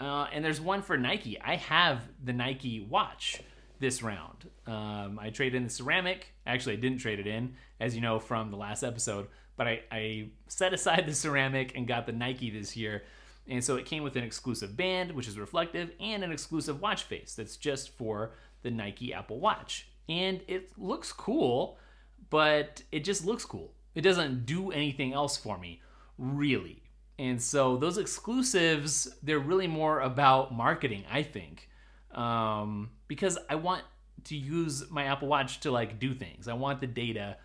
Uh, 0.00 0.26
and 0.32 0.44
there's 0.44 0.60
one 0.60 0.82
for 0.82 0.98
Nike. 0.98 1.40
I 1.40 1.54
have 1.54 2.02
the 2.24 2.32
Nike 2.32 2.80
watch 2.80 3.42
this 3.78 4.02
round. 4.02 4.50
Um, 4.66 5.20
I 5.22 5.30
traded 5.30 5.54
in 5.54 5.64
the 5.64 5.70
ceramic. 5.70 6.34
Actually, 6.44 6.78
I 6.78 6.80
didn't 6.80 6.98
trade 6.98 7.20
it 7.20 7.28
in, 7.28 7.54
as 7.78 7.94
you 7.94 8.00
know 8.00 8.18
from 8.18 8.50
the 8.50 8.56
last 8.56 8.82
episode, 8.82 9.28
but 9.56 9.68
I, 9.68 9.82
I 9.92 10.30
set 10.48 10.74
aside 10.74 11.06
the 11.06 11.14
ceramic 11.14 11.76
and 11.76 11.86
got 11.86 12.06
the 12.06 12.12
Nike 12.12 12.50
this 12.50 12.76
year. 12.76 13.04
And 13.46 13.62
so 13.62 13.76
it 13.76 13.86
came 13.86 14.02
with 14.02 14.16
an 14.16 14.24
exclusive 14.24 14.76
band, 14.76 15.12
which 15.12 15.28
is 15.28 15.38
reflective, 15.38 15.92
and 16.00 16.24
an 16.24 16.32
exclusive 16.32 16.80
watch 16.80 17.04
face 17.04 17.36
that's 17.36 17.56
just 17.56 17.90
for 17.90 18.32
the 18.62 18.70
Nike 18.72 19.14
Apple 19.14 19.38
Watch. 19.38 19.86
And 20.08 20.40
it 20.48 20.72
looks 20.76 21.12
cool, 21.12 21.78
but 22.30 22.82
it 22.92 23.04
just 23.04 23.24
looks 23.24 23.44
cool. 23.44 23.72
It 23.94 24.02
doesn't 24.02 24.46
do 24.46 24.70
anything 24.70 25.12
else 25.12 25.36
for 25.36 25.58
me, 25.58 25.82
really. 26.16 26.82
And 27.18 27.42
so 27.42 27.76
those 27.76 27.98
exclusives, 27.98 29.08
they're 29.22 29.38
really 29.38 29.66
more 29.66 30.00
about 30.00 30.54
marketing, 30.54 31.04
I 31.10 31.22
think. 31.22 31.68
Um, 32.14 32.90
because 33.08 33.38
I 33.48 33.56
want 33.56 33.82
to 34.24 34.36
use 34.36 34.90
my 34.90 35.04
Apple 35.04 35.28
Watch 35.28 35.60
to 35.60 35.70
like 35.70 35.98
do 35.98 36.14
things. 36.14 36.48
I 36.48 36.54
want 36.54 36.80
the 36.80 36.86
data. 36.86 37.36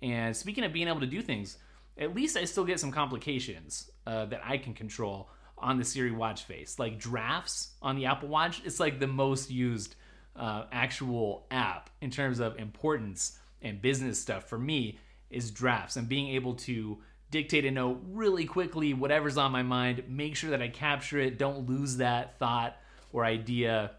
And 0.00 0.36
speaking 0.36 0.64
of 0.64 0.72
being 0.72 0.88
able 0.88 1.00
to 1.00 1.06
do 1.06 1.20
things, 1.20 1.58
at 1.98 2.14
least 2.14 2.36
I 2.36 2.44
still 2.44 2.64
get 2.64 2.80
some 2.80 2.92
complications 2.92 3.90
uh, 4.06 4.26
that 4.26 4.40
I 4.44 4.56
can 4.56 4.72
control 4.72 5.28
on 5.60 5.78
the 5.78 5.84
Siri 5.84 6.12
watch 6.12 6.44
face. 6.44 6.78
Like 6.78 6.98
drafts 6.98 7.72
on 7.82 7.96
the 7.96 8.06
Apple 8.06 8.28
Watch, 8.28 8.62
it's 8.64 8.78
like 8.78 9.00
the 9.00 9.06
most 9.06 9.50
used 9.50 9.96
uh, 10.36 10.64
actual 10.72 11.46
app 11.50 11.90
in 12.00 12.10
terms 12.10 12.38
of 12.38 12.58
importance 12.58 13.38
and 13.62 13.82
business 13.82 14.20
stuff 14.20 14.48
for 14.48 14.58
me 14.58 14.98
is 15.30 15.50
drafts 15.50 15.96
and 15.96 16.08
being 16.08 16.28
able 16.28 16.54
to 16.54 16.98
dictate 17.30 17.64
a 17.64 17.70
note 17.70 18.00
really 18.08 18.46
quickly, 18.46 18.94
whatever's 18.94 19.36
on 19.36 19.52
my 19.52 19.62
mind, 19.62 20.04
make 20.08 20.34
sure 20.36 20.50
that 20.50 20.62
I 20.62 20.68
capture 20.68 21.18
it, 21.18 21.38
don't 21.38 21.68
lose 21.68 21.98
that 21.98 22.38
thought 22.38 22.76
or 23.12 23.24
idea. 23.24 23.92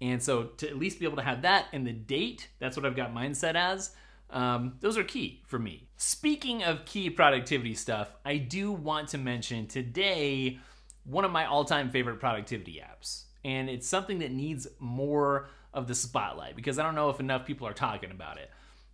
And 0.00 0.22
so 0.22 0.44
to 0.58 0.68
at 0.68 0.78
least 0.78 1.00
be 1.00 1.06
able 1.06 1.16
to 1.16 1.22
have 1.22 1.42
that 1.42 1.66
and 1.72 1.86
the 1.86 1.92
date, 1.92 2.48
that's 2.58 2.76
what 2.76 2.86
I've 2.86 2.96
got 2.96 3.12
mine 3.12 3.34
set 3.34 3.56
as. 3.56 3.90
Um, 4.30 4.74
those 4.80 4.96
are 4.98 5.04
key 5.04 5.42
for 5.46 5.58
me. 5.58 5.88
Speaking 5.96 6.62
of 6.62 6.84
key 6.84 7.10
productivity 7.10 7.74
stuff, 7.74 8.14
I 8.24 8.36
do 8.36 8.72
want 8.72 9.08
to 9.08 9.18
mention 9.18 9.66
today 9.66 10.58
one 11.04 11.24
of 11.24 11.30
my 11.30 11.46
all 11.46 11.64
time 11.64 11.90
favorite 11.90 12.20
productivity 12.20 12.82
apps. 12.84 13.24
And 13.44 13.68
it's 13.68 13.86
something 13.86 14.20
that 14.20 14.32
needs 14.32 14.66
more 14.78 15.48
of 15.72 15.86
the 15.86 15.94
spotlight 15.94 16.56
because 16.56 16.78
I 16.78 16.82
don't 16.82 16.94
know 16.94 17.10
if 17.10 17.20
enough 17.20 17.44
people 17.44 17.66
are 17.66 17.74
talking 17.74 18.10
about 18.10 18.38
it. 18.38 18.50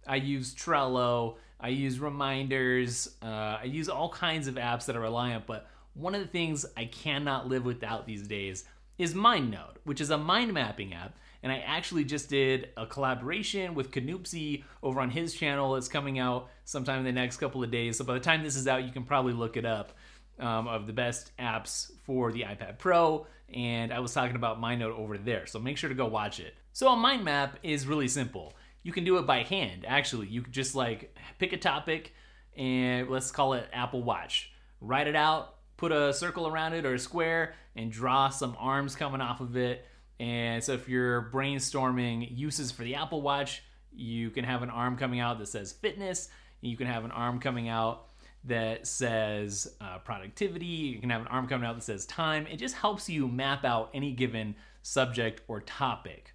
I 0.06 0.16
use 0.16 0.54
Trello, 0.54 1.36
I 1.58 1.68
use 1.68 1.98
reminders, 1.98 3.16
uh, 3.22 3.58
I 3.60 3.64
use 3.64 3.88
all 3.88 4.08
kinds 4.08 4.46
of 4.46 4.54
apps 4.54 4.86
that 4.86 4.96
are 4.96 5.00
reliant, 5.00 5.46
but 5.46 5.68
one 5.94 6.14
of 6.14 6.20
the 6.20 6.26
things 6.26 6.64
I 6.76 6.86
cannot 6.86 7.48
live 7.48 7.64
without 7.64 8.06
these 8.06 8.26
days 8.26 8.64
is 8.98 9.14
MindNode, 9.14 9.76
which 9.84 10.00
is 10.00 10.10
a 10.10 10.18
mind 10.18 10.52
mapping 10.52 10.94
app. 10.94 11.16
And 11.42 11.50
I 11.50 11.58
actually 11.58 12.04
just 12.04 12.28
did 12.28 12.68
a 12.76 12.86
collaboration 12.86 13.74
with 13.74 13.90
Canoopsy 13.90 14.62
over 14.82 15.00
on 15.00 15.08
his 15.08 15.32
channel. 15.32 15.76
It's 15.76 15.88
coming 15.88 16.18
out 16.18 16.50
sometime 16.64 16.98
in 16.98 17.04
the 17.04 17.12
next 17.12 17.38
couple 17.38 17.64
of 17.64 17.70
days. 17.70 17.96
So 17.96 18.04
by 18.04 18.12
the 18.12 18.20
time 18.20 18.42
this 18.42 18.56
is 18.56 18.68
out, 18.68 18.84
you 18.84 18.92
can 18.92 19.04
probably 19.04 19.32
look 19.32 19.56
it 19.56 19.64
up 19.64 19.92
um, 20.40 20.66
of 20.66 20.86
the 20.86 20.92
best 20.92 21.32
apps 21.38 21.90
for 22.04 22.32
the 22.32 22.42
iPad 22.42 22.78
Pro, 22.78 23.26
and 23.54 23.92
I 23.92 24.00
was 24.00 24.12
talking 24.12 24.36
about 24.36 24.60
MindNode 24.60 24.96
over 24.96 25.18
there, 25.18 25.46
so 25.46 25.58
make 25.58 25.76
sure 25.76 25.88
to 25.88 25.94
go 25.94 26.06
watch 26.06 26.40
it. 26.40 26.54
So 26.72 26.88
a 26.88 26.96
mind 26.96 27.24
map 27.24 27.58
is 27.62 27.86
really 27.86 28.08
simple. 28.08 28.54
You 28.82 28.92
can 28.92 29.04
do 29.04 29.18
it 29.18 29.26
by 29.26 29.42
hand, 29.42 29.84
actually. 29.86 30.28
You 30.28 30.42
could 30.42 30.52
just 30.52 30.74
like 30.74 31.16
pick 31.38 31.52
a 31.52 31.58
topic 31.58 32.14
and 32.56 33.08
let's 33.08 33.30
call 33.30 33.54
it 33.54 33.68
Apple 33.72 34.02
Watch. 34.02 34.52
Write 34.80 35.06
it 35.06 35.16
out, 35.16 35.56
put 35.76 35.92
a 35.92 36.12
circle 36.12 36.46
around 36.46 36.72
it 36.72 36.86
or 36.86 36.94
a 36.94 36.98
square, 36.98 37.54
and 37.76 37.92
draw 37.92 38.28
some 38.28 38.56
arms 38.58 38.96
coming 38.96 39.20
off 39.20 39.40
of 39.40 39.56
it. 39.56 39.84
And 40.18 40.62
so 40.62 40.72
if 40.72 40.88
you're 40.88 41.30
brainstorming 41.32 42.36
uses 42.36 42.70
for 42.70 42.82
the 42.82 42.94
Apple 42.94 43.22
Watch, 43.22 43.62
you 43.92 44.30
can 44.30 44.44
have 44.44 44.62
an 44.62 44.70
arm 44.70 44.96
coming 44.96 45.20
out 45.20 45.38
that 45.38 45.46
says 45.46 45.72
fitness, 45.72 46.28
you 46.60 46.76
can 46.76 46.86
have 46.86 47.04
an 47.04 47.10
arm 47.10 47.40
coming 47.40 47.68
out 47.68 48.06
that 48.44 48.86
says 48.86 49.74
uh, 49.80 49.98
productivity. 49.98 50.64
You 50.64 51.00
can 51.00 51.10
have 51.10 51.20
an 51.20 51.26
arm 51.28 51.46
coming 51.46 51.66
out 51.66 51.76
that 51.76 51.82
says 51.82 52.06
time. 52.06 52.46
It 52.46 52.56
just 52.56 52.74
helps 52.74 53.08
you 53.08 53.28
map 53.28 53.64
out 53.64 53.90
any 53.92 54.12
given 54.12 54.54
subject 54.82 55.42
or 55.48 55.60
topic. 55.60 56.34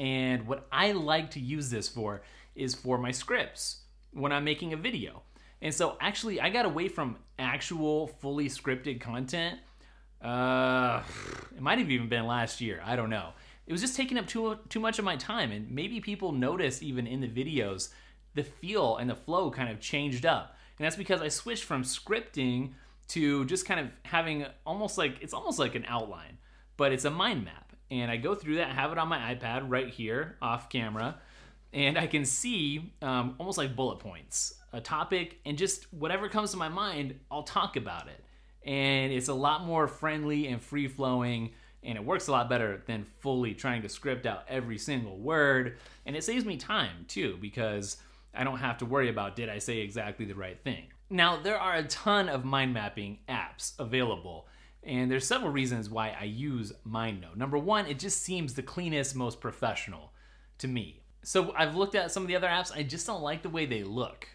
And 0.00 0.46
what 0.46 0.66
I 0.72 0.92
like 0.92 1.32
to 1.32 1.40
use 1.40 1.68
this 1.68 1.86
for 1.86 2.22
is 2.54 2.74
for 2.74 2.96
my 2.96 3.10
scripts 3.10 3.82
when 4.12 4.32
I'm 4.32 4.44
making 4.44 4.72
a 4.72 4.76
video. 4.76 5.22
And 5.60 5.74
so 5.74 5.98
actually, 6.00 6.40
I 6.40 6.48
got 6.48 6.64
away 6.64 6.88
from 6.88 7.18
actual 7.38 8.06
fully 8.06 8.48
scripted 8.48 8.98
content. 8.98 9.60
Uh, 10.22 11.02
it 11.54 11.60
might 11.60 11.78
have 11.78 11.90
even 11.90 12.08
been 12.08 12.26
last 12.26 12.62
year. 12.62 12.80
I 12.82 12.96
don't 12.96 13.10
know. 13.10 13.34
It 13.66 13.72
was 13.72 13.82
just 13.82 13.94
taking 13.94 14.16
up 14.16 14.26
too 14.26 14.58
too 14.70 14.80
much 14.80 14.98
of 14.98 15.04
my 15.04 15.16
time, 15.16 15.52
and 15.52 15.70
maybe 15.70 16.00
people 16.00 16.32
notice 16.32 16.82
even 16.82 17.06
in 17.06 17.20
the 17.20 17.28
videos, 17.28 17.90
the 18.34 18.42
feel 18.42 18.96
and 18.96 19.08
the 19.08 19.14
flow 19.14 19.50
kind 19.50 19.70
of 19.70 19.80
changed 19.80 20.24
up. 20.24 20.56
And 20.78 20.86
that's 20.86 20.96
because 20.96 21.20
I 21.20 21.28
switched 21.28 21.64
from 21.64 21.82
scripting 21.82 22.72
to 23.08 23.44
just 23.44 23.66
kind 23.66 23.80
of 23.80 23.88
having 24.04 24.46
almost 24.64 24.96
like 24.96 25.18
it's 25.20 25.34
almost 25.34 25.58
like 25.58 25.74
an 25.74 25.84
outline, 25.86 26.38
but 26.78 26.90
it's 26.90 27.04
a 27.04 27.10
mind 27.10 27.44
map. 27.44 27.69
And 27.90 28.10
I 28.10 28.16
go 28.16 28.34
through 28.34 28.56
that, 28.56 28.70
have 28.70 28.92
it 28.92 28.98
on 28.98 29.08
my 29.08 29.34
iPad 29.34 29.64
right 29.68 29.88
here 29.88 30.36
off 30.40 30.68
camera, 30.68 31.16
and 31.72 31.98
I 31.98 32.06
can 32.06 32.24
see 32.24 32.92
um, 33.02 33.34
almost 33.38 33.58
like 33.58 33.76
bullet 33.76 33.98
points, 33.98 34.54
a 34.72 34.80
topic, 34.80 35.40
and 35.44 35.56
just 35.58 35.92
whatever 35.92 36.28
comes 36.28 36.50
to 36.52 36.56
my 36.56 36.68
mind, 36.68 37.18
I'll 37.30 37.42
talk 37.42 37.76
about 37.76 38.08
it. 38.08 38.24
And 38.68 39.12
it's 39.12 39.28
a 39.28 39.34
lot 39.34 39.64
more 39.64 39.88
friendly 39.88 40.48
and 40.48 40.60
free 40.60 40.88
flowing, 40.88 41.52
and 41.82 41.96
it 41.96 42.04
works 42.04 42.28
a 42.28 42.32
lot 42.32 42.48
better 42.48 42.82
than 42.86 43.04
fully 43.20 43.54
trying 43.54 43.82
to 43.82 43.88
script 43.88 44.26
out 44.26 44.44
every 44.48 44.78
single 44.78 45.16
word. 45.16 45.78
And 46.06 46.14
it 46.14 46.24
saves 46.24 46.44
me 46.44 46.56
time 46.56 47.06
too, 47.08 47.38
because 47.40 47.96
I 48.34 48.44
don't 48.44 48.58
have 48.58 48.78
to 48.78 48.86
worry 48.86 49.08
about 49.08 49.36
did 49.36 49.48
I 49.48 49.58
say 49.58 49.78
exactly 49.78 50.26
the 50.26 50.34
right 50.34 50.60
thing. 50.62 50.84
Now, 51.08 51.40
there 51.40 51.58
are 51.58 51.74
a 51.74 51.82
ton 51.84 52.28
of 52.28 52.44
mind 52.44 52.72
mapping 52.72 53.18
apps 53.28 53.72
available, 53.78 54.46
and 54.82 55.10
there's 55.10 55.26
several 55.26 55.50
reasons 55.50 55.90
why 55.90 56.16
I 56.18 56.24
use 56.24 56.72
MindNode. 56.88 57.36
Number 57.36 57.58
one, 57.58 57.86
it 57.86 57.98
just 57.98 58.22
seems 58.22 58.54
the 58.54 58.62
cleanest, 58.62 59.14
most 59.14 59.40
professional 59.40 60.12
to 60.58 60.68
me. 60.68 61.02
So 61.22 61.52
I've 61.56 61.76
looked 61.76 61.94
at 61.94 62.10
some 62.10 62.22
of 62.22 62.28
the 62.28 62.36
other 62.36 62.48
apps, 62.48 62.74
I 62.74 62.82
just 62.82 63.06
don't 63.06 63.22
like 63.22 63.42
the 63.42 63.50
way 63.50 63.66
they 63.66 63.84
look, 63.84 64.28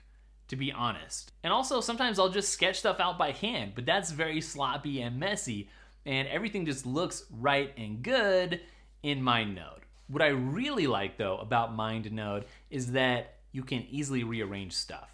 to 0.49 0.55
be 0.55 0.71
honest. 0.71 1.31
And 1.43 1.51
also, 1.51 1.81
sometimes 1.81 2.19
I'll 2.19 2.29
just 2.29 2.53
sketch 2.53 2.79
stuff 2.79 2.99
out 2.99 3.17
by 3.17 3.31
hand, 3.31 3.73
but 3.73 3.85
that's 3.85 4.11
very 4.11 4.41
sloppy 4.41 5.01
and 5.01 5.19
messy, 5.19 5.69
and 6.05 6.27
everything 6.27 6.65
just 6.65 6.85
looks 6.85 7.25
right 7.31 7.73
and 7.77 8.03
good 8.03 8.61
in 9.01 9.21
MindNode. 9.21 9.81
What 10.07 10.21
I 10.21 10.27
really 10.27 10.85
like 10.85 11.17
though 11.17 11.37
about 11.37 11.75
MindNode 11.75 12.43
is 12.69 12.91
that 12.91 13.35
you 13.51 13.63
can 13.63 13.85
easily 13.89 14.23
rearrange 14.23 14.73
stuff. 14.73 15.09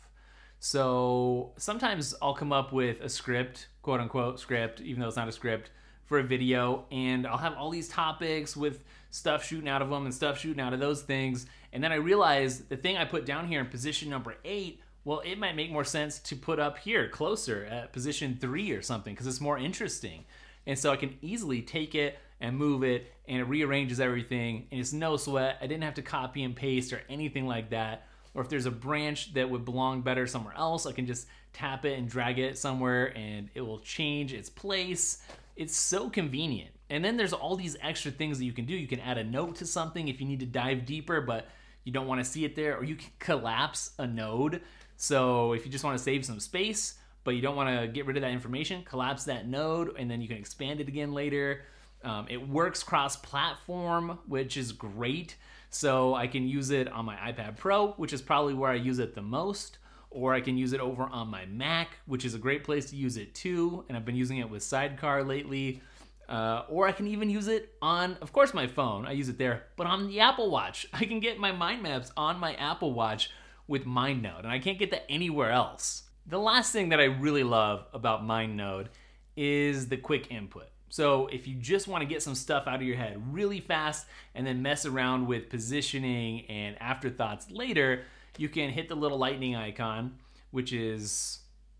So 0.59 1.53
sometimes 1.57 2.13
I'll 2.21 2.33
come 2.33 2.51
up 2.51 2.73
with 2.73 2.99
a 3.01 3.09
script, 3.09 3.67
quote 3.81 3.99
unquote 3.99 4.39
script, 4.39 4.81
even 4.81 5.01
though 5.01 5.07
it's 5.07 5.17
not 5.17 5.27
a 5.27 5.31
script, 5.31 5.71
for 6.05 6.19
a 6.19 6.23
video, 6.23 6.85
and 6.91 7.25
I'll 7.25 7.37
have 7.37 7.55
all 7.55 7.69
these 7.69 7.87
topics 7.87 8.57
with 8.57 8.83
stuff 9.11 9.45
shooting 9.45 9.69
out 9.69 9.81
of 9.81 9.89
them 9.89 10.05
and 10.05 10.13
stuff 10.13 10.37
shooting 10.37 10.61
out 10.61 10.73
of 10.73 10.79
those 10.79 11.01
things. 11.01 11.45
And 11.71 11.83
then 11.83 11.91
I 11.91 11.95
realize 11.95 12.59
the 12.61 12.75
thing 12.75 12.97
I 12.97 13.05
put 13.05 13.25
down 13.25 13.47
here 13.47 13.61
in 13.61 13.67
position 13.67 14.09
number 14.09 14.35
eight, 14.43 14.81
well, 15.05 15.21
it 15.21 15.39
might 15.39 15.55
make 15.55 15.71
more 15.71 15.85
sense 15.85 16.19
to 16.19 16.35
put 16.35 16.59
up 16.59 16.77
here 16.79 17.07
closer 17.07 17.65
at 17.65 17.93
position 17.93 18.37
three 18.39 18.71
or 18.71 18.81
something 18.81 19.13
because 19.13 19.25
it's 19.25 19.39
more 19.39 19.57
interesting. 19.57 20.25
And 20.67 20.77
so 20.77 20.91
I 20.91 20.97
can 20.97 21.17
easily 21.21 21.61
take 21.61 21.95
it 21.95 22.19
and 22.41 22.57
move 22.57 22.83
it 22.83 23.11
and 23.27 23.39
it 23.39 23.45
rearranges 23.45 23.99
everything 23.99 24.67
and 24.71 24.79
it's 24.79 24.93
no 24.93 25.15
sweat. 25.15 25.57
I 25.61 25.67
didn't 25.67 25.83
have 25.83 25.93
to 25.95 26.01
copy 26.01 26.43
and 26.43 26.55
paste 26.55 26.91
or 26.91 27.01
anything 27.09 27.47
like 27.47 27.69
that 27.69 28.03
or 28.33 28.41
if 28.41 28.49
there's 28.49 28.65
a 28.65 28.71
branch 28.71 29.33
that 29.33 29.49
would 29.49 29.65
belong 29.65 30.01
better 30.01 30.25
somewhere 30.25 30.53
else, 30.55 30.85
I 30.85 30.93
can 30.93 31.05
just 31.05 31.27
tap 31.53 31.85
it 31.85 31.97
and 31.97 32.09
drag 32.09 32.39
it 32.39 32.57
somewhere 32.57 33.15
and 33.17 33.49
it 33.53 33.61
will 33.61 33.79
change 33.79 34.33
its 34.33 34.49
place. 34.49 35.21
It's 35.55 35.75
so 35.75 36.09
convenient. 36.09 36.71
And 36.89 37.03
then 37.03 37.17
there's 37.17 37.33
all 37.33 37.55
these 37.55 37.77
extra 37.81 38.11
things 38.11 38.37
that 38.39 38.45
you 38.45 38.53
can 38.53 38.65
do. 38.65 38.73
You 38.73 38.87
can 38.87 38.99
add 38.99 39.17
a 39.17 39.23
note 39.23 39.55
to 39.57 39.65
something 39.65 40.07
if 40.07 40.19
you 40.19 40.27
need 40.27 40.41
to 40.41 40.45
dive 40.45 40.85
deeper, 40.85 41.21
but 41.21 41.47
you 41.83 41.91
don't 41.91 42.07
want 42.07 42.23
to 42.23 42.29
see 42.29 42.45
it 42.45 42.55
there, 42.55 42.77
or 42.77 42.83
you 42.83 42.95
can 42.95 43.09
collapse 43.19 43.91
a 43.97 44.05
node. 44.05 44.61
So 44.97 45.53
if 45.53 45.65
you 45.65 45.71
just 45.71 45.83
want 45.83 45.97
to 45.97 46.03
save 46.03 46.25
some 46.25 46.39
space, 46.39 46.95
but 47.23 47.31
you 47.31 47.41
don't 47.41 47.55
want 47.55 47.69
to 47.79 47.87
get 47.87 48.05
rid 48.05 48.17
of 48.17 48.21
that 48.21 48.31
information, 48.31 48.83
collapse 48.83 49.23
that 49.25 49.47
node, 49.47 49.95
and 49.97 50.09
then 50.09 50.21
you 50.21 50.27
can 50.27 50.37
expand 50.37 50.81
it 50.81 50.87
again 50.87 51.13
later. 51.13 51.61
Um, 52.03 52.27
it 52.29 52.47
works 52.47 52.83
cross 52.83 53.15
platform, 53.15 54.19
which 54.27 54.57
is 54.57 54.71
great. 54.71 55.35
So 55.69 56.13
I 56.13 56.27
can 56.27 56.47
use 56.47 56.71
it 56.71 56.87
on 56.89 57.05
my 57.05 57.15
iPad 57.15 57.57
Pro, 57.57 57.91
which 57.93 58.11
is 58.11 58.21
probably 58.21 58.53
where 58.53 58.71
I 58.71 58.75
use 58.75 58.99
it 58.99 59.15
the 59.15 59.21
most, 59.21 59.77
or 60.11 60.33
I 60.33 60.41
can 60.41 60.57
use 60.57 60.73
it 60.73 60.79
over 60.79 61.03
on 61.03 61.29
my 61.29 61.45
Mac, 61.45 61.97
which 62.05 62.25
is 62.25 62.35
a 62.35 62.37
great 62.37 62.63
place 62.63 62.89
to 62.91 62.95
use 62.95 63.17
it 63.17 63.33
too. 63.33 63.85
And 63.87 63.97
I've 63.97 64.05
been 64.05 64.15
using 64.15 64.37
it 64.37 64.49
with 64.49 64.61
Sidecar 64.61 65.23
lately. 65.23 65.81
Uh, 66.29 66.63
or 66.69 66.87
I 66.87 66.91
can 66.93 67.07
even 67.07 67.29
use 67.29 67.47
it 67.47 67.73
on, 67.81 68.17
of 68.21 68.31
course, 68.31 68.53
my 68.53 68.67
phone. 68.67 69.05
I 69.05 69.11
use 69.11 69.27
it 69.27 69.37
there, 69.37 69.63
but 69.75 69.87
on 69.87 70.07
the 70.07 70.21
Apple 70.21 70.49
Watch. 70.49 70.87
I 70.93 71.05
can 71.05 71.19
get 71.19 71.39
my 71.39 71.51
mind 71.51 71.81
maps 71.81 72.11
on 72.15 72.39
my 72.39 72.53
Apple 72.55 72.93
Watch 72.93 73.31
with 73.67 73.85
MindNode, 73.85 74.39
and 74.39 74.47
I 74.47 74.59
can't 74.59 74.79
get 74.79 74.91
that 74.91 75.05
anywhere 75.09 75.51
else. 75.51 76.03
The 76.27 76.37
last 76.37 76.71
thing 76.71 76.89
that 76.89 76.99
I 76.99 77.05
really 77.05 77.43
love 77.43 77.85
about 77.93 78.23
MindNode 78.23 78.87
is 79.35 79.87
the 79.87 79.97
quick 79.97 80.31
input. 80.31 80.67
So 80.89 81.27
if 81.27 81.47
you 81.47 81.55
just 81.55 81.87
want 81.87 82.01
to 82.01 82.05
get 82.05 82.21
some 82.21 82.35
stuff 82.35 82.67
out 82.67 82.75
of 82.75 82.83
your 82.83 82.97
head 82.97 83.21
really 83.33 83.61
fast 83.61 84.05
and 84.35 84.45
then 84.45 84.61
mess 84.61 84.85
around 84.85 85.25
with 85.25 85.49
positioning 85.49 86.45
and 86.47 86.79
afterthoughts 86.81 87.49
later, 87.49 88.03
you 88.37 88.49
can 88.49 88.69
hit 88.69 88.89
the 88.89 88.95
little 88.95 89.17
lightning 89.17 89.55
icon, 89.55 90.17
which 90.51 90.73
is 90.73 91.39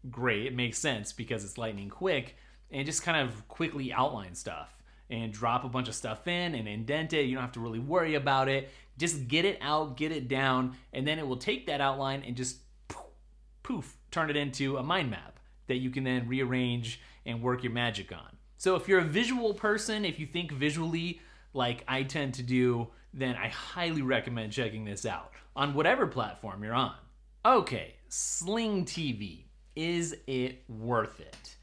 great. 0.09 0.45
It 0.45 0.55
makes 0.55 0.77
sense 0.77 1.13
because 1.13 1.43
it's 1.43 1.57
lightning 1.57 1.89
quick 1.89 2.35
and 2.71 2.85
just 2.85 3.03
kind 3.03 3.27
of 3.27 3.47
quickly 3.47 3.91
outline 3.91 4.35
stuff 4.35 4.75
and 5.09 5.31
drop 5.31 5.63
a 5.63 5.69
bunch 5.69 5.87
of 5.87 5.95
stuff 5.95 6.27
in 6.27 6.55
and 6.55 6.67
indent 6.67 7.13
it. 7.13 7.23
You 7.23 7.35
don't 7.35 7.43
have 7.43 7.51
to 7.53 7.59
really 7.59 7.79
worry 7.79 8.15
about 8.15 8.47
it. 8.47 8.69
Just 8.97 9.27
get 9.27 9.45
it 9.45 9.57
out, 9.61 9.97
get 9.97 10.11
it 10.11 10.27
down, 10.27 10.75
and 10.93 11.07
then 11.07 11.19
it 11.19 11.27
will 11.27 11.37
take 11.37 11.67
that 11.67 11.81
outline 11.81 12.23
and 12.25 12.35
just 12.35 12.57
poof, 12.87 13.05
poof 13.63 13.97
turn 14.09 14.29
it 14.29 14.37
into 14.37 14.77
a 14.77 14.83
mind 14.83 15.11
map 15.11 15.39
that 15.67 15.77
you 15.77 15.89
can 15.89 16.03
then 16.03 16.27
rearrange 16.27 17.01
and 17.25 17.41
work 17.41 17.63
your 17.63 17.71
magic 17.71 18.11
on. 18.11 18.37
So 18.57 18.75
if 18.75 18.87
you're 18.87 18.99
a 18.99 19.05
visual 19.05 19.53
person, 19.53 20.05
if 20.05 20.19
you 20.19 20.27
think 20.27 20.51
visually 20.51 21.19
like 21.53 21.83
I 21.87 22.03
tend 22.03 22.35
to 22.35 22.43
do, 22.43 22.89
then 23.13 23.35
I 23.35 23.49
highly 23.49 24.01
recommend 24.01 24.53
checking 24.53 24.85
this 24.85 25.05
out 25.05 25.31
on 25.55 25.73
whatever 25.73 26.07
platform 26.07 26.63
you're 26.63 26.73
on. 26.73 26.95
Okay, 27.45 27.95
Sling 28.09 28.85
TV. 28.85 29.45
Is 29.75 30.15
it 30.27 30.63
worth 30.67 31.19
it? 31.19 31.55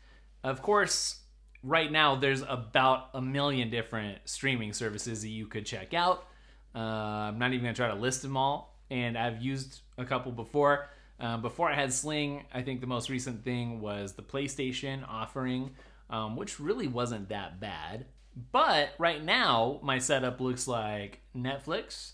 Of 0.42 0.62
course, 0.62 1.20
right 1.62 1.90
now 1.90 2.16
there's 2.16 2.42
about 2.42 3.10
a 3.14 3.20
million 3.20 3.70
different 3.70 4.18
streaming 4.24 4.72
services 4.72 5.22
that 5.22 5.28
you 5.28 5.46
could 5.46 5.66
check 5.66 5.94
out. 5.94 6.26
Uh, 6.74 6.78
I'm 6.78 7.38
not 7.38 7.52
even 7.52 7.64
gonna 7.64 7.74
try 7.74 7.88
to 7.88 7.94
list 7.94 8.22
them 8.22 8.36
all, 8.36 8.78
and 8.90 9.16
I've 9.16 9.42
used 9.42 9.80
a 9.98 10.04
couple 10.04 10.32
before. 10.32 10.88
Um, 11.20 11.42
before 11.42 11.68
I 11.68 11.74
had 11.74 11.92
Sling, 11.92 12.44
I 12.52 12.62
think 12.62 12.80
the 12.80 12.86
most 12.86 13.10
recent 13.10 13.44
thing 13.44 13.80
was 13.80 14.12
the 14.12 14.22
PlayStation 14.22 15.06
offering 15.08 15.70
um, 16.10 16.36
which 16.36 16.60
really 16.60 16.88
wasn't 16.88 17.28
that 17.28 17.60
bad. 17.60 18.06
But 18.52 18.90
right 18.98 19.22
now, 19.22 19.80
my 19.82 19.98
setup 19.98 20.40
looks 20.40 20.68
like 20.68 21.20
Netflix, 21.36 22.12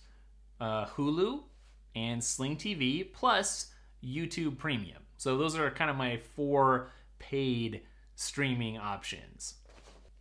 uh, 0.60 0.86
Hulu, 0.86 1.42
and 1.94 2.22
Sling 2.22 2.56
TV, 2.56 3.12
plus 3.12 3.72
YouTube 4.04 4.58
Premium. 4.58 5.02
So 5.16 5.38
those 5.38 5.56
are 5.56 5.70
kind 5.70 5.90
of 5.90 5.96
my 5.96 6.18
four 6.36 6.90
paid 7.18 7.82
streaming 8.16 8.78
options. 8.78 9.54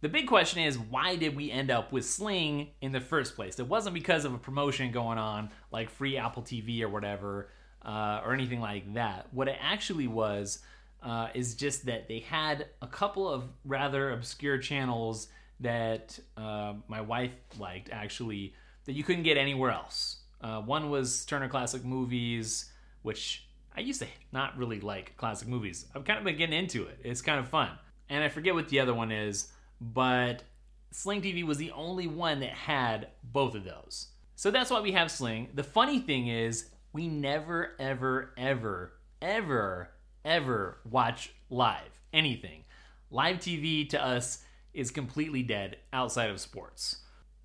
The 0.01 0.09
big 0.09 0.27
question 0.27 0.61
is 0.61 0.77
why 0.77 1.15
did 1.15 1.35
we 1.35 1.49
end 1.49 1.71
up 1.71 1.91
with 1.91 2.05
Sling 2.05 2.69
in 2.81 2.91
the 2.91 2.99
first 2.99 3.35
place? 3.35 3.57
It 3.59 3.67
wasn't 3.67 3.93
because 3.93 4.25
of 4.25 4.33
a 4.33 4.37
promotion 4.37 4.91
going 4.91 5.17
on, 5.17 5.49
like 5.71 5.89
free 5.89 6.17
Apple 6.17 6.43
TV 6.43 6.81
or 6.81 6.89
whatever, 6.89 7.49
uh, 7.83 8.21
or 8.25 8.33
anything 8.33 8.59
like 8.59 8.93
that. 8.95 9.27
What 9.31 9.47
it 9.47 9.57
actually 9.61 10.07
was 10.07 10.59
uh, 11.01 11.29
is 11.33 11.55
just 11.55 11.85
that 11.85 12.07
they 12.07 12.19
had 12.19 12.67
a 12.81 12.87
couple 12.87 13.29
of 13.29 13.45
rather 13.65 14.11
obscure 14.11 14.57
channels 14.57 15.27
that 15.59 16.19
uh, 16.37 16.73
my 16.87 17.01
wife 17.01 17.35
liked 17.57 17.89
actually 17.91 18.53
that 18.85 18.93
you 18.93 19.03
couldn't 19.03 19.23
get 19.23 19.37
anywhere 19.37 19.71
else. 19.71 20.22
Uh, 20.43 20.61
one 20.61 20.89
was 20.89 21.25
Turner 21.25 21.47
Classic 21.47 21.83
Movies, 21.83 22.71
which 23.01 23.47
I 23.75 23.79
used 23.79 24.01
to 24.01 24.07
not 24.31 24.57
really 24.57 24.79
like 24.79 25.15
classic 25.17 25.47
movies. 25.47 25.85
I've 25.95 26.03
kind 26.03 26.19
of 26.19 26.25
been 26.25 26.37
getting 26.37 26.57
into 26.57 26.83
it. 26.83 26.99
It's 27.03 27.21
kind 27.21 27.39
of 27.39 27.47
fun. 27.47 27.71
And 28.09 28.23
I 28.23 28.29
forget 28.29 28.53
what 28.53 28.69
the 28.69 28.79
other 28.79 28.93
one 28.93 29.11
is, 29.11 29.47
but 29.79 30.43
Sling 30.91 31.21
TV 31.21 31.43
was 31.43 31.57
the 31.57 31.71
only 31.71 32.07
one 32.07 32.41
that 32.41 32.51
had 32.51 33.07
both 33.23 33.55
of 33.55 33.63
those. 33.63 34.09
So 34.35 34.51
that's 34.51 34.69
why 34.69 34.81
we 34.81 34.91
have 34.91 35.09
Sling. 35.09 35.47
The 35.53 35.63
funny 35.63 35.99
thing 35.99 36.27
is, 36.27 36.69
we 36.91 37.07
never, 37.07 37.71
ever, 37.79 38.33
ever, 38.37 38.93
ever 39.21 39.89
ever 40.25 40.79
watch 40.89 41.33
live 41.49 42.01
anything. 42.11 42.63
Live 43.09 43.37
TV 43.37 43.87
to 43.89 44.03
us 44.03 44.43
is 44.73 44.91
completely 44.91 45.43
dead 45.43 45.77
outside 45.91 46.29
of 46.29 46.39
sports. 46.39 46.97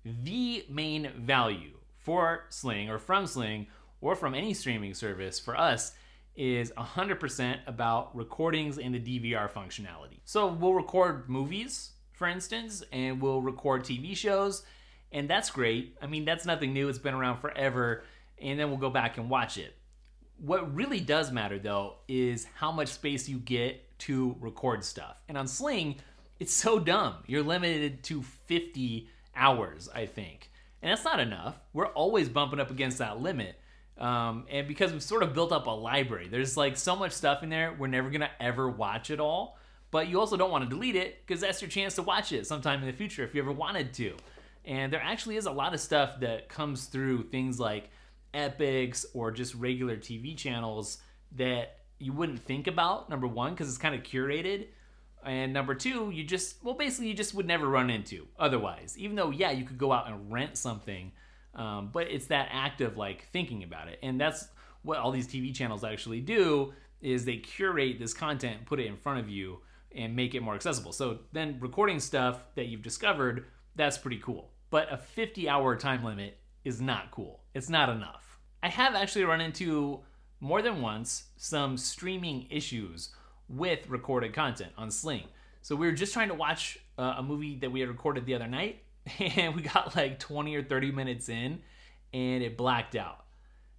The 0.05 0.65
main 0.69 1.11
value 1.17 1.77
for 2.01 2.45
Sling 2.49 2.89
or 2.89 2.99
from 2.99 3.27
Sling 3.27 3.67
or 4.01 4.15
from 4.15 4.33
any 4.33 4.53
streaming 4.53 4.93
service 4.93 5.39
for 5.39 5.57
us 5.57 5.93
is 6.35 6.71
100% 6.77 7.57
about 7.67 8.15
recordings 8.15 8.77
and 8.77 8.95
the 8.95 8.99
DVR 8.99 9.51
functionality. 9.51 10.19
So 10.23 10.47
we'll 10.47 10.73
record 10.73 11.29
movies, 11.29 11.91
for 12.13 12.27
instance, 12.27 12.83
and 12.93 13.21
we'll 13.21 13.41
record 13.41 13.83
TV 13.83 14.15
shows, 14.15 14.63
and 15.11 15.29
that's 15.29 15.49
great. 15.49 15.97
I 16.01 16.07
mean, 16.07 16.23
that's 16.23 16.45
nothing 16.45 16.71
new, 16.71 16.87
it's 16.87 16.97
been 16.97 17.13
around 17.13 17.39
forever, 17.39 18.03
and 18.41 18.57
then 18.59 18.69
we'll 18.69 18.77
go 18.77 18.89
back 18.89 19.17
and 19.17 19.29
watch 19.29 19.57
it. 19.57 19.75
What 20.37 20.73
really 20.73 21.01
does 21.01 21.31
matter 21.33 21.59
though 21.59 21.95
is 22.07 22.47
how 22.55 22.71
much 22.71 22.87
space 22.87 23.27
you 23.27 23.39
get 23.39 23.97
to 23.99 24.37
record 24.39 24.85
stuff. 24.85 25.21
And 25.27 25.37
on 25.37 25.47
Sling, 25.47 25.97
it's 26.39 26.53
so 26.53 26.79
dumb. 26.79 27.15
You're 27.27 27.43
limited 27.43 28.01
to 28.03 28.23
50 28.23 29.09
hours, 29.35 29.89
I 29.93 30.05
think. 30.05 30.49
And 30.81 30.91
that's 30.91 31.03
not 31.03 31.19
enough. 31.19 31.55
We're 31.73 31.87
always 31.87 32.29
bumping 32.29 32.59
up 32.59 32.71
against 32.71 32.99
that 32.99 33.19
limit. 33.19 33.59
Um, 33.97 34.45
and 34.49 34.67
because 34.67 34.93
we've 34.93 35.03
sort 35.03 35.23
of 35.23 35.33
built 35.33 35.51
up 35.51 35.67
a 35.67 35.71
library, 35.71 36.27
there's 36.29 36.55
like 36.55 36.77
so 36.77 36.95
much 36.95 37.11
stuff 37.11 37.43
in 37.43 37.49
there, 37.49 37.75
we're 37.77 37.87
never 37.87 38.09
gonna 38.09 38.29
ever 38.39 38.69
watch 38.69 39.09
it 39.09 39.19
all. 39.19 39.57
But 39.91 40.07
you 40.07 40.19
also 40.19 40.37
don't 40.37 40.51
want 40.51 40.63
to 40.63 40.69
delete 40.69 40.95
it 40.95 41.25
because 41.25 41.41
that's 41.41 41.61
your 41.61 41.69
chance 41.69 41.95
to 41.95 42.03
watch 42.03 42.31
it 42.31 42.45
sometime 42.47 42.79
in 42.81 42.85
the 42.85 42.93
future 42.93 43.23
if 43.23 43.33
you 43.33 43.41
ever 43.41 43.51
wanted 43.51 43.93
to. 43.95 44.15
And 44.63 44.93
there 44.93 45.01
actually 45.01 45.35
is 45.35 45.47
a 45.47 45.51
lot 45.51 45.73
of 45.73 45.79
stuff 45.79 46.19
that 46.19 46.47
comes 46.47 46.85
through 46.85 47.23
things 47.29 47.59
like 47.59 47.89
Epix 48.33 49.05
or 49.13 49.31
just 49.31 49.55
regular 49.55 49.97
TV 49.97 50.37
channels 50.37 50.99
that 51.35 51.79
you 51.97 52.13
wouldn't 52.13 52.39
think 52.39 52.67
about. 52.67 53.09
Number 53.09 53.27
one, 53.27 53.53
because 53.53 53.67
it's 53.67 53.77
kind 53.77 53.95
of 53.95 54.03
curated. 54.03 54.67
And 55.25 55.53
number 55.53 55.75
two, 55.75 56.11
you 56.11 56.23
just, 56.23 56.63
well, 56.63 56.75
basically, 56.75 57.07
you 57.07 57.13
just 57.13 57.33
would 57.33 57.47
never 57.47 57.67
run 57.67 57.89
into 57.89 58.27
otherwise. 58.37 58.95
Even 58.97 59.15
though, 59.15 59.31
yeah, 59.31 59.51
you 59.51 59.65
could 59.65 59.77
go 59.77 59.91
out 59.91 60.07
and 60.07 60.31
rent 60.31 60.57
something, 60.57 61.11
um, 61.55 61.89
but 61.91 62.07
it's 62.09 62.27
that 62.27 62.49
act 62.51 62.81
of 62.81 62.97
like 62.97 63.27
thinking 63.33 63.63
about 63.63 63.87
it. 63.89 63.99
And 64.01 64.19
that's 64.19 64.47
what 64.83 64.97
all 64.97 65.11
these 65.11 65.27
TV 65.27 65.53
channels 65.53 65.83
actually 65.83 66.21
do 66.21 66.73
is 67.01 67.25
they 67.25 67.37
curate 67.37 67.99
this 67.99 68.13
content, 68.13 68.65
put 68.65 68.79
it 68.79 68.85
in 68.85 68.97
front 68.97 69.19
of 69.19 69.29
you, 69.29 69.59
and 69.95 70.15
make 70.15 70.35
it 70.35 70.41
more 70.41 70.55
accessible. 70.55 70.91
So 70.91 71.19
then 71.31 71.57
recording 71.59 71.99
stuff 71.99 72.43
that 72.55 72.67
you've 72.67 72.81
discovered, 72.81 73.45
that's 73.75 73.97
pretty 73.97 74.19
cool. 74.19 74.51
But 74.69 74.91
a 74.91 74.97
50 74.97 75.49
hour 75.49 75.75
time 75.75 76.03
limit 76.03 76.37
is 76.63 76.81
not 76.81 77.11
cool. 77.11 77.41
It's 77.53 77.69
not 77.69 77.89
enough. 77.89 78.37
I 78.61 78.69
have 78.69 78.95
actually 78.95 79.25
run 79.25 79.41
into 79.41 80.01
more 80.39 80.61
than 80.61 80.81
once 80.81 81.25
some 81.37 81.77
streaming 81.77 82.47
issues 82.49 83.09
with 83.49 83.87
recorded 83.89 84.33
content 84.33 84.71
on 84.77 84.91
Sling. 84.91 85.23
So 85.61 85.75
we 85.75 85.87
were 85.87 85.93
just 85.93 86.13
trying 86.13 86.29
to 86.29 86.35
watch 86.35 86.79
uh, 86.97 87.15
a 87.17 87.23
movie 87.23 87.57
that 87.57 87.71
we 87.71 87.79
had 87.79 87.89
recorded 87.89 88.25
the 88.25 88.35
other 88.35 88.47
night, 88.47 88.83
and 89.19 89.55
we 89.55 89.61
got 89.61 89.95
like 89.95 90.19
20 90.19 90.55
or 90.55 90.63
30 90.63 90.91
minutes 90.91 91.29
in, 91.29 91.59
and 92.13 92.43
it 92.43 92.57
blacked 92.57 92.95
out. 92.95 93.25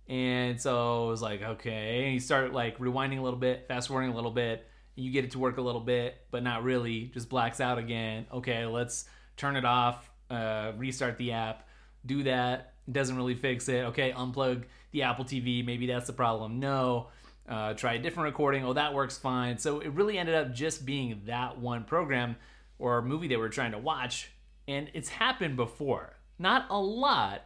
And 0.08 0.60
so 0.60 1.06
it 1.06 1.10
was 1.10 1.22
like, 1.22 1.42
okay. 1.42 2.04
And 2.04 2.14
you 2.14 2.20
start 2.20 2.52
like 2.52 2.78
rewinding 2.78 3.18
a 3.18 3.22
little 3.22 3.38
bit, 3.38 3.66
fast 3.68 3.88
forwarding 3.88 4.12
a 4.12 4.14
little 4.14 4.32
bit, 4.32 4.66
you 4.96 5.10
get 5.12 5.24
it 5.24 5.30
to 5.32 5.38
work 5.38 5.56
a 5.56 5.62
little 5.62 5.80
bit, 5.80 6.16
but 6.30 6.42
not 6.42 6.64
really, 6.64 7.06
just 7.14 7.28
blacks 7.28 7.60
out 7.60 7.78
again. 7.78 8.26
Okay, 8.32 8.66
let's 8.66 9.04
turn 9.36 9.56
it 9.56 9.64
off, 9.64 10.10
uh, 10.28 10.72
restart 10.76 11.16
the 11.16 11.32
app, 11.32 11.68
do 12.04 12.24
that, 12.24 12.74
doesn't 12.90 13.16
really 13.16 13.34
fix 13.34 13.68
it. 13.68 13.86
Okay, 13.86 14.12
unplug 14.12 14.64
the 14.90 15.02
Apple 15.02 15.24
TV. 15.24 15.64
Maybe 15.64 15.86
that's 15.86 16.06
the 16.06 16.12
problem. 16.12 16.58
No. 16.58 17.08
Uh, 17.50 17.74
try 17.74 17.94
a 17.94 17.98
different 17.98 18.28
recording. 18.28 18.64
Oh, 18.64 18.72
that 18.74 18.94
works 18.94 19.18
fine. 19.18 19.58
So 19.58 19.80
it 19.80 19.88
really 19.88 20.16
ended 20.16 20.36
up 20.36 20.54
just 20.54 20.86
being 20.86 21.22
that 21.26 21.58
one 21.58 21.82
program 21.82 22.36
or 22.78 23.02
movie 23.02 23.26
they 23.26 23.36
were 23.36 23.48
trying 23.48 23.72
to 23.72 23.78
watch. 23.78 24.30
And 24.68 24.88
it's 24.94 25.08
happened 25.08 25.56
before. 25.56 26.16
Not 26.38 26.66
a 26.70 26.80
lot, 26.80 27.42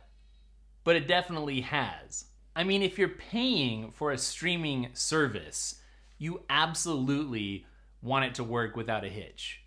but 0.85 0.95
it 0.95 1.09
definitely 1.09 1.63
has. 1.63 2.27
I 2.55 2.65
mean, 2.65 2.83
if 2.83 2.99
you're 2.99 3.09
paying 3.09 3.93
for 3.93 4.13
a 4.13 4.19
streaming 4.19 4.91
service, 4.93 5.77
you 6.19 6.43
absolutely 6.51 7.67
want 8.03 8.27
it 8.27 8.35
to 8.35 8.45
work 8.45 8.77
without 8.77 9.05
a 9.05 9.09
hitch. 9.09 9.63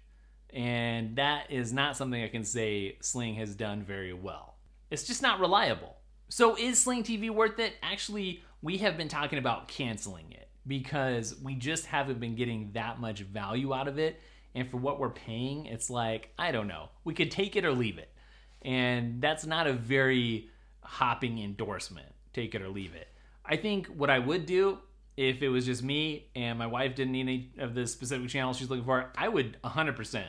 And 0.54 1.16
that 1.18 1.52
is 1.52 1.74
not 1.74 1.98
something 1.98 2.24
I 2.24 2.30
can 2.30 2.44
say 2.44 2.98
Sling 3.02 3.36
has 3.36 3.56
done 3.56 3.82
very 3.82 4.14
well. 4.14 4.56
It's 4.92 5.04
just 5.04 5.22
not 5.22 5.40
reliable. 5.40 5.98
So 6.30 6.56
is 6.56 6.80
Sling 6.80 7.04
TV 7.04 7.30
worth 7.30 7.60
it? 7.60 7.74
Actually, 7.82 8.44
we 8.68 8.80
have 8.80 8.98
been 8.98 9.08
talking 9.08 9.40
about 9.40 9.70
canceling 9.70 10.30
it 10.32 10.50
because 10.68 11.40
we 11.42 11.56
just 11.56 11.86
haven't 11.86 12.20
been 12.20 12.36
getting 12.36 12.70
that 12.74 13.00
much 13.00 13.22
value 13.22 13.74
out 13.74 13.88
of 13.88 13.98
it. 13.98 14.20
And 14.56 14.70
for 14.70 14.76
what 14.76 15.00
we're 15.00 15.12
paying, 15.12 15.68
it's 15.68 15.90
like, 15.90 16.34
I 16.38 16.52
don't 16.52 16.68
know. 16.68 16.90
We 17.06 17.14
could 17.14 17.32
take 17.32 17.56
it 17.56 17.64
or 17.64 17.72
leave 17.72 17.98
it. 17.98 18.12
And 18.64 19.22
that's 19.22 19.46
not 19.46 19.68
a 19.68 19.72
very 19.74 20.50
hopping 20.82 21.40
endorsement. 21.40 22.14
Take 22.34 22.56
it 22.56 22.62
or 22.62 22.68
leave 22.68 22.94
it. 22.94 23.08
I 23.46 23.56
think 23.56 23.88
what 23.88 24.10
I 24.10 24.20
would 24.20 24.46
do 24.46 24.80
if 25.16 25.42
it 25.42 25.48
was 25.48 25.66
just 25.66 25.82
me 25.82 26.28
and 26.36 26.60
my 26.60 26.68
wife 26.68 26.94
didn't 26.94 27.14
need 27.14 27.22
any 27.22 27.52
of 27.60 27.74
the 27.74 27.88
specific 27.88 28.28
channels 28.28 28.58
she's 28.58 28.70
looking 28.70 28.84
for, 28.84 29.14
I 29.18 29.30
would 29.30 29.56
100% 29.64 30.26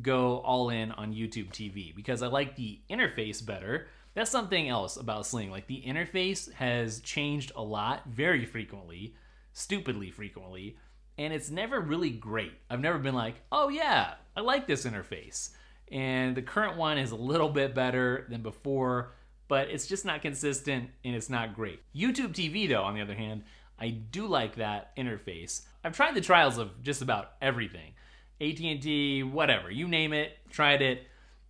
go 0.00 0.38
all 0.38 0.70
in 0.70 0.92
on 0.92 1.12
YouTube 1.12 1.50
TV 1.50 1.92
because 1.92 2.22
I 2.22 2.28
like 2.28 2.54
the 2.54 2.78
interface 2.88 3.44
better. 3.44 3.88
That's 4.14 4.30
something 4.30 4.68
else 4.68 4.96
about 4.96 5.26
Sling. 5.26 5.50
Like 5.50 5.66
the 5.66 5.82
interface 5.84 6.52
has 6.54 7.00
changed 7.00 7.52
a 7.56 7.62
lot 7.62 8.02
very 8.06 8.44
frequently, 8.44 9.14
stupidly 9.52 10.10
frequently, 10.10 10.76
and 11.18 11.32
it's 11.32 11.50
never 11.50 11.80
really 11.80 12.10
great. 12.10 12.52
I've 12.70 12.80
never 12.80 12.98
been 12.98 13.14
like, 13.14 13.36
oh 13.50 13.68
yeah, 13.68 14.14
I 14.36 14.40
like 14.40 14.66
this 14.66 14.86
interface. 14.86 15.50
And 15.90 16.36
the 16.36 16.42
current 16.42 16.76
one 16.76 16.98
is 16.98 17.10
a 17.10 17.16
little 17.16 17.48
bit 17.48 17.74
better 17.74 18.26
than 18.30 18.42
before, 18.42 19.14
but 19.48 19.68
it's 19.68 19.86
just 19.86 20.04
not 20.04 20.22
consistent 20.22 20.90
and 21.04 21.14
it's 21.14 21.30
not 21.30 21.54
great. 21.54 21.80
YouTube 21.94 22.32
TV, 22.32 22.68
though, 22.68 22.82
on 22.82 22.94
the 22.94 23.02
other 23.02 23.14
hand, 23.14 23.44
I 23.78 23.90
do 23.90 24.26
like 24.26 24.56
that 24.56 24.96
interface. 24.96 25.62
I've 25.84 25.96
tried 25.96 26.14
the 26.14 26.20
trials 26.20 26.58
of 26.58 26.82
just 26.82 27.02
about 27.02 27.32
everything. 27.42 27.92
AT&T, 28.40 29.22
whatever, 29.24 29.70
you 29.70 29.86
name 29.86 30.12
it, 30.12 30.32
tried 30.50 30.82
it. 30.82 31.06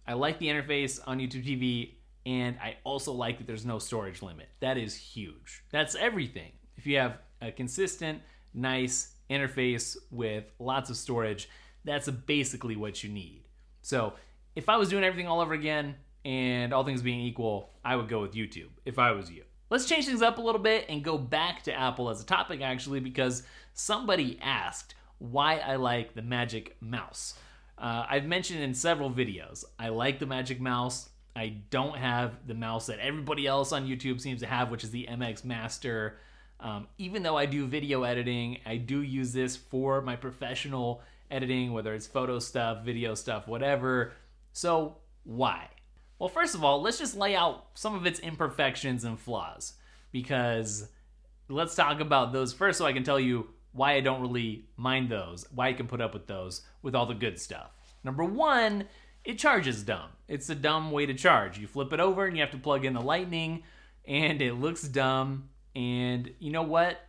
I 0.07 0.15
like 0.15 0.39
the 0.39 0.49
interface 0.49 1.01
on 1.07 1.19
YouTube 1.19 1.47
TV 1.47 1.95
and 2.27 2.57
I 2.63 2.77
also 2.85 3.13
like 3.13 3.39
that 3.39 3.47
there's 3.47 3.67
no 3.67 3.79
storage 3.79 4.23
limit. 4.23 4.49
That 4.61 4.79
is 4.79 4.95
huge. 4.95 5.63
That's 5.71 5.95
everything. 5.95 6.53
If 6.77 6.87
you 6.87 6.99
have 6.99 7.19
a 7.41 7.53
consistent, 7.53 8.23
nice 8.53 9.15
interface 9.31 9.97
with 10.11 10.45
lots 10.59 10.91
of 10.91 10.97
storage, 10.97 11.49
that's 11.85 12.09
basically 12.09 12.77
what 12.77 13.05
you 13.05 13.11
need. 13.11 13.45
So, 13.83 14.15
if 14.57 14.69
I 14.69 14.77
was 14.77 14.89
doing 14.89 15.05
everything 15.05 15.27
all 15.27 15.41
over 15.41 15.53
again 15.53 15.97
and 16.25 16.73
all 16.73 16.85
things 16.85 17.03
being 17.03 17.21
equal, 17.21 17.71
I 17.85 17.97
would 17.97 18.09
go 18.09 18.23
with 18.23 18.33
YouTube 18.33 18.71
if 18.85 18.99
I 18.99 19.11
was 19.11 19.31
you. 19.31 19.43
Let's 19.69 19.87
change 19.87 20.07
things 20.07 20.23
up 20.23 20.39
a 20.39 20.41
little 20.41 20.61
bit 20.61 20.87
and 20.89 21.03
go 21.03 21.19
back 21.19 21.65
to 21.65 21.73
Apple 21.73 22.09
as 22.09 22.23
a 22.23 22.27
topic 22.27 22.61
actually 22.61 23.01
because 23.01 23.43
somebody 23.73 24.39
asked 24.41 24.95
why 25.19 25.59
I 25.59 25.77
like 25.77 26.15
the 26.15 26.23
Magic 26.23 26.77
Mouse. 26.81 27.35
Uh, 27.77 28.07
I've 28.09 28.27
mentioned 28.27 28.61
in 28.61 28.75
several 28.75 29.11
videos, 29.11 29.65
I 29.79 29.89
like 29.89 30.19
the 30.19 30.27
Magic 30.27 30.61
Mouse. 30.61 31.09
I 31.37 31.49
don't 31.71 31.97
have 31.97 32.47
the 32.47 32.55
mouse 32.55 32.87
that 32.87 33.01
everybody 33.01 33.47
else 33.47 33.73
on 33.73 33.87
YouTube 33.87 34.21
seems 34.21 34.41
to 34.41 34.47
have, 34.47 34.71
which 34.71 34.85
is 34.85 34.91
the 34.91 35.07
MX 35.11 35.45
Master. 35.45 36.19
Um, 36.61 36.87
even 36.99 37.23
though 37.23 37.37
I 37.37 37.47
do 37.47 37.67
video 37.67 38.05
editing, 38.05 38.59
I 38.65 38.77
do 38.77 39.03
use 39.03 39.33
this 39.33 39.57
for 39.57 40.01
my 40.01 40.17
professional 40.17 41.03
editing, 41.31 41.73
whether 41.73 41.93
it's 41.95 42.07
photo 42.07 42.39
stuff, 42.39 42.85
video 42.85 43.15
stuff, 43.15 43.49
whatever. 43.49 44.13
So, 44.53 44.99
why? 45.25 45.69
Well, 46.19 46.29
first 46.29 46.55
of 46.55 46.63
all, 46.63 46.81
let's 46.81 46.99
just 46.99 47.17
lay 47.17 47.35
out 47.35 47.67
some 47.75 47.95
of 47.95 48.07
its 48.07 48.21
imperfections 48.21 49.05
and 49.05 49.19
flaws 49.19 49.75
because 50.13 50.89
let's 51.49 51.75
talk 51.75 52.01
about 52.01 52.33
those 52.33 52.53
first 52.53 52.79
so 52.79 52.87
I 52.87 52.93
can 52.93 53.03
tell 53.03 53.19
you 53.19 53.49
why 53.73 53.95
I 53.95 54.01
don't 54.01 54.21
really 54.21 54.67
mind 54.77 55.11
those, 55.11 55.47
why 55.53 55.69
I 55.69 55.73
can 55.73 55.89
put 55.89 56.01
up 56.01 56.15
with 56.15 56.29
those 56.29 56.63
with 56.83 56.95
all 56.95 57.07
the 57.07 57.15
good 57.15 57.41
stuff. 57.41 57.73
Number 58.05 58.25
one, 58.25 58.85
it 59.25 59.39
charges 59.39 59.83
dumb. 59.83 60.11
It's 60.29 60.49
a 60.49 60.55
dumb 60.55 60.91
way 60.91 61.07
to 61.07 61.15
charge. 61.15 61.59
You 61.59 61.67
flip 61.67 61.93
it 61.93 62.01
over 62.01 62.27
and 62.27 62.37
you 62.37 62.43
have 62.43 62.53
to 62.53 62.59
plug 62.59 62.85
in 62.85 62.95
the 62.95 63.01
lightning, 63.01 63.63
and 64.07 64.41
it 64.41 64.55
looks 64.55 64.83
dumb. 64.83 65.49
And 65.75 66.31
you 66.39 66.51
know 66.53 66.63
what? 66.63 67.01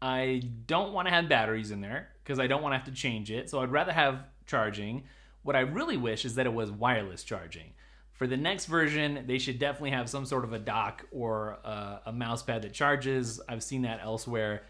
I 0.00 0.42
don't 0.66 0.92
want 0.92 1.08
to 1.08 1.14
have 1.14 1.28
batteries 1.28 1.70
in 1.70 1.80
there 1.80 2.08
because 2.22 2.38
I 2.38 2.46
don't 2.46 2.62
want 2.62 2.72
to 2.72 2.78
have 2.78 2.86
to 2.86 2.92
change 2.92 3.30
it. 3.30 3.50
So 3.50 3.60
I'd 3.60 3.70
rather 3.70 3.92
have 3.92 4.24
charging. 4.46 5.04
What 5.42 5.56
I 5.56 5.60
really 5.60 5.96
wish 5.96 6.24
is 6.24 6.34
that 6.36 6.46
it 6.46 6.52
was 6.52 6.70
wireless 6.70 7.24
charging. 7.24 7.72
For 8.12 8.26
the 8.26 8.36
next 8.36 8.66
version, 8.66 9.24
they 9.26 9.38
should 9.38 9.58
definitely 9.58 9.92
have 9.92 10.08
some 10.08 10.26
sort 10.26 10.44
of 10.44 10.52
a 10.52 10.58
dock 10.58 11.06
or 11.12 11.58
uh, 11.64 11.68
a, 11.68 12.02
a 12.06 12.12
mouse 12.12 12.42
pad 12.42 12.62
that 12.62 12.72
charges. 12.72 13.40
I've 13.48 13.62
seen 13.62 13.82
that 13.82 14.00
elsewhere. 14.02 14.62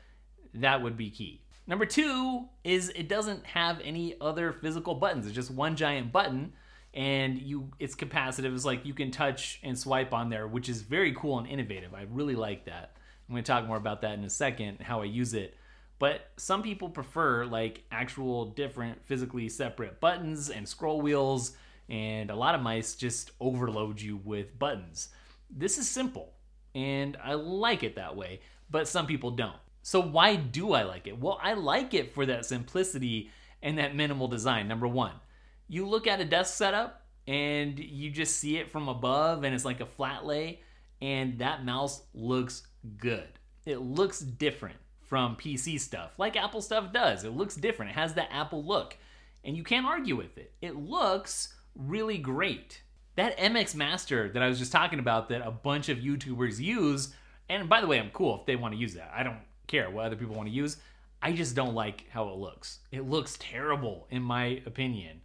That 0.55 0.83
would 0.83 0.97
be 0.97 1.11
key. 1.11 1.43
Number 1.67 1.87
two 1.87 2.49
is 2.65 2.91
it 2.91 3.09
doesn't 3.09 3.45
have 3.47 3.81
any 3.83 4.17
other 4.21 4.53
physical 4.53 4.95
buttons. 4.95 5.27
It's 5.27 5.35
just 5.35 5.51
one 5.51 5.77
giant 5.77 6.13
button 6.13 6.53
and 6.99 7.39
you 7.39 7.71
it's 7.79 7.95
capacitive. 7.95 8.53
It's 8.53 8.65
like 8.65 8.85
you 8.85 8.93
can 8.93 9.13
touch 9.13 9.61
and 9.63 9.79
swipe 9.79 10.13
on 10.13 10.31
there, 10.31 10.49
which 10.49 10.69
is 10.69 10.83
very 10.83 11.13
cool 11.13 11.39
and 11.39 11.47
innovative. 11.47 11.95
I 11.95 12.07
really 12.11 12.35
like 12.35 12.65
that. 12.65 12.97
I'm 13.29 13.35
going 13.35 13.45
to 13.45 13.53
talk 13.53 13.67
more 13.69 13.77
about 13.77 14.03
that 14.03 14.19
in 14.19 14.25
a 14.25 14.31
second, 14.31 14.81
how 14.81 15.01
I 15.01 15.05
use 15.05 15.33
it. 15.33 15.55
But 16.01 16.23
some 16.39 16.61
people 16.61 16.89
prefer 16.89 17.45
like 17.45 17.85
actual 17.93 18.47
different 18.47 19.07
physically 19.07 19.49
separate 19.49 20.01
buttons 20.01 20.51
and 20.51 20.69
scroll 20.69 21.01
wheels, 21.01 21.53
and 21.89 22.31
a 22.31 22.35
lot 22.35 22.57
of 22.57 22.63
mice 22.63 22.97
just 22.97 23.31
overload 23.39 24.01
you 24.01 24.17
with 24.17 24.59
buttons. 24.59 25.11
This 25.51 25.79
is 25.79 25.89
simple, 25.89 26.33
and 26.75 27.17
I 27.23 27.35
like 27.35 27.85
it 27.85 27.95
that 27.95 28.17
way, 28.17 28.41
but 28.71 28.89
some 28.89 29.07
people 29.07 29.31
don't. 29.31 29.57
So, 29.83 30.03
why 30.03 30.35
do 30.35 30.73
I 30.73 30.83
like 30.83 31.07
it? 31.07 31.21
Well, 31.21 31.39
I 31.41 31.53
like 31.55 31.95
it 31.95 32.13
for 32.13 32.27
that 32.27 32.45
simplicity 32.45 33.31
and 33.63 33.79
that 33.79 33.95
minimal 33.95 34.27
design. 34.27 34.67
Number 34.67 34.89
one, 34.89 35.13
you 35.69 35.87
look 35.87 36.07
at 36.07 36.21
a 36.21 36.25
desk 36.25 36.55
setup 36.55 37.03
and 37.27 37.79
you 37.79 38.11
just 38.11 38.37
see 38.37 38.57
it 38.57 38.71
from 38.71 38.89
above 38.89 39.45
and 39.45 39.55
it's 39.55 39.65
like 39.65 39.81
a 39.81 39.87
flat 39.87 40.25
lay 40.25 40.61
and 41.01 41.39
that 41.39 41.65
mouse 41.65 42.03
looks 42.15 42.67
good. 42.97 43.29
It 43.67 43.81
looks 43.81 44.21
different 44.21 44.77
from 45.09 45.37
PC 45.37 45.81
stuff, 45.81 46.13
like 46.19 46.37
Apple 46.37 46.61
stuff 46.61 46.93
does. 46.93 47.25
It 47.25 47.31
looks 47.31 47.55
different. 47.55 47.93
It 47.93 47.95
has 47.95 48.15
that 48.15 48.29
Apple 48.31 48.65
look, 48.65 48.97
and 49.45 49.57
you 49.57 49.65
can't 49.65 49.87
argue 49.87 50.17
with 50.17 50.37
it. 50.37 50.53
It 50.61 50.77
looks 50.77 51.55
really 51.75 52.19
great. 52.19 52.83
That 53.17 53.39
MX 53.39 53.75
Master 53.75 54.29
that 54.29 54.43
I 54.43 54.49
was 54.49 54.59
just 54.59 54.71
talking 54.71 54.99
about, 54.99 55.29
that 55.31 55.47
a 55.47 55.51
bunch 55.51 55.89
of 55.89 55.99
YouTubers 55.99 56.61
use, 56.61 57.15
and 57.49 57.69
by 57.69 57.81
the 57.81 57.87
way, 57.87 57.99
I'm 57.99 58.11
cool 58.11 58.41
if 58.41 58.47
they 58.47 58.57
want 58.57 58.75
to 58.75 58.81
use 58.81 58.95
that. 58.95 59.11
I 59.15 59.23
don't 59.23 59.41
care 59.67 59.91
what 59.91 60.05
other 60.07 60.17
people 60.17 60.35
want 60.35 60.49
to 60.49 60.55
use. 60.55 60.77
I 61.21 61.33
just 61.33 61.57
don't 61.57 61.75
like 61.75 62.05
how 62.11 62.29
it 62.29 62.37
looks. 62.37 62.79
It 62.93 63.09
looks 63.09 63.37
terrible, 63.41 64.07
in 64.11 64.23
my 64.23 64.63
opinion. 64.67 65.23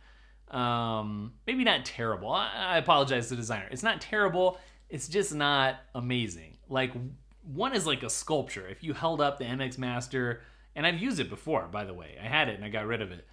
Um, 0.53 1.33
maybe 1.47 1.63
not 1.63 1.83
terrible. 1.83 2.31
I, 2.31 2.51
I 2.53 2.77
apologize 2.77 3.27
to 3.27 3.29
the 3.31 3.37
designer. 3.37 3.67
It's 3.71 3.83
not 3.83 4.01
terrible. 4.01 4.59
It's 4.89 5.07
just 5.07 5.33
not 5.33 5.77
amazing. 5.95 6.57
Like 6.69 6.93
one 7.43 7.73
is 7.73 7.87
like 7.87 8.03
a 8.03 8.09
sculpture. 8.09 8.67
If 8.67 8.83
you 8.83 8.93
held 8.93 9.19
up 9.19 9.37
the 9.37 9.45
MX 9.45 9.77
Master, 9.77 10.41
and 10.75 10.85
I've 10.85 11.01
used 11.01 11.19
it 11.19 11.29
before, 11.29 11.67
by 11.67 11.85
the 11.85 11.93
way, 11.93 12.17
I 12.21 12.27
had 12.27 12.49
it 12.49 12.55
and 12.55 12.63
I 12.63 12.69
got 12.69 12.85
rid 12.85 13.01
of 13.01 13.11
it. 13.11 13.27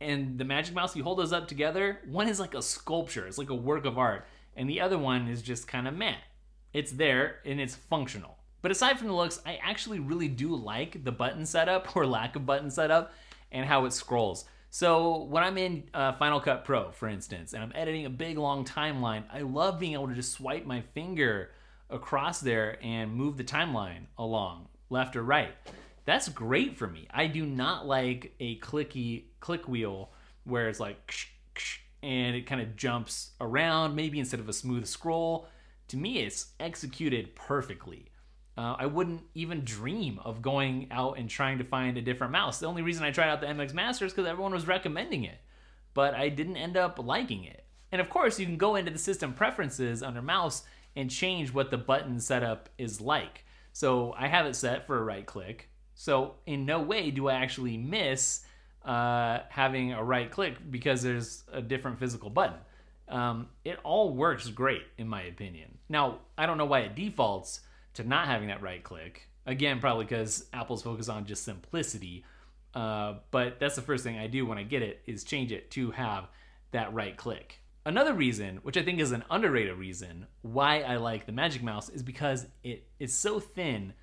And 0.00 0.38
the 0.38 0.44
Magic 0.44 0.74
Mouse, 0.74 0.96
you 0.96 1.02
hold 1.02 1.18
those 1.18 1.32
up 1.32 1.46
together. 1.46 1.98
One 2.06 2.28
is 2.28 2.40
like 2.40 2.54
a 2.54 2.62
sculpture. 2.62 3.26
It's 3.26 3.36
like 3.36 3.50
a 3.50 3.54
work 3.54 3.84
of 3.84 3.98
art, 3.98 4.24
and 4.56 4.68
the 4.68 4.80
other 4.80 4.96
one 4.96 5.28
is 5.28 5.42
just 5.42 5.68
kind 5.68 5.86
of 5.86 5.94
meh. 5.94 6.16
It's 6.72 6.92
there 6.92 7.40
and 7.44 7.60
it's 7.60 7.74
functional. 7.74 8.38
But 8.62 8.70
aside 8.70 8.98
from 8.98 9.08
the 9.08 9.14
looks, 9.14 9.40
I 9.44 9.58
actually 9.62 9.98
really 9.98 10.28
do 10.28 10.54
like 10.54 11.04
the 11.04 11.12
button 11.12 11.44
setup 11.46 11.96
or 11.96 12.06
lack 12.06 12.36
of 12.36 12.46
button 12.46 12.70
setup 12.70 13.12
and 13.50 13.66
how 13.66 13.84
it 13.84 13.92
scrolls. 13.92 14.44
So 14.72 15.24
when 15.24 15.42
I'm 15.42 15.58
in 15.58 15.82
uh, 15.92 16.12
Final 16.12 16.40
Cut 16.40 16.64
Pro, 16.64 16.92
for 16.92 17.08
instance, 17.08 17.52
and 17.52 17.62
I'm 17.62 17.72
editing 17.74 18.06
a 18.06 18.10
big 18.10 18.38
long 18.38 18.64
timeline, 18.64 19.24
I 19.32 19.40
love 19.40 19.80
being 19.80 19.94
able 19.94 20.06
to 20.06 20.14
just 20.14 20.30
swipe 20.30 20.64
my 20.64 20.82
finger 20.94 21.50
across 21.90 22.40
there 22.40 22.78
and 22.80 23.12
move 23.12 23.36
the 23.36 23.42
timeline 23.42 24.06
along, 24.16 24.68
left 24.88 25.16
or 25.16 25.24
right. 25.24 25.54
That's 26.04 26.28
great 26.28 26.78
for 26.78 26.86
me. 26.86 27.08
I 27.10 27.26
do 27.26 27.44
not 27.44 27.86
like 27.86 28.32
a 28.38 28.60
clicky 28.60 29.24
click 29.40 29.66
wheel 29.66 30.10
where 30.44 30.68
it's 30.68 30.80
like 30.80 31.14
and 32.02 32.34
it 32.36 32.46
kind 32.46 32.60
of 32.60 32.76
jumps 32.76 33.32
around, 33.40 33.94
maybe 33.96 34.20
instead 34.20 34.40
of 34.40 34.48
a 34.48 34.52
smooth 34.52 34.86
scroll. 34.86 35.48
To 35.88 35.96
me, 35.96 36.20
it's 36.20 36.52
executed 36.60 37.34
perfectly. 37.34 38.09
Uh, 38.58 38.76
I 38.78 38.86
wouldn't 38.86 39.22
even 39.34 39.64
dream 39.64 40.18
of 40.24 40.42
going 40.42 40.88
out 40.90 41.18
and 41.18 41.30
trying 41.30 41.58
to 41.58 41.64
find 41.64 41.96
a 41.96 42.02
different 42.02 42.32
mouse. 42.32 42.58
The 42.58 42.66
only 42.66 42.82
reason 42.82 43.04
I 43.04 43.10
tried 43.10 43.30
out 43.30 43.40
the 43.40 43.46
MX 43.46 43.72
Master 43.72 44.04
is 44.04 44.12
because 44.12 44.26
everyone 44.26 44.52
was 44.52 44.66
recommending 44.66 45.24
it, 45.24 45.38
but 45.94 46.14
I 46.14 46.28
didn't 46.28 46.56
end 46.56 46.76
up 46.76 46.98
liking 46.98 47.44
it. 47.44 47.64
And 47.92 48.00
of 48.00 48.10
course, 48.10 48.38
you 48.38 48.46
can 48.46 48.56
go 48.56 48.76
into 48.76 48.90
the 48.90 48.98
system 48.98 49.32
preferences 49.32 50.02
under 50.02 50.22
mouse 50.22 50.64
and 50.96 51.10
change 51.10 51.52
what 51.52 51.70
the 51.70 51.78
button 51.78 52.20
setup 52.20 52.68
is 52.76 53.00
like. 53.00 53.44
So 53.72 54.14
I 54.16 54.28
have 54.28 54.46
it 54.46 54.56
set 54.56 54.86
for 54.86 54.98
a 54.98 55.02
right 55.02 55.24
click. 55.24 55.68
So 55.94 56.36
in 56.46 56.64
no 56.64 56.80
way 56.80 57.10
do 57.10 57.28
I 57.28 57.34
actually 57.34 57.76
miss 57.76 58.44
uh, 58.84 59.40
having 59.48 59.92
a 59.92 60.02
right 60.02 60.30
click 60.30 60.56
because 60.70 61.02
there's 61.02 61.44
a 61.52 61.60
different 61.60 61.98
physical 61.98 62.30
button. 62.30 62.58
Um, 63.08 63.48
it 63.64 63.78
all 63.84 64.14
works 64.14 64.48
great 64.48 64.84
in 64.98 65.08
my 65.08 65.22
opinion. 65.22 65.78
Now 65.88 66.20
I 66.38 66.46
don't 66.46 66.58
know 66.58 66.64
why 66.64 66.80
it 66.80 66.94
defaults 66.94 67.60
to 68.00 68.08
not 68.08 68.26
having 68.26 68.48
that 68.48 68.62
right 68.62 68.82
click. 68.82 69.28
Again, 69.46 69.80
probably 69.80 70.04
because 70.04 70.46
Apple's 70.52 70.82
focus 70.82 71.08
on 71.08 71.26
just 71.26 71.44
simplicity. 71.44 72.24
Uh, 72.74 73.14
but 73.30 73.58
that's 73.58 73.76
the 73.76 73.82
first 73.82 74.04
thing 74.04 74.18
I 74.18 74.26
do 74.26 74.46
when 74.46 74.58
I 74.58 74.62
get 74.62 74.82
it 74.82 75.02
is 75.06 75.24
change 75.24 75.52
it 75.52 75.70
to 75.72 75.90
have 75.92 76.28
that 76.72 76.92
right 76.92 77.16
click. 77.16 77.60
Another 77.84 78.12
reason, 78.12 78.58
which 78.62 78.76
I 78.76 78.82
think 78.82 79.00
is 79.00 79.12
an 79.12 79.24
underrated 79.30 79.76
reason, 79.76 80.26
why 80.42 80.82
I 80.82 80.96
like 80.96 81.26
the 81.26 81.32
Magic 81.32 81.62
Mouse 81.62 81.88
is 81.88 82.02
because 82.02 82.46
it 82.62 82.86
is 82.98 83.16
so 83.16 83.40
thin, 83.40 83.94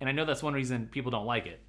and 0.00 0.08
I 0.08 0.12
know 0.12 0.24
that's 0.24 0.42
one 0.42 0.54
reason 0.54 0.88
people 0.90 1.12
don't 1.12 1.24
like 1.24 1.46
it, 1.46 1.60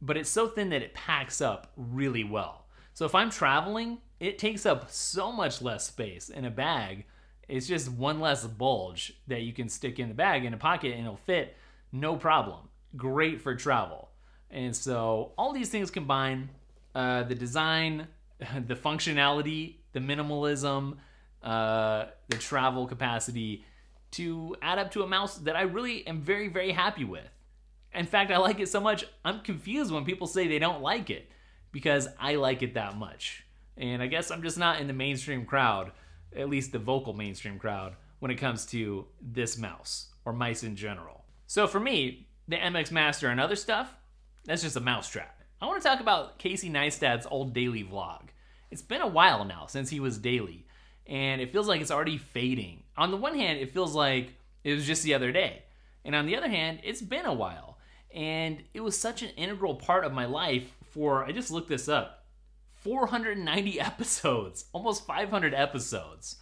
but 0.00 0.16
it's 0.16 0.30
so 0.30 0.48
thin 0.48 0.70
that 0.70 0.82
it 0.82 0.94
packs 0.94 1.40
up 1.40 1.72
really 1.76 2.24
well. 2.24 2.64
So 2.94 3.04
if 3.04 3.14
I'm 3.14 3.30
traveling, 3.30 3.98
it 4.18 4.38
takes 4.38 4.66
up 4.66 4.90
so 4.90 5.30
much 5.30 5.62
less 5.62 5.86
space 5.86 6.30
in 6.30 6.46
a 6.46 6.50
bag 6.50 7.04
it's 7.48 7.66
just 7.66 7.90
one 7.90 8.20
less 8.20 8.46
bulge 8.46 9.14
that 9.26 9.42
you 9.42 9.52
can 9.52 9.68
stick 9.68 9.98
in 9.98 10.08
the 10.08 10.14
bag 10.14 10.44
in 10.44 10.52
a 10.54 10.58
pocket 10.58 10.92
and 10.92 11.02
it'll 11.02 11.16
fit 11.16 11.56
no 11.92 12.16
problem. 12.16 12.68
Great 12.96 13.40
for 13.40 13.54
travel. 13.54 14.10
And 14.50 14.74
so 14.74 15.32
all 15.36 15.52
these 15.52 15.68
things 15.68 15.90
combine 15.90 16.50
uh, 16.94 17.22
the 17.22 17.34
design, 17.34 18.08
the 18.66 18.74
functionality, 18.74 19.76
the 19.92 20.00
minimalism, 20.00 20.96
uh, 21.42 22.06
the 22.28 22.36
travel 22.36 22.86
capacity 22.86 23.64
to 24.10 24.56
add 24.62 24.78
up 24.78 24.90
to 24.92 25.02
a 25.02 25.06
mouse 25.06 25.36
that 25.38 25.56
I 25.56 25.62
really 25.62 26.06
am 26.06 26.20
very, 26.20 26.48
very 26.48 26.72
happy 26.72 27.04
with. 27.04 27.28
In 27.94 28.06
fact, 28.06 28.30
I 28.30 28.38
like 28.38 28.60
it 28.60 28.68
so 28.68 28.80
much, 28.80 29.04
I'm 29.24 29.40
confused 29.40 29.90
when 29.90 30.04
people 30.04 30.26
say 30.26 30.46
they 30.46 30.58
don't 30.58 30.82
like 30.82 31.10
it 31.10 31.30
because 31.72 32.08
I 32.18 32.36
like 32.36 32.62
it 32.62 32.74
that 32.74 32.96
much. 32.96 33.44
And 33.76 34.02
I 34.02 34.06
guess 34.06 34.30
I'm 34.30 34.42
just 34.42 34.58
not 34.58 34.80
in 34.80 34.86
the 34.86 34.92
mainstream 34.92 35.44
crowd, 35.44 35.92
at 36.36 36.48
least 36.48 36.72
the 36.72 36.78
vocal 36.78 37.12
mainstream 37.12 37.58
crowd, 37.58 37.94
when 38.18 38.30
it 38.30 38.36
comes 38.36 38.66
to 38.66 39.06
this 39.20 39.56
mouse 39.56 40.08
or 40.24 40.32
mice 40.32 40.62
in 40.62 40.76
general. 40.76 41.24
So 41.46 41.66
for 41.66 41.80
me, 41.80 42.28
the 42.48 42.56
MX 42.56 42.90
Master 42.90 43.28
and 43.28 43.40
other 43.40 43.56
stuff, 43.56 43.94
that's 44.44 44.62
just 44.62 44.76
a 44.76 44.80
mousetrap. 44.80 45.42
I 45.60 45.66
want 45.66 45.82
to 45.82 45.88
talk 45.88 46.00
about 46.00 46.38
Casey 46.38 46.70
Neistat's 46.70 47.26
old 47.30 47.52
daily 47.52 47.84
vlog. 47.84 48.28
It's 48.70 48.82
been 48.82 49.00
a 49.00 49.06
while 49.06 49.44
now 49.44 49.66
since 49.66 49.90
he 49.90 50.00
was 50.00 50.18
daily, 50.18 50.66
and 51.06 51.40
it 51.40 51.50
feels 51.50 51.68
like 51.68 51.80
it's 51.80 51.90
already 51.90 52.18
fading. 52.18 52.82
On 52.96 53.10
the 53.10 53.16
one 53.16 53.34
hand, 53.34 53.58
it 53.58 53.72
feels 53.72 53.94
like 53.94 54.34
it 54.64 54.74
was 54.74 54.86
just 54.86 55.02
the 55.02 55.14
other 55.14 55.32
day. 55.32 55.62
And 56.04 56.14
on 56.14 56.26
the 56.26 56.36
other 56.36 56.48
hand, 56.48 56.80
it's 56.84 57.02
been 57.02 57.26
a 57.26 57.32
while. 57.32 57.78
And 58.14 58.62
it 58.72 58.80
was 58.80 58.96
such 58.96 59.22
an 59.22 59.30
integral 59.36 59.74
part 59.74 60.04
of 60.04 60.12
my 60.12 60.26
life 60.26 60.74
for, 60.90 61.24
I 61.24 61.32
just 61.32 61.50
looked 61.50 61.68
this 61.68 61.88
up, 61.88 62.17
490 62.80 63.80
episodes, 63.80 64.66
almost 64.72 65.06
500 65.06 65.54
episodes 65.54 66.36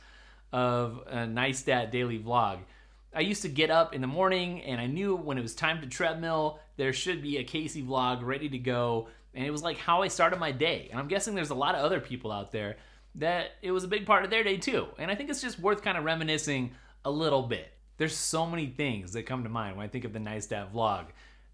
of 0.53 1.03
a 1.07 1.19
Neistat 1.19 1.91
daily 1.91 2.19
vlog. 2.19 2.59
I 3.15 3.21
used 3.21 3.43
to 3.43 3.49
get 3.49 3.71
up 3.71 3.95
in 3.95 4.01
the 4.01 4.07
morning 4.07 4.61
and 4.63 4.81
I 4.81 4.87
knew 4.87 5.17
when 5.17 5.39
it 5.39 5.43
was 5.43 5.55
time 5.55 5.81
to 5.81 5.87
treadmill, 5.87 6.61
there 6.77 6.93
should 6.93 7.23
be 7.23 7.39
a 7.39 7.45
Casey 7.45 7.83
vlog 7.83 8.23
ready 8.23 8.49
to 8.51 8.59
go. 8.59 9.09
And 9.35 9.45
it 9.45 9.51
was 9.51 9.63
like 9.63 9.79
how 9.79 10.03
I 10.03 10.09
started 10.09 10.39
my 10.39 10.53
day. 10.53 10.89
And 10.91 11.01
I'm 11.01 11.09
guessing 11.09 11.35
there's 11.35 11.51
a 11.51 11.55
lot 11.55 11.75
of 11.75 11.85
other 11.85 12.01
people 12.01 12.31
out 12.31 12.53
there 12.53 12.77
that 13.17 13.53
it 13.63 13.73
was 13.73 13.85
a 13.85 13.89
big 13.89 14.07
part 14.07 14.25
of 14.25 14.31
their 14.31 14.45
day 14.45 14.59
too. 14.59 14.87
And 14.99 15.11
I 15.11 15.15
think 15.15 15.31
it's 15.31 15.41
just 15.41 15.59
worth 15.59 15.83
kind 15.83 15.97
of 15.97 16.05
reminiscing 16.05 16.73
a 17.05 17.11
little 17.11 17.43
bit. 17.43 17.73
There's 17.97 18.15
so 18.15 18.47
many 18.47 18.67
things 18.67 19.13
that 19.15 19.25
come 19.25 19.45
to 19.45 19.49
mind 19.49 19.77
when 19.77 19.87
I 19.87 19.89
think 19.89 20.05
of 20.05 20.13
the 20.13 20.19
Neistat 20.19 20.73
vlog. 20.73 21.07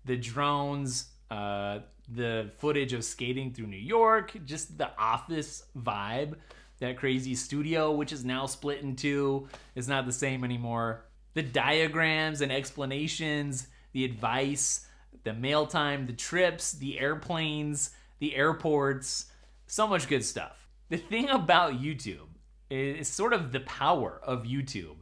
The 0.05 0.16
drones, 0.16 1.07
uh, 1.30 1.80
the 2.09 2.50
footage 2.59 2.92
of 2.92 3.05
skating 3.05 3.53
through 3.53 3.66
New 3.66 3.76
York, 3.76 4.32
just 4.44 4.78
the 4.78 4.90
office 4.98 5.64
vibe, 5.76 6.34
that 6.78 6.96
crazy 6.96 7.34
studio, 7.34 7.92
which 7.92 8.12
is 8.12 8.24
now 8.24 8.46
split 8.46 8.82
in 8.82 8.96
two, 8.96 9.48
is 9.74 9.88
not 9.88 10.07
the 10.07 10.12
same 10.12 10.44
anymore. 10.44 11.05
The 11.34 11.42
diagrams 11.42 12.40
and 12.40 12.53
explanations, 12.53 13.68
the 13.92 14.05
advice, 14.05 14.86
the 15.24 15.32
mail 15.32 15.66
time, 15.66 16.07
the 16.07 16.12
trips, 16.12 16.72
the 16.72 16.98
airplanes, 16.98 17.90
the 18.18 18.34
airports, 18.34 19.26
so 19.66 19.86
much 19.86 20.09
good 20.09 20.24
stuff. 20.24 20.68
The 20.88 20.98
thing 20.98 21.28
about 21.30 21.80
YouTube 21.80 22.28
is 22.68 23.09
sort 23.09 23.32
of 23.32 23.53
the 23.53 23.61
power 23.61 24.20
of 24.22 24.44
YouTube 24.44 24.96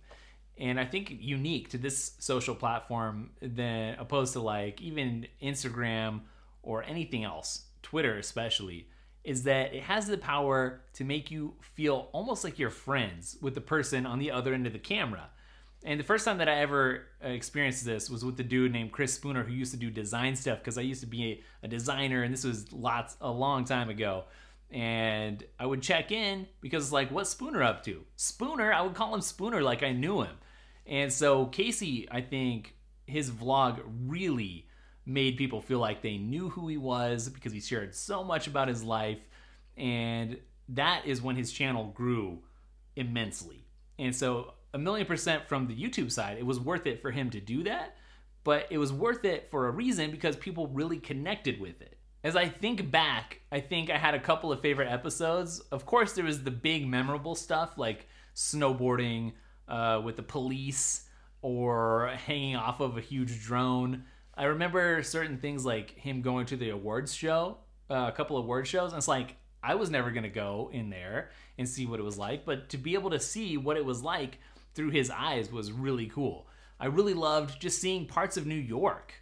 and 0.61 0.79
I 0.79 0.85
think 0.85 1.17
unique 1.19 1.71
to 1.71 1.79
this 1.79 2.13
social 2.19 2.55
platform 2.55 3.31
than 3.41 3.99
opposed 3.99 4.35
to 4.35 4.41
like 4.41 4.81
even 4.83 5.27
Instagram 5.43 6.21
or 6.63 6.83
anything 6.85 7.25
else, 7.25 7.67
Twitter 7.83 8.19
especially, 8.19 8.89
is 9.25 9.43
that 9.45 9.75
it 9.75 9.83
has 9.83 10.07
the 10.07 10.19
power 10.19 10.81
to 10.95 11.05
make 11.05 11.31
you 11.31 11.55
feel 11.61 12.09
almost 12.13 12.45
like 12.45 12.59
you're 12.59 12.71
friends 12.71 13.37
with 13.41 13.55
the 13.55 13.61
person 13.61 14.07
on 14.07 14.19
the 14.19 14.31
other 14.31 14.55
end 14.55 14.67
of 14.67 14.73
the 14.73 14.79
camera. 14.79 15.31
And 15.83 15.99
the 15.99 16.05
first 16.05 16.25
time 16.25 16.39
that 16.39 16.49
I 16.49 16.61
ever 16.61 17.07
uh, 17.25 17.29
experienced 17.29 17.85
this 17.85 18.11
was 18.11 18.25
with 18.25 18.37
the 18.37 18.43
dude 18.43 18.73
named 18.73 18.93
Chris 18.93 19.15
Spooner 19.15 19.45
who 19.45 19.53
used 19.53 19.73
to 19.73 19.79
do 19.79 19.91
design 19.91 20.37
stuff 20.37 20.59
because 20.59 20.77
I 20.77 20.83
used 20.83 21.01
to 21.01 21.07
be 21.07 21.43
a, 21.63 21.69
designer 21.69 22.23
and 22.23 22.33
this 22.33 22.45
was 22.45 22.71
lots 22.73 23.17
a 23.21 23.31
long 23.31 23.65
time 23.65 23.89
ago. 23.89 24.25
And 24.71 25.43
I 25.59 25.67
would 25.67 25.83
check 25.83 26.13
in 26.13 26.47
because 26.61 26.93
like 26.93 27.11
what's 27.11 27.31
Spooner 27.31 27.63
up 27.63 27.83
to? 27.85 28.05
Spooner, 28.17 28.73
I 28.73 28.83
would 28.83 28.95
call 28.95 29.15
him 29.15 29.23
Spooner 29.23 29.63
like 29.63 29.83
I 29.83 29.93
knew 29.93 30.21
him. 30.21 30.37
And 30.87 31.13
so 31.13 31.47
Casey, 31.47 32.07
I 32.11 32.21
think 32.21 32.75
his 33.07 33.31
vlog 33.31 33.81
really 34.07 34.67
made 35.11 35.37
people 35.37 35.61
feel 35.61 35.81
like 35.81 36.03
they 36.03 36.17
knew 36.17 36.49
who 36.49 36.69
he 36.69 36.77
was 36.77 37.29
because 37.29 37.53
he 37.53 37.61
shared 37.61 37.95
so 37.95 38.23
much 38.23 38.47
about 38.47 38.69
his 38.69 38.83
life. 38.83 39.19
And 39.77 40.39
that 40.71 41.07
is 41.07 41.21
when 41.21 41.37
his 41.37 41.53
channel 41.53 41.93
grew 41.95 42.39
immensely. 42.97 43.67
And 43.99 44.15
so, 44.15 44.55
a 44.73 44.79
million 44.79 45.07
percent 45.07 45.49
from 45.49 45.67
the 45.67 45.75
YouTube 45.75 46.13
side, 46.13 46.39
it 46.39 46.47
was 46.47 46.61
worth 46.61 46.87
it 46.87 47.03
for 47.03 47.11
him 47.11 47.31
to 47.31 47.41
do 47.41 47.65
that. 47.65 47.97
But 48.45 48.69
it 48.71 48.79
was 48.79 48.93
worth 48.93 49.25
it 49.25 49.51
for 49.51 49.67
a 49.67 49.71
reason 49.71 50.11
because 50.11 50.37
people 50.37 50.69
really 50.69 50.99
connected 50.99 51.61
with 51.61 51.83
it. 51.83 51.99
As 52.23 52.37
I 52.37 52.49
think 52.49 52.91
back, 52.91 53.41
I 53.51 53.61
think 53.61 53.91
I 53.91 53.99
had 53.99 54.15
a 54.15 54.21
couple 54.21 54.53
of 54.53 54.61
favorite 54.61 54.91
episodes. 54.91 55.61
Of 55.73 55.87
course, 55.87 56.13
there 56.13 56.25
was 56.25 56.43
the 56.43 56.51
big 56.51 56.87
memorable 56.87 57.35
stuff 57.35 57.77
like 57.77 58.07
snowboarding 58.35 59.33
uh, 59.69 60.01
with 60.05 60.17
the 60.17 60.23
police 60.23 61.07
or 61.43 62.13
hanging 62.27 62.57
off 62.57 62.81
of 62.81 62.97
a 62.97 63.01
huge 63.01 63.43
drone. 63.43 64.05
I 64.35 64.45
remember 64.45 65.03
certain 65.03 65.39
things 65.39 65.65
like 65.65 65.99
him 65.99 66.23
going 66.23 66.47
to 66.47 66.57
the 66.57 66.71
awards 66.71 67.15
show, 67.15 67.59
uh, 67.91 68.07
a 68.09 68.13
couple 68.13 68.39
of 68.39 68.45
award 68.45 68.67
shows, 68.67 68.93
and 68.93 68.99
it's 68.99 69.09
like 69.09 69.37
I 69.63 69.75
was 69.75 69.91
never 69.91 70.11
gonna 70.11 70.29
go 70.29 70.71
in 70.73 70.91
there 70.91 71.31
and 71.59 71.69
see 71.69 71.87
what 71.87 72.01
it 72.01 72.05
was 72.05 72.19
like, 72.19 72.45
but 72.45 72.69
to 72.71 72.79
be 72.79 72.95
able 72.95 73.11
to 73.11 73.21
see 73.21 73.57
what 73.57 73.77
it 73.77 73.85
was 73.85 74.03
like 74.03 74.39
through 74.75 74.91
his 74.91 75.11
eyes 75.11 75.53
was 75.53 75.73
really 75.73 76.07
cool. 76.07 76.47
I 76.79 76.87
really 76.87 77.15
loved 77.15 77.61
just 77.61 77.81
seeing 77.81 78.07
parts 78.07 78.37
of 78.37 78.47
New 78.47 78.55
York 78.55 79.13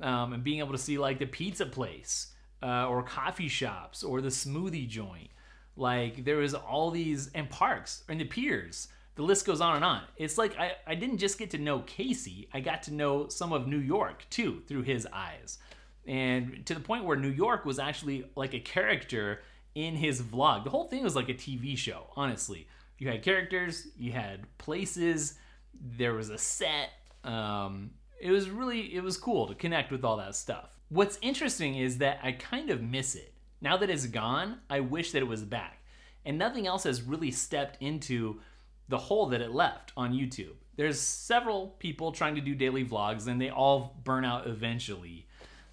um, 0.00 0.32
and 0.34 0.44
being 0.44 0.58
able 0.58 0.72
to 0.72 0.78
see 0.78 0.98
like 0.98 1.18
the 1.18 1.26
pizza 1.26 1.64
place 1.64 2.34
uh, 2.62 2.86
or 2.88 3.02
coffee 3.02 3.48
shops 3.48 4.02
or 4.02 4.20
the 4.20 4.28
smoothie 4.28 4.88
joint. 4.88 5.30
Like 5.76 6.24
there 6.24 6.36
was 6.36 6.54
all 6.54 6.90
these 6.90 7.30
and 7.34 7.48
parks 7.48 8.02
and 8.08 8.20
the 8.20 8.24
piers 8.24 8.88
the 9.16 9.22
list 9.22 9.46
goes 9.46 9.60
on 9.60 9.76
and 9.76 9.84
on. 9.84 10.02
It's 10.16 10.38
like 10.38 10.58
I, 10.58 10.72
I 10.86 10.94
didn't 10.94 11.18
just 11.18 11.38
get 11.38 11.50
to 11.50 11.58
know 11.58 11.80
Casey, 11.80 12.48
I 12.54 12.60
got 12.60 12.84
to 12.84 12.94
know 12.94 13.28
some 13.28 13.52
of 13.52 13.66
New 13.66 13.78
York 13.78 14.26
too 14.30 14.62
through 14.68 14.82
his 14.82 15.06
eyes. 15.12 15.58
And 16.06 16.64
to 16.66 16.74
the 16.74 16.80
point 16.80 17.04
where 17.04 17.16
New 17.16 17.30
York 17.30 17.64
was 17.64 17.78
actually 17.78 18.30
like 18.36 18.54
a 18.54 18.60
character 18.60 19.40
in 19.74 19.94
his 19.94 20.22
vlog. 20.22 20.64
The 20.64 20.70
whole 20.70 20.88
thing 20.88 21.02
was 21.02 21.14
like 21.14 21.28
a 21.28 21.34
TV 21.34 21.76
show, 21.76 22.06
honestly. 22.16 22.66
You 22.98 23.08
had 23.08 23.22
characters, 23.22 23.88
you 23.98 24.10
had 24.12 24.46
places, 24.56 25.34
there 25.74 26.14
was 26.14 26.30
a 26.30 26.38
set. 26.38 26.90
Um, 27.24 27.90
it 28.18 28.30
was 28.30 28.48
really, 28.48 28.94
it 28.94 29.02
was 29.02 29.18
cool 29.18 29.46
to 29.48 29.54
connect 29.54 29.92
with 29.92 30.02
all 30.02 30.16
that 30.16 30.34
stuff. 30.34 30.78
What's 30.88 31.18
interesting 31.20 31.74
is 31.76 31.98
that 31.98 32.20
I 32.22 32.32
kind 32.32 32.70
of 32.70 32.80
miss 32.80 33.14
it. 33.14 33.34
Now 33.60 33.76
that 33.76 33.90
it's 33.90 34.06
gone, 34.06 34.60
I 34.70 34.80
wish 34.80 35.12
that 35.12 35.18
it 35.18 35.28
was 35.28 35.42
back. 35.42 35.82
And 36.24 36.38
nothing 36.38 36.66
else 36.66 36.84
has 36.84 37.02
really 37.02 37.30
stepped 37.30 37.76
into 37.82 38.40
the 38.88 38.98
hole 38.98 39.26
that 39.26 39.40
it 39.40 39.52
left 39.52 39.92
on 39.96 40.12
YouTube. 40.12 40.54
There's 40.76 41.00
several 41.00 41.68
people 41.78 42.12
trying 42.12 42.34
to 42.34 42.40
do 42.40 42.54
daily 42.54 42.84
vlogs, 42.84 43.26
and 43.26 43.40
they 43.40 43.50
all 43.50 43.96
burn 44.04 44.24
out 44.24 44.46
eventually. 44.46 45.26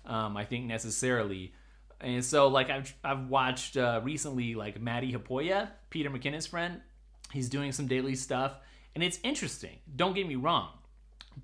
Um, 0.06 0.36
I 0.36 0.46
think 0.46 0.66
necessarily. 0.66 1.54
And 2.02 2.24
so, 2.24 2.48
like 2.48 2.70
I've 2.70 2.94
I've 3.04 3.28
watched 3.28 3.78
uh, 3.78 4.02
recently, 4.04 4.56
like 4.56 4.82
Matti 4.82 5.14
Haapoja, 5.14 5.70
Peter 5.90 6.10
McKinnon's 6.10 6.48
friend. 6.48 6.82
He's 7.32 7.50
doing 7.50 7.72
some 7.72 7.88
daily 7.88 8.16
stuff, 8.16 8.58
and 8.96 9.04
it's 9.04 9.20
interesting. 9.24 9.80
Don't 9.96 10.14
get 10.14 10.28
me 10.28 10.36
wrong, 10.36 10.70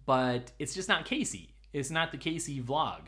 but 0.05 0.51
it's 0.59 0.73
just 0.73 0.87
not 0.87 1.05
Casey. 1.05 1.55
It's 1.73 1.89
not 1.89 2.11
the 2.11 2.17
Casey 2.17 2.61
vlog. 2.61 3.01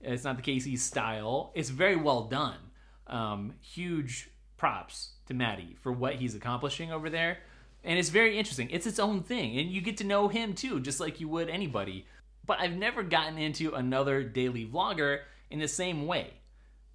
It's 0.00 0.24
not 0.24 0.36
the 0.36 0.42
Casey 0.42 0.76
style. 0.76 1.52
It's 1.54 1.70
very 1.70 1.96
well 1.96 2.22
done. 2.24 2.56
Um, 3.06 3.54
huge 3.60 4.30
props 4.56 5.14
to 5.26 5.34
Matti 5.34 5.76
for 5.80 5.92
what 5.92 6.16
he's 6.16 6.34
accomplishing 6.34 6.92
over 6.92 7.10
there 7.10 7.38
and 7.84 7.98
it's 7.98 8.10
very 8.10 8.38
interesting. 8.38 8.68
It's 8.70 8.86
its 8.86 8.98
own 8.98 9.22
thing, 9.22 9.58
and 9.58 9.70
you 9.70 9.80
get 9.80 9.96
to 9.98 10.04
know 10.04 10.28
him 10.28 10.54
too, 10.54 10.80
just 10.80 11.00
like 11.00 11.20
you 11.20 11.28
would 11.28 11.48
anybody. 11.48 12.06
But 12.46 12.60
I've 12.60 12.76
never 12.76 13.02
gotten 13.02 13.38
into 13.38 13.74
another 13.74 14.22
daily 14.22 14.66
vlogger 14.66 15.20
in 15.50 15.58
the 15.58 15.68
same 15.68 16.06
way 16.06 16.34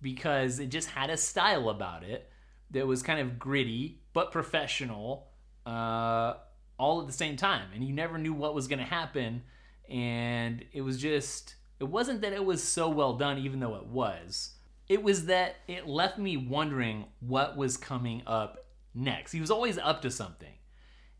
because 0.01 0.59
it 0.59 0.67
just 0.67 0.89
had 0.89 1.09
a 1.09 1.17
style 1.17 1.69
about 1.69 2.03
it 2.03 2.29
that 2.71 2.85
was 2.85 3.01
kind 3.01 3.19
of 3.19 3.39
gritty 3.39 4.01
but 4.13 4.31
professional 4.31 5.27
uh, 5.65 6.35
all 6.77 7.01
at 7.01 7.07
the 7.07 7.13
same 7.13 7.35
time, 7.35 7.69
and 7.73 7.83
you 7.83 7.93
never 7.93 8.17
knew 8.17 8.33
what 8.33 8.53
was 8.53 8.67
going 8.67 8.79
to 8.79 8.85
happen. 8.85 9.43
And 9.89 10.65
it 10.73 10.81
was 10.81 10.99
just, 10.99 11.55
it 11.79 11.85
wasn't 11.85 12.21
that 12.21 12.33
it 12.33 12.43
was 12.43 12.61
so 12.61 12.89
well 12.89 13.13
done, 13.13 13.37
even 13.39 13.59
though 13.59 13.75
it 13.75 13.85
was. 13.85 14.51
It 14.87 15.01
was 15.01 15.25
that 15.25 15.55
it 15.67 15.87
left 15.87 16.19
me 16.19 16.37
wondering 16.37 17.05
what 17.19 17.57
was 17.57 17.77
coming 17.77 18.21
up 18.27 18.65
next. 18.93 19.31
He 19.31 19.41
was 19.41 19.49
always 19.49 19.77
up 19.77 20.01
to 20.03 20.11
something 20.11 20.53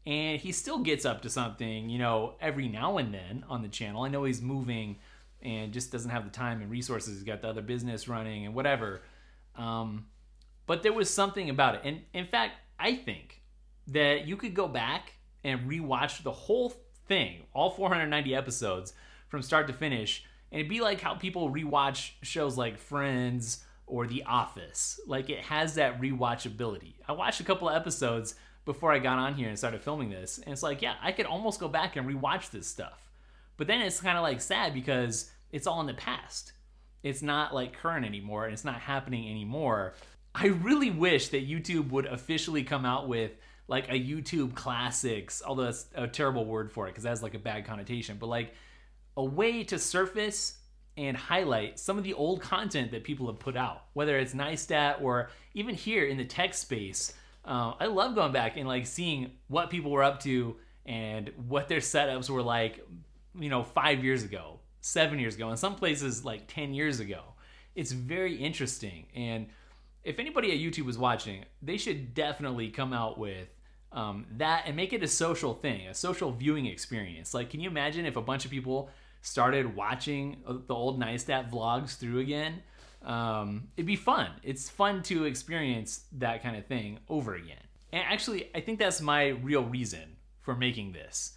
and 0.06 0.39
he 0.39 0.51
still 0.51 0.80
gets 0.80 1.06
up 1.06 1.22
to 1.24 1.30
something, 1.30 1.89
you 1.89 1.97
know, 1.97 2.36
every 2.39 2.68
now 2.68 2.97
and 2.97 3.14
then 3.14 3.43
on 3.49 3.62
the 3.62 3.68
channel. 3.68 4.03
I 4.03 4.10
know 4.10 4.24
he's 4.24 4.41
moving 4.41 4.97
and 5.41 5.74
just 5.74 5.91
doesn't 5.91 6.12
have 6.12 6.26
the 6.26 6.32
time 6.32 6.62
and 6.62 6.70
resources. 6.70 7.16
He's 7.16 7.24
got 7.24 7.41
the 7.41 7.49
other 7.49 7.62
business 7.62 8.08
running 8.08 8.45
and 8.45 8.53
whatever. 8.53 9.01
Um, 9.56 10.06
but 10.68 10.84
there 10.84 10.93
was 10.93 11.10
something 11.10 11.49
about 11.49 11.76
it. 11.76 11.82
And 11.84 12.01
in 12.14 12.28
fact, 12.28 12.53
I 12.80 12.95
think 12.95 13.41
that 13.88 14.28
you 14.28 14.38
could 14.38 14.53
go 14.53 14.68
back 14.68 15.14
and 15.43 15.70
rewatch 15.70 16.24
the 16.24 16.32
whole 16.32 16.74
thing, 17.08 17.43
all 17.53 17.70
490 17.70 18.36
episodes 18.36 18.93
from 19.28 19.41
start 19.41 19.68
to 19.68 19.74
finish, 19.74 20.24
and 20.51 20.60
it'd 20.60 20.70
be 20.70 20.82
like 20.82 21.01
how 21.01 21.16
people 21.16 21.51
rewatch 21.51 22.12
shows 22.22 22.58
like 22.58 22.78
Friends 22.78 23.64
or 23.88 24.08
The 24.08 24.24
Office. 24.24 24.99
Like 25.06 25.30
it 25.30 25.39
has 25.41 25.76
that 25.76 26.01
rewatchability. 26.01 26.95
I 27.08 27.14
watched 27.14 27.41
a 27.41 27.43
couple 27.43 27.70
of 27.70 27.76
episodes 27.76 28.36
before 28.66 28.91
I 28.91 28.99
got 28.99 29.20
on 29.20 29.36
here 29.36 29.47
and 29.47 29.57
started 29.57 29.82
filming 29.82 30.09
this, 30.09 30.39
and 30.39 30.51
it's 30.51 30.63
like, 30.63 30.82
yeah, 30.82 30.95
I 31.01 31.11
could 31.11 31.26
almost 31.26 31.59
go 31.59 31.68
back 31.68 31.95
and 31.95 32.07
rewatch 32.07 32.49
this 32.49 32.68
stuff. 32.68 33.05
But 33.57 33.68
then 33.68 33.82
it's 33.82 34.01
kind 34.01 34.18
of 34.18 34.24
like 34.24 34.41
sad 34.41 34.74
because 34.74 35.32
it's 35.51 35.68
all 35.68 35.80
in 35.80 35.88
the 35.88 35.93
past. 35.93 36.53
It's 37.03 37.22
not 37.22 37.53
like 37.53 37.78
current 37.78 38.05
anymore 38.05 38.45
and 38.45 38.53
it's 38.53 38.66
not 38.66 38.82
happening 38.82 39.30
anymore. 39.30 39.93
I 40.34 40.47
really 40.47 40.91
wish 40.91 41.30
that 41.30 41.47
YouTube 41.47 41.91
would 41.91 42.07
officially 42.07 42.63
come 42.63 42.86
out 42.86 43.07
with 43.07 43.32
like 43.68 43.88
a 43.89 43.93
YouTube 43.93 44.55
classics, 44.55 45.41
although 45.45 45.66
that's 45.66 45.86
a 45.95 46.07
terrible 46.07 46.45
word 46.45 46.72
for 46.72 46.88
it 46.88 46.91
because 46.91 47.03
that 47.03 47.11
has 47.11 47.24
like 47.24 47.34
a 47.34 47.39
bad 47.39 47.66
connotation, 47.66 48.18
but 48.20 48.28
like 48.28 48.53
a 49.16 49.24
way 49.24 49.63
to 49.66 49.80
surface 49.80 50.57
and 50.97 51.16
highlight 51.16 51.80
some 51.80 51.97
of 51.97 52.03
the 52.03 52.13
old 52.13 52.41
content 52.41 52.91
that 52.91 53.03
people 53.03 53.28
have 53.28 53.39
put 53.39 53.55
out, 53.55 53.84
whether 53.93 54.18
it's 54.18 54.34
Neistat 54.34 55.01
or 55.01 55.30
even 55.53 55.76
here 55.76 56.05
in 56.05 56.18
the 56.18 56.26
tech 56.26 56.53
space. 56.53 57.13
Uh, 57.45 57.73
I 57.79 57.85
love 57.85 58.15
going 58.15 58.31
back 58.31 58.57
and 58.57 58.67
like 58.67 58.87
seeing 58.87 59.31
what 59.47 59.69
people 59.69 59.91
were 59.91 60.03
up 60.03 60.19
to 60.21 60.55
and 60.85 61.31
what 61.47 61.67
their 61.67 61.79
setups 61.79 62.29
were 62.29 62.41
like, 62.41 62.85
you 63.39 63.49
know, 63.49 63.63
five 63.63 64.03
years 64.03 64.23
ago, 64.23 64.59
seven 64.81 65.19
years 65.19 65.35
ago, 65.35 65.51
in 65.51 65.57
some 65.57 65.75
places 65.75 66.25
like 66.25 66.47
10 66.47 66.73
years 66.73 66.99
ago. 66.99 67.21
It's 67.75 67.91
very 67.91 68.35
interesting. 68.35 69.05
And 69.15 69.47
if 70.03 70.19
anybody 70.19 70.51
at 70.51 70.57
YouTube 70.57 70.85
was 70.85 70.97
watching, 70.97 71.45
they 71.61 71.77
should 71.77 72.13
definitely 72.13 72.69
come 72.69 72.93
out 72.93 73.17
with 73.17 73.47
um, 73.91 74.25
that 74.37 74.63
and 74.65 74.75
make 74.75 74.93
it 74.93 75.03
a 75.03 75.07
social 75.07 75.53
thing, 75.53 75.87
a 75.87 75.93
social 75.93 76.31
viewing 76.31 76.65
experience. 76.65 77.33
Like, 77.33 77.49
can 77.49 77.59
you 77.59 77.69
imagine 77.69 78.05
if 78.05 78.15
a 78.15 78.21
bunch 78.21 78.45
of 78.45 78.51
people 78.51 78.89
started 79.21 79.75
watching 79.75 80.37
uh, 80.45 80.53
the 80.67 80.73
old 80.73 80.99
Neistat 80.99 81.49
vlogs 81.49 81.97
through 81.97 82.19
again? 82.19 82.61
Um, 83.06 83.68
it'd 83.78 83.86
be 83.86 83.95
fun. 83.95 84.32
It's 84.43 84.70
fun 84.70 85.03
to 85.03 85.26
experience 85.26 86.06
that 86.14 86.41
kind 86.41 86.58
of 86.58 86.66
thing 86.66 86.99
over 87.08 87.36
again. 87.36 87.58
And 87.93 88.03
actually, 88.03 88.49
I 88.53 88.60
think 88.60 88.80
that's 88.80 88.99
my 88.99 89.28
real 89.28 89.64
reason 89.64 90.18
for 90.41 90.56
making 90.56 90.91
this. 90.91 91.34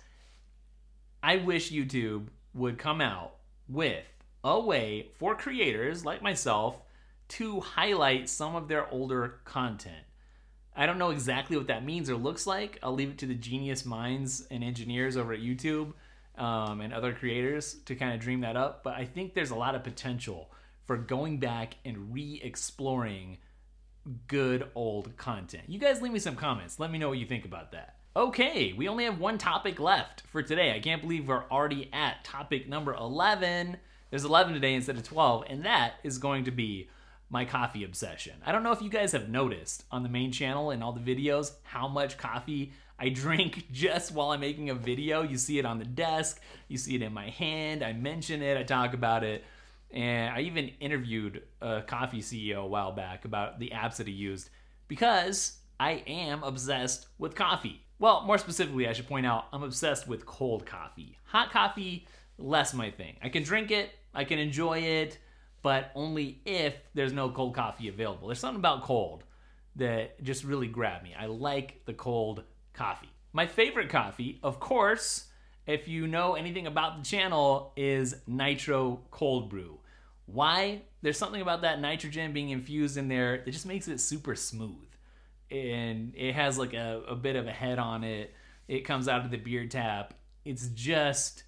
I 1.22 1.36
wish 1.36 1.70
YouTube 1.70 2.28
would 2.54 2.78
come 2.78 3.00
out 3.00 3.34
with 3.68 4.04
a 4.42 4.58
way 4.58 5.08
for 5.18 5.36
creators 5.36 6.04
like 6.04 6.22
myself 6.22 6.80
to 7.28 7.60
highlight 7.60 8.28
some 8.28 8.56
of 8.56 8.68
their 8.68 8.90
older 8.90 9.40
content. 9.44 10.04
I 10.74 10.86
don't 10.86 10.98
know 10.98 11.10
exactly 11.10 11.56
what 11.56 11.66
that 11.66 11.84
means 11.84 12.08
or 12.08 12.16
looks 12.16 12.46
like. 12.46 12.78
I'll 12.82 12.94
leave 12.94 13.10
it 13.10 13.18
to 13.18 13.26
the 13.26 13.34
genius 13.34 13.84
minds 13.84 14.46
and 14.50 14.64
engineers 14.64 15.16
over 15.16 15.32
at 15.32 15.40
YouTube 15.40 15.92
um, 16.38 16.80
and 16.80 16.94
other 16.94 17.12
creators 17.12 17.74
to 17.86 17.94
kind 17.94 18.14
of 18.14 18.20
dream 18.20 18.40
that 18.40 18.56
up. 18.56 18.84
But 18.84 18.94
I 18.94 19.04
think 19.04 19.34
there's 19.34 19.50
a 19.50 19.56
lot 19.56 19.74
of 19.74 19.82
potential 19.82 20.50
for 20.88 20.96
going 20.96 21.38
back 21.38 21.76
and 21.84 22.12
re 22.12 22.40
exploring 22.42 23.36
good 24.26 24.70
old 24.74 25.16
content. 25.18 25.64
You 25.68 25.78
guys 25.78 26.00
leave 26.00 26.12
me 26.12 26.18
some 26.18 26.34
comments. 26.34 26.80
Let 26.80 26.90
me 26.90 26.98
know 26.98 27.10
what 27.10 27.18
you 27.18 27.26
think 27.26 27.44
about 27.44 27.72
that. 27.72 27.96
Okay, 28.16 28.72
we 28.72 28.88
only 28.88 29.04
have 29.04 29.20
one 29.20 29.36
topic 29.36 29.78
left 29.78 30.22
for 30.22 30.42
today. 30.42 30.74
I 30.74 30.80
can't 30.80 31.02
believe 31.02 31.28
we're 31.28 31.44
already 31.50 31.90
at 31.92 32.24
topic 32.24 32.66
number 32.66 32.94
11. 32.94 33.76
There's 34.08 34.24
11 34.24 34.54
today 34.54 34.74
instead 34.74 34.96
of 34.96 35.02
12, 35.02 35.44
and 35.50 35.66
that 35.66 35.96
is 36.02 36.16
going 36.16 36.44
to 36.44 36.50
be 36.50 36.88
my 37.28 37.44
coffee 37.44 37.84
obsession. 37.84 38.32
I 38.46 38.50
don't 38.50 38.62
know 38.62 38.72
if 38.72 38.80
you 38.80 38.88
guys 38.88 39.12
have 39.12 39.28
noticed 39.28 39.84
on 39.90 40.02
the 40.02 40.08
main 40.08 40.32
channel 40.32 40.70
and 40.70 40.82
all 40.82 40.92
the 40.92 41.00
videos 41.00 41.52
how 41.64 41.86
much 41.86 42.16
coffee 42.16 42.72
I 42.98 43.08
drink 43.10 43.66
just 43.70 44.12
while 44.12 44.30
I'm 44.30 44.40
making 44.40 44.70
a 44.70 44.74
video. 44.74 45.20
You 45.22 45.36
see 45.36 45.58
it 45.58 45.66
on 45.66 45.78
the 45.78 45.84
desk, 45.84 46.40
you 46.66 46.78
see 46.78 46.94
it 46.94 47.02
in 47.02 47.12
my 47.12 47.28
hand, 47.28 47.84
I 47.84 47.92
mention 47.92 48.40
it, 48.40 48.56
I 48.56 48.62
talk 48.62 48.94
about 48.94 49.22
it. 49.22 49.44
And 49.90 50.34
I 50.34 50.40
even 50.40 50.72
interviewed 50.80 51.42
a 51.60 51.82
coffee 51.82 52.20
CEO 52.20 52.64
a 52.64 52.66
while 52.66 52.92
back 52.92 53.24
about 53.24 53.58
the 53.58 53.70
apps 53.74 53.96
that 53.96 54.06
he 54.06 54.12
used 54.12 54.50
because 54.86 55.58
I 55.80 56.02
am 56.06 56.42
obsessed 56.42 57.06
with 57.18 57.34
coffee. 57.34 57.82
Well, 57.98 58.22
more 58.22 58.38
specifically, 58.38 58.86
I 58.86 58.92
should 58.92 59.08
point 59.08 59.26
out 59.26 59.46
I'm 59.52 59.62
obsessed 59.62 60.06
with 60.06 60.26
cold 60.26 60.66
coffee. 60.66 61.16
Hot 61.24 61.50
coffee, 61.50 62.06
less 62.36 62.74
my 62.74 62.90
thing. 62.90 63.16
I 63.22 63.28
can 63.28 63.42
drink 63.42 63.70
it, 63.70 63.90
I 64.14 64.24
can 64.24 64.38
enjoy 64.38 64.78
it, 64.78 65.18
but 65.62 65.90
only 65.94 66.40
if 66.44 66.74
there's 66.94 67.12
no 67.12 67.30
cold 67.30 67.54
coffee 67.54 67.88
available. 67.88 68.28
There's 68.28 68.38
something 68.38 68.60
about 68.60 68.82
cold 68.82 69.24
that 69.76 70.22
just 70.22 70.44
really 70.44 70.68
grabbed 70.68 71.04
me. 71.04 71.14
I 71.18 71.26
like 71.26 71.84
the 71.86 71.94
cold 71.94 72.44
coffee. 72.72 73.10
My 73.32 73.46
favorite 73.46 73.88
coffee, 73.88 74.38
of 74.42 74.60
course, 74.60 75.26
if 75.66 75.86
you 75.88 76.06
know 76.06 76.34
anything 76.34 76.66
about 76.66 76.98
the 76.98 77.04
channel, 77.04 77.72
is 77.76 78.14
Nitro 78.26 79.00
Cold 79.10 79.50
Brew. 79.50 79.77
Why? 80.30 80.82
There's 81.00 81.16
something 81.16 81.40
about 81.40 81.62
that 81.62 81.80
nitrogen 81.80 82.32
being 82.32 82.50
infused 82.50 82.98
in 82.98 83.08
there 83.08 83.38
that 83.44 83.50
just 83.50 83.64
makes 83.64 83.88
it 83.88 83.98
super 83.98 84.34
smooth. 84.34 84.88
And 85.50 86.12
it 86.14 86.34
has 86.34 86.58
like 86.58 86.74
a, 86.74 87.02
a 87.08 87.16
bit 87.16 87.34
of 87.34 87.46
a 87.46 87.52
head 87.52 87.78
on 87.78 88.04
it. 88.04 88.34
It 88.68 88.80
comes 88.80 89.08
out 89.08 89.24
of 89.24 89.30
the 89.30 89.38
beer 89.38 89.66
tap. 89.66 90.12
It's 90.44 90.68
just 90.68 91.44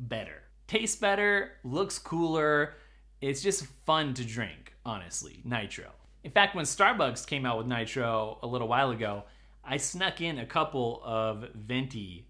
better. 0.00 0.42
Tastes 0.66 0.96
better, 0.96 1.52
looks 1.62 1.98
cooler, 1.98 2.74
it's 3.20 3.42
just 3.42 3.66
fun 3.86 4.14
to 4.14 4.24
drink, 4.24 4.74
honestly, 4.84 5.40
Nitro. 5.44 5.90
In 6.24 6.30
fact, 6.30 6.54
when 6.54 6.64
Starbucks 6.64 7.26
came 7.26 7.44
out 7.46 7.58
with 7.58 7.66
Nitro 7.66 8.38
a 8.42 8.46
little 8.46 8.68
while 8.68 8.90
ago, 8.90 9.24
I 9.64 9.76
snuck 9.76 10.20
in 10.20 10.38
a 10.38 10.46
couple 10.46 11.00
of 11.04 11.44
venti 11.54 12.26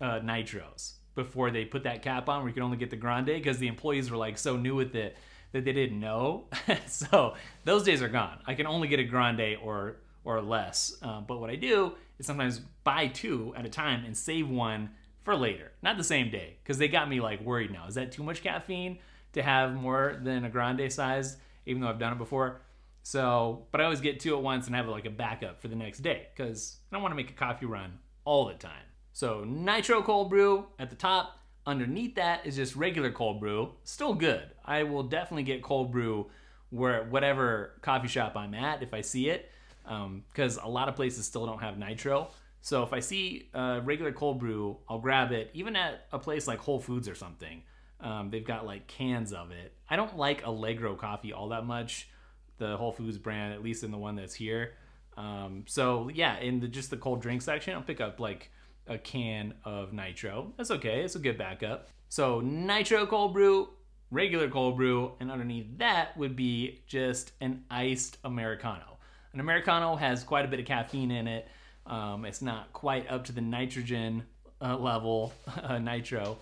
uh, 0.00 0.20
Nitros 0.20 0.94
before 1.16 1.50
they 1.50 1.64
put 1.64 1.82
that 1.82 2.02
cap 2.02 2.28
on 2.28 2.40
where 2.40 2.48
you 2.48 2.54
could 2.54 2.62
only 2.62 2.76
get 2.76 2.90
the 2.90 2.96
grande 2.96 3.26
because 3.26 3.58
the 3.58 3.66
employees 3.66 4.08
were 4.10 4.16
like 4.16 4.38
so 4.38 4.56
new 4.56 4.76
with 4.76 4.94
it 4.94 5.16
that 5.50 5.64
they 5.64 5.72
didn't 5.72 5.98
know. 5.98 6.44
so 6.86 7.34
those 7.64 7.82
days 7.82 8.00
are 8.00 8.08
gone. 8.08 8.38
I 8.46 8.54
can 8.54 8.68
only 8.68 8.86
get 8.86 9.00
a 9.00 9.04
grande 9.04 9.56
or 9.60 9.96
or 10.24 10.40
less. 10.40 10.96
Uh, 11.02 11.20
but 11.20 11.40
what 11.40 11.50
I 11.50 11.56
do 11.56 11.94
is 12.18 12.26
sometimes 12.26 12.60
buy 12.84 13.08
two 13.08 13.52
at 13.56 13.66
a 13.66 13.68
time 13.68 14.04
and 14.04 14.16
save 14.16 14.48
one 14.48 14.90
for 15.22 15.34
later, 15.34 15.72
not 15.82 15.96
the 15.96 16.04
same 16.04 16.30
day, 16.30 16.58
because 16.62 16.78
they 16.78 16.86
got 16.86 17.08
me 17.08 17.20
like 17.20 17.40
worried 17.40 17.72
now. 17.72 17.86
Is 17.88 17.96
that 17.96 18.12
too 18.12 18.22
much 18.22 18.42
caffeine? 18.42 18.98
to 19.36 19.42
have 19.42 19.74
more 19.74 20.18
than 20.22 20.46
a 20.46 20.50
grande 20.50 20.90
size, 20.90 21.36
even 21.66 21.82
though 21.82 21.88
I've 21.88 21.98
done 21.98 22.14
it 22.14 22.18
before. 22.18 22.62
So, 23.02 23.66
but 23.70 23.82
I 23.82 23.84
always 23.84 24.00
get 24.00 24.18
two 24.18 24.34
at 24.34 24.42
once 24.42 24.66
and 24.66 24.74
have 24.74 24.88
like 24.88 25.04
a 25.04 25.10
backup 25.10 25.60
for 25.60 25.68
the 25.68 25.76
next 25.76 25.98
day 25.98 26.28
because 26.34 26.78
I 26.90 26.96
don't 26.96 27.02
want 27.02 27.12
to 27.12 27.16
make 27.16 27.30
a 27.30 27.34
coffee 27.34 27.66
run 27.66 27.98
all 28.24 28.46
the 28.46 28.54
time. 28.54 28.72
So, 29.16 29.44
nitro 29.44 30.02
cold 30.02 30.28
brew 30.28 30.66
at 30.78 30.90
the 30.90 30.94
top. 30.94 31.38
Underneath 31.64 32.16
that 32.16 32.44
is 32.44 32.54
just 32.54 32.76
regular 32.76 33.10
cold 33.10 33.40
brew. 33.40 33.70
Still 33.82 34.12
good. 34.12 34.42
I 34.62 34.82
will 34.82 35.04
definitely 35.04 35.44
get 35.44 35.62
cold 35.62 35.90
brew 35.90 36.26
where 36.68 37.04
whatever 37.04 37.78
coffee 37.80 38.08
shop 38.08 38.36
I'm 38.36 38.52
at 38.52 38.82
if 38.82 38.92
I 38.92 39.00
see 39.00 39.30
it, 39.30 39.50
because 39.84 40.58
um, 40.58 40.64
a 40.64 40.68
lot 40.68 40.90
of 40.90 40.96
places 40.96 41.24
still 41.24 41.46
don't 41.46 41.62
have 41.62 41.78
nitro. 41.78 42.28
So 42.60 42.82
if 42.82 42.92
I 42.92 43.00
see 43.00 43.48
a 43.54 43.80
regular 43.82 44.12
cold 44.12 44.38
brew, 44.38 44.76
I'll 44.86 44.98
grab 44.98 45.32
it, 45.32 45.48
even 45.54 45.76
at 45.76 46.08
a 46.12 46.18
place 46.18 46.46
like 46.46 46.58
Whole 46.58 46.78
Foods 46.78 47.08
or 47.08 47.14
something. 47.14 47.62
Um, 48.00 48.28
they've 48.28 48.46
got 48.46 48.66
like 48.66 48.86
cans 48.86 49.32
of 49.32 49.50
it. 49.50 49.72
I 49.88 49.96
don't 49.96 50.18
like 50.18 50.44
Allegro 50.44 50.94
coffee 50.94 51.32
all 51.32 51.48
that 51.48 51.64
much, 51.64 52.10
the 52.58 52.76
Whole 52.76 52.92
Foods 52.92 53.16
brand, 53.16 53.54
at 53.54 53.62
least 53.62 53.82
in 53.82 53.90
the 53.90 53.96
one 53.96 54.16
that's 54.16 54.34
here. 54.34 54.74
Um, 55.16 55.64
so 55.66 56.10
yeah, 56.12 56.38
in 56.38 56.60
the 56.60 56.68
just 56.68 56.90
the 56.90 56.98
cold 56.98 57.22
drink 57.22 57.40
section, 57.40 57.72
I'll 57.72 57.80
pick 57.80 58.02
up 58.02 58.20
like 58.20 58.50
a 58.88 58.98
can 58.98 59.54
of 59.64 59.92
nitro. 59.92 60.52
That's 60.56 60.70
okay. 60.70 61.02
It's 61.02 61.16
a 61.16 61.20
good 61.20 61.38
backup. 61.38 61.88
So 62.08 62.40
nitro 62.40 63.06
cold 63.06 63.32
brew, 63.32 63.68
regular 64.10 64.48
cold 64.48 64.76
brew, 64.76 65.12
and 65.20 65.30
underneath 65.30 65.66
that 65.78 66.16
would 66.16 66.36
be 66.36 66.82
just 66.86 67.32
an 67.40 67.64
iced 67.70 68.18
americano. 68.24 68.98
An 69.32 69.40
americano 69.40 69.96
has 69.96 70.24
quite 70.24 70.44
a 70.44 70.48
bit 70.48 70.60
of 70.60 70.66
caffeine 70.66 71.10
in 71.10 71.26
it. 71.26 71.48
Um, 71.86 72.24
it's 72.24 72.42
not 72.42 72.72
quite 72.72 73.10
up 73.10 73.24
to 73.24 73.32
the 73.32 73.40
nitrogen 73.40 74.24
uh, 74.60 74.76
level, 74.76 75.32
uh, 75.62 75.78
nitro, 75.78 76.38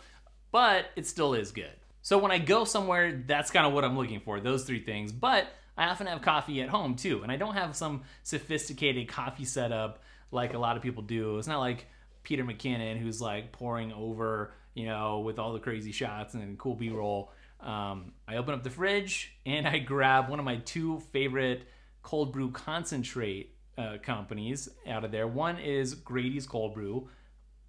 but 0.52 0.86
it 0.96 1.06
still 1.06 1.34
is 1.34 1.50
good. 1.52 1.72
So 2.02 2.18
when 2.18 2.30
I 2.30 2.38
go 2.38 2.64
somewhere, 2.64 3.22
that's 3.26 3.50
kind 3.50 3.66
of 3.66 3.72
what 3.72 3.84
I'm 3.84 3.96
looking 3.96 4.20
for, 4.20 4.38
those 4.38 4.64
three 4.64 4.84
things. 4.84 5.10
But 5.10 5.46
I 5.76 5.86
often 5.86 6.06
have 6.06 6.22
coffee 6.22 6.60
at 6.60 6.68
home 6.68 6.94
too, 6.96 7.22
and 7.22 7.32
I 7.32 7.36
don't 7.36 7.54
have 7.54 7.74
some 7.74 8.02
sophisticated 8.22 9.08
coffee 9.08 9.44
setup 9.44 10.02
like 10.30 10.54
a 10.54 10.58
lot 10.58 10.76
of 10.76 10.82
people 10.82 11.02
do. 11.02 11.38
It's 11.38 11.48
not 11.48 11.60
like 11.60 11.86
Peter 12.24 12.44
McKinnon 12.44 12.98
who's 12.98 13.20
like 13.20 13.52
pouring 13.52 13.92
over, 13.92 14.54
you 14.74 14.86
know, 14.86 15.20
with 15.20 15.38
all 15.38 15.52
the 15.52 15.60
crazy 15.60 15.92
shots 15.92 16.34
and 16.34 16.58
cool 16.58 16.74
B-roll. 16.74 17.30
Um, 17.60 18.12
I 18.26 18.36
open 18.36 18.54
up 18.54 18.64
the 18.64 18.70
fridge 18.70 19.36
and 19.46 19.66
I 19.66 19.78
grab 19.78 20.28
one 20.28 20.38
of 20.38 20.44
my 20.44 20.56
two 20.56 21.00
favorite 21.12 21.68
cold 22.02 22.32
brew 22.32 22.50
concentrate 22.50 23.54
uh, 23.78 23.96
companies 24.02 24.68
out 24.86 25.04
of 25.04 25.12
there. 25.12 25.26
One 25.26 25.58
is 25.58 25.94
Grady's 25.94 26.46
Cold 26.46 26.74
Brew, 26.74 27.08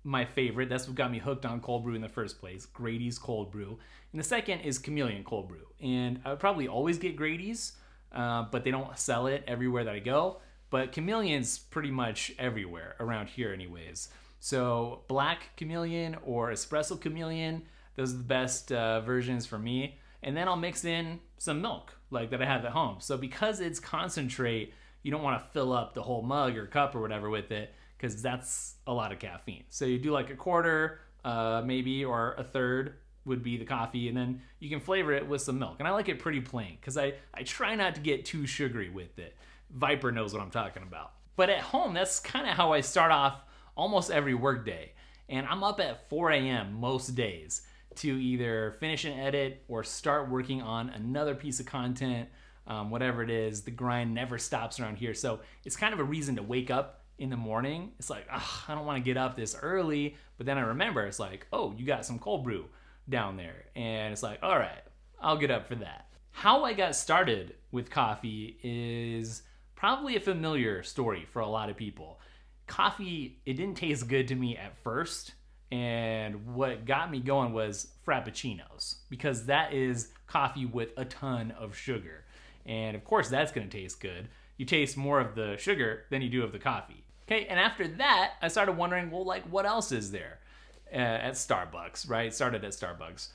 my 0.03 0.26
favorite. 0.26 0.70
That's 0.70 0.88
what 0.88 0.95
got 0.95 1.12
me 1.12 1.20
hooked 1.20 1.45
on 1.45 1.62
cold 1.62 1.84
brew 1.84 1.95
in 1.95 2.01
the 2.01 2.10
first 2.10 2.39
place. 2.39 2.66
Grady's 2.66 3.18
cold 3.18 3.51
brew. 3.51 3.80
And 4.12 4.20
the 4.20 4.24
second 4.24 4.62
is 4.62 4.78
Chameleon 4.78 5.24
cold 5.24 5.47
brew. 5.47 5.68
And 5.82 6.20
I 6.26 6.30
would 6.30 6.39
probably 6.39 6.68
always 6.68 6.97
get 6.97 7.16
Grady's, 7.16 7.74
uh, 8.12 8.43
but 8.51 8.64
they 8.64 8.72
don't 8.72 8.97
sell 8.97 9.28
it 9.28 9.43
everywhere 9.47 9.84
that 9.84 9.95
I 9.95 9.99
go. 9.99 10.41
But 10.70 10.91
Chameleon's 10.91 11.58
pretty 11.58 11.91
much 11.91 12.34
everywhere 12.38 12.95
around 12.99 13.28
here, 13.30 13.53
anyways. 13.53 14.10
So 14.46 15.02
black 15.08 15.58
chameleon 15.58 16.18
or 16.24 16.52
espresso 16.52 17.02
chameleon, 17.02 17.64
those 17.96 18.14
are 18.14 18.18
the 18.18 18.24
best 18.24 18.72
uh, 18.72 19.02
versions 19.02 19.48
for 19.48 19.58
me. 19.58 19.98
and 20.22 20.38
then 20.38 20.48
I'll 20.48 20.56
mix 20.56 20.86
in 20.86 21.20
some 21.39 21.64
milk 21.64 21.98
like 22.12 22.30
that 22.30 22.43
I 22.43 22.46
have 22.46 22.64
at 22.64 22.72
home. 22.72 22.98
So 23.00 23.18
because 23.18 23.60
it's 23.60 23.80
concentrate, 23.80 24.72
you 25.02 25.10
don't 25.10 25.24
want 25.24 25.41
to 25.41 25.50
fill 25.50 25.74
up 25.74 25.96
the 25.96 26.04
whole 26.04 26.22
mug 26.22 26.58
or 26.58 26.68
cup 26.68 26.93
or 26.93 27.02
whatever 27.02 27.28
with 27.32 27.50
it 27.50 27.74
because 27.98 28.22
that's 28.22 28.76
a 28.86 28.93
lot 28.93 29.12
of 29.12 29.18
caffeine. 29.18 29.64
So 29.72 29.86
you 29.86 29.98
do 29.98 30.12
like 30.12 30.30
a 30.30 30.36
quarter, 30.36 31.00
uh, 31.24 31.64
maybe, 31.66 32.06
or 32.06 32.36
a 32.38 32.43
third 32.43 32.98
would 33.26 33.41
be 33.41 33.58
the 33.58 33.66
coffee, 33.66 34.10
and 34.10 34.16
then 34.16 34.43
you 34.60 34.70
can 34.70 34.80
flavor 34.80 35.12
it 35.12 35.28
with 35.28 35.41
some 35.41 35.58
milk. 35.58 35.78
And 35.80 35.88
I 35.88 35.91
like 35.91 36.08
it 36.08 36.20
pretty 36.20 36.41
plain 36.41 36.78
because 36.80 37.00
I, 37.00 37.14
I 37.34 37.41
try 37.41 37.74
not 37.74 37.96
to 37.96 38.02
get 38.02 38.26
too 38.26 38.46
sugary 38.46 38.91
with 38.91 39.18
it. 39.18 39.36
Viper 39.72 40.12
knows 40.12 40.36
what 40.36 40.43
I'm 40.43 40.52
talking 40.52 40.84
about. 40.84 41.14
But 41.36 41.50
at 41.50 41.62
home, 41.62 41.96
that's 41.96 42.20
kind 42.20 42.48
of 42.48 42.56
how 42.56 42.74
I 42.74 42.82
start 42.82 43.12
off 43.12 43.41
almost 43.76 44.11
every 44.11 44.34
workday. 44.34 44.91
And 45.30 45.47
I'm 45.47 45.63
up 45.63 45.80
at 45.80 46.09
4 46.09 46.32
a.m. 46.32 46.80
most 46.80 47.15
days 47.15 47.61
to 47.95 48.09
either 48.09 48.76
finish 48.80 49.05
an 49.05 49.13
edit 49.13 49.63
or 49.67 49.84
start 49.84 50.30
working 50.30 50.61
on 50.61 50.89
another 50.89 51.34
piece 51.34 51.59
of 51.59 51.65
content, 51.65 52.30
um, 52.67 52.89
whatever 52.89 53.23
it 53.23 53.30
is. 53.30 53.61
The 53.61 53.71
grind 53.71 54.13
never 54.13 54.38
stops 54.38 54.80
around 54.80 54.97
here. 54.97 55.13
So 55.13 55.39
it's 55.63 55.76
kind 55.76 55.93
of 55.93 55.99
a 55.99 56.03
reason 56.03 56.36
to 56.36 56.43
wake 56.43 56.69
up 56.69 57.05
in 57.17 57.30
the 57.30 57.38
morning. 57.38 57.91
It's 57.99 58.09
like, 58.09 58.28
I 58.32 58.76
don't 58.76 58.86
want 58.86 58.97
to 58.97 59.03
get 59.03 59.17
up 59.17 59.36
this 59.36 59.55
early. 59.59 60.15
But 60.38 60.45
then 60.45 60.57
I 60.57 60.61
remember 60.61 61.05
it's 61.05 61.19
like, 61.19 61.47
oh, 61.53 61.73
you 61.78 61.86
got 61.86 62.05
some 62.05 62.19
cold 62.19 62.43
brew 62.43 62.65
down 63.07 63.38
there. 63.38 63.65
And 63.76 64.11
it's 64.11 64.23
like, 64.23 64.39
all 64.43 64.57
right, 64.57 64.84
I'll 65.21 65.38
get 65.38 65.51
up 65.51 65.67
for 65.67 65.76
that. 65.76 66.07
How 66.32 66.65
I 66.65 66.73
got 66.73 66.95
started 66.95 67.55
with 67.71 67.89
coffee 67.89 68.57
is 68.61 69.43
probably 69.76 70.17
a 70.17 70.19
familiar 70.19 70.84
story 70.84 71.26
for 71.26 71.39
a 71.39 71.47
lot 71.47 71.69
of 71.69 71.78
people. 71.78 72.19
Coffee, 72.68 73.39
it 73.45 73.53
didn't 73.53 73.76
taste 73.76 74.07
good 74.07 74.28
to 74.30 74.36
me 74.36 74.57
at 74.57 74.78
first. 74.78 75.34
And 75.72 76.55
what 76.55 76.86
got 76.86 77.11
me 77.11 77.20
going 77.20 77.53
was 77.53 77.88
Frappuccinos, 78.05 78.97
because 79.09 79.47
that 79.47 79.74
is 79.74 80.09
coffee 80.28 80.66
with 80.66 80.89
a 80.97 81.05
ton 81.05 81.51
of 81.51 81.76
sugar. 81.76 82.24
And 82.66 82.95
of 82.95 83.03
course, 83.03 83.30
that's 83.30 83.51
gonna 83.51 83.68
taste 83.68 83.99
good. 83.99 84.30
You 84.57 84.66
taste 84.66 84.95
more 84.95 85.20
of 85.20 85.36
the 85.36 85.57
sugar 85.57 86.05
than 86.09 86.22
you 86.22 86.30
do 86.30 86.43
of 86.43 86.51
the 86.51 86.59
coffee. 86.59 87.03
Okay, 87.28 87.45
and 87.47 87.59
after 87.59 87.88
that, 87.88 88.34
I 88.41 88.47
started 88.47 88.74
wondering, 88.74 89.09
well, 89.09 89.26
like, 89.26 89.43
what 89.45 89.66
else 89.66 89.91
is 89.91 90.11
there 90.11 90.39
uh, 90.93 90.97
at 90.97 91.34
Starbucks, 91.34 92.07
right? 92.09 92.34
Started 92.34 92.63
at 92.63 92.72
Starbucks. 92.72 93.30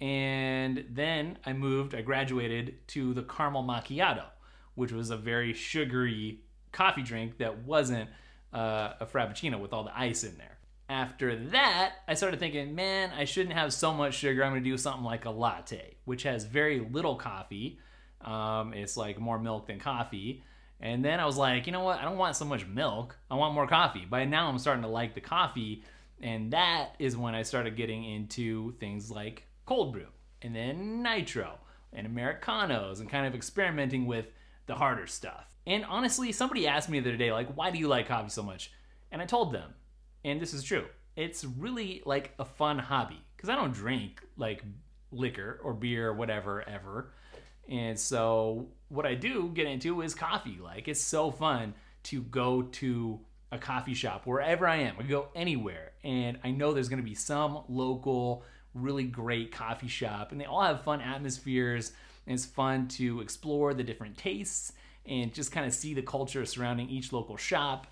And 0.00 0.84
then 0.90 1.38
I 1.44 1.52
moved, 1.52 1.94
I 1.94 2.02
graduated 2.02 2.86
to 2.88 3.12
the 3.12 3.22
caramel 3.22 3.64
macchiato, 3.64 4.26
which 4.74 4.92
was 4.92 5.10
a 5.10 5.16
very 5.16 5.52
sugary 5.52 6.40
coffee 6.72 7.02
drink 7.02 7.38
that 7.38 7.58
wasn't 7.58 8.08
uh, 8.54 8.94
a 9.00 9.06
frappuccino 9.06 9.60
with 9.60 9.72
all 9.72 9.84
the 9.84 9.98
ice 9.98 10.24
in 10.24 10.36
there. 10.38 10.58
After 10.88 11.34
that, 11.46 11.94
I 12.06 12.14
started 12.14 12.38
thinking, 12.38 12.74
man, 12.74 13.10
I 13.16 13.24
shouldn't 13.24 13.54
have 13.54 13.72
so 13.72 13.92
much 13.92 14.14
sugar. 14.14 14.44
I'm 14.44 14.52
going 14.52 14.62
to 14.62 14.70
do 14.70 14.76
something 14.76 15.04
like 15.04 15.24
a 15.24 15.30
latte, 15.30 15.96
which 16.04 16.22
has 16.24 16.44
very 16.44 16.80
little 16.80 17.16
coffee. 17.16 17.78
Um, 18.20 18.74
it's 18.74 18.96
like 18.96 19.18
more 19.18 19.38
milk 19.38 19.66
than 19.66 19.80
coffee. 19.80 20.44
And 20.80 21.04
then 21.04 21.20
I 21.20 21.26
was 21.26 21.36
like, 21.36 21.66
you 21.66 21.72
know 21.72 21.82
what? 21.82 21.98
I 21.98 22.04
don't 22.04 22.18
want 22.18 22.36
so 22.36 22.44
much 22.44 22.66
milk. 22.66 23.16
I 23.30 23.34
want 23.36 23.54
more 23.54 23.66
coffee. 23.66 24.04
By 24.04 24.24
now, 24.24 24.48
I'm 24.48 24.58
starting 24.58 24.82
to 24.82 24.88
like 24.88 25.14
the 25.14 25.20
coffee. 25.20 25.82
And 26.20 26.52
that 26.52 26.94
is 26.98 27.16
when 27.16 27.34
I 27.34 27.42
started 27.42 27.76
getting 27.76 28.04
into 28.04 28.72
things 28.72 29.10
like 29.10 29.46
cold 29.66 29.92
brew 29.94 30.06
and 30.42 30.54
then 30.54 31.02
nitro 31.02 31.58
and 31.92 32.06
Americanos 32.06 33.00
and 33.00 33.08
kind 33.08 33.26
of 33.26 33.34
experimenting 33.34 34.06
with 34.06 34.26
the 34.66 34.74
harder 34.74 35.06
stuff. 35.06 35.53
And 35.66 35.84
honestly, 35.84 36.32
somebody 36.32 36.66
asked 36.66 36.88
me 36.88 37.00
the 37.00 37.10
other 37.10 37.18
day, 37.18 37.32
like, 37.32 37.54
why 37.56 37.70
do 37.70 37.78
you 37.78 37.88
like 37.88 38.08
coffee 38.08 38.30
so 38.30 38.42
much? 38.42 38.70
And 39.10 39.22
I 39.22 39.26
told 39.26 39.52
them, 39.52 39.72
and 40.24 40.40
this 40.40 40.52
is 40.52 40.62
true. 40.62 40.86
It's 41.16 41.44
really 41.44 42.02
like 42.04 42.34
a 42.38 42.44
fun 42.44 42.78
hobby 42.78 43.22
because 43.36 43.48
I 43.48 43.54
don't 43.54 43.72
drink 43.72 44.20
like 44.36 44.64
liquor 45.12 45.60
or 45.62 45.72
beer 45.72 46.08
or 46.08 46.14
whatever 46.14 46.68
ever. 46.68 47.12
And 47.68 47.98
so 47.98 48.68
what 48.88 49.06
I 49.06 49.14
do 49.14 49.50
get 49.54 49.66
into 49.66 50.02
is 50.02 50.14
coffee. 50.14 50.58
Like 50.62 50.88
it's 50.88 51.00
so 51.00 51.30
fun 51.30 51.74
to 52.04 52.22
go 52.22 52.62
to 52.62 53.20
a 53.52 53.58
coffee 53.58 53.94
shop 53.94 54.26
wherever 54.26 54.66
I 54.66 54.76
am. 54.76 54.96
I 54.98 55.04
go 55.04 55.28
anywhere 55.34 55.92
and 56.02 56.38
I 56.42 56.50
know 56.50 56.72
there's 56.72 56.88
going 56.88 57.02
to 57.02 57.08
be 57.08 57.14
some 57.14 57.62
local 57.68 58.42
really 58.74 59.04
great 59.04 59.52
coffee 59.52 59.88
shop 59.88 60.32
and 60.32 60.40
they 60.40 60.44
all 60.44 60.62
have 60.62 60.82
fun 60.82 61.00
atmospheres 61.00 61.92
and 62.26 62.34
it's 62.34 62.44
fun 62.44 62.88
to 62.88 63.20
explore 63.20 63.72
the 63.72 63.84
different 63.84 64.18
tastes 64.18 64.72
and 65.06 65.32
just 65.32 65.52
kind 65.52 65.66
of 65.66 65.72
see 65.72 65.94
the 65.94 66.02
culture 66.02 66.44
surrounding 66.44 66.88
each 66.88 67.12
local 67.12 67.36
shop. 67.36 67.86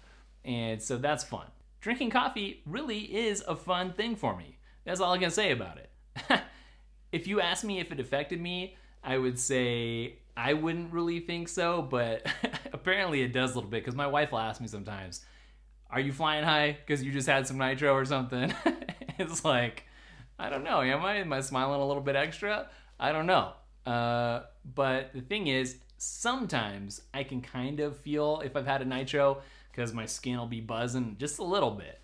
And 0.45 0.83
so 0.83 0.97
that's 0.97 1.25
fun 1.25 1.47
drinking 1.83 2.11
coffee 2.11 2.63
really 2.65 3.01
is 3.01 3.45
a 3.47 3.55
fun 3.55 3.93
thing 3.93 4.17
for 4.17 4.35
me. 4.35 4.57
That's 4.85 5.01
all 5.01 5.13
I 5.13 5.19
can 5.19 5.31
say 5.31 5.51
about 5.51 5.79
it. 5.79 6.41
if 7.13 7.27
you 7.27 7.41
ask 7.41 7.65
me 7.65 7.81
if 7.81 7.93
it 7.93 8.01
affected 8.01 8.41
me, 8.41 8.77
I 9.05 9.19
would 9.19 9.39
say 9.39 10.15
I 10.37 10.55
wouldn't 10.55 10.93
really 10.93 11.21
think 11.21 11.49
so, 11.49 11.83
but 11.83 12.25
apparently 12.73 13.21
it 13.23 13.33
does 13.33 13.53
a 13.53 13.55
little 13.57 13.69
bit 13.69 13.85
because 13.85 13.97
my 13.97 14.07
wife 14.07 14.33
will 14.33 14.39
ask 14.39 14.61
me 14.61 14.69
sometimes, 14.69 15.25
Are 15.91 16.01
you 16.01 16.13
flying 16.13 16.45
high 16.45 16.79
because 16.81 17.03
you 17.03 17.13
just 17.13 17.29
had 17.29 17.47
some 17.47 17.59
nitro 17.59 17.93
or 17.93 18.05
something? 18.05 18.55
it's 19.19 19.45
like, 19.45 19.85
I 20.39 20.49
don't 20.49 20.65
know. 20.65 20.81
Am 20.81 21.05
I? 21.05 21.17
Am 21.17 21.33
I 21.33 21.41
smiling 21.41 21.81
a 21.81 21.87
little 21.87 22.03
bit 22.03 22.17
extra? 22.17 22.69
I 22.99 23.13
don't 23.13 23.27
know. 23.27 23.53
Uh, 23.85 24.45
but 24.65 25.13
the 25.13 25.21
thing 25.21 25.49
is, 25.49 25.79
sometimes 26.03 27.01
I 27.15 27.23
can 27.23 27.41
kind 27.41 27.79
of 27.79 27.97
feel 27.97 28.43
if 28.45 28.57
I've 28.57 28.67
had 28.67 28.83
a 28.83 28.85
nitro 28.85 29.41
because 29.71 29.93
my 29.93 30.05
skin 30.05 30.37
will 30.37 30.47
be 30.47 30.61
buzzing 30.61 31.15
just 31.17 31.39
a 31.39 31.45
little 31.45 31.71
bit. 31.71 32.01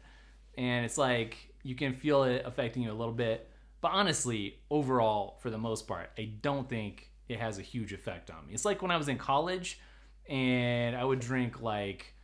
And 0.56 0.84
it's 0.84 0.96
like 0.98 1.52
you 1.64 1.74
can 1.74 1.92
feel 1.92 2.22
it 2.22 2.42
affecting 2.44 2.84
you 2.84 2.92
a 2.92 2.94
little 2.94 3.12
bit. 3.12 3.50
But 3.80 3.90
honestly, 3.90 4.60
overall, 4.70 5.38
for 5.42 5.50
the 5.50 5.58
most 5.58 5.88
part, 5.88 6.10
I 6.16 6.30
don't 6.42 6.68
think 6.68 7.10
it 7.28 7.40
has 7.40 7.58
a 7.58 7.62
huge 7.62 7.92
effect 7.92 8.30
on 8.30 8.46
me. 8.46 8.54
It's 8.54 8.64
like 8.64 8.82
when 8.82 8.92
I 8.92 8.96
was 8.96 9.08
in 9.08 9.18
college 9.18 9.80
and 10.28 10.94
I 10.94 11.04
would 11.04 11.18
drink 11.18 11.60
like 11.60 12.14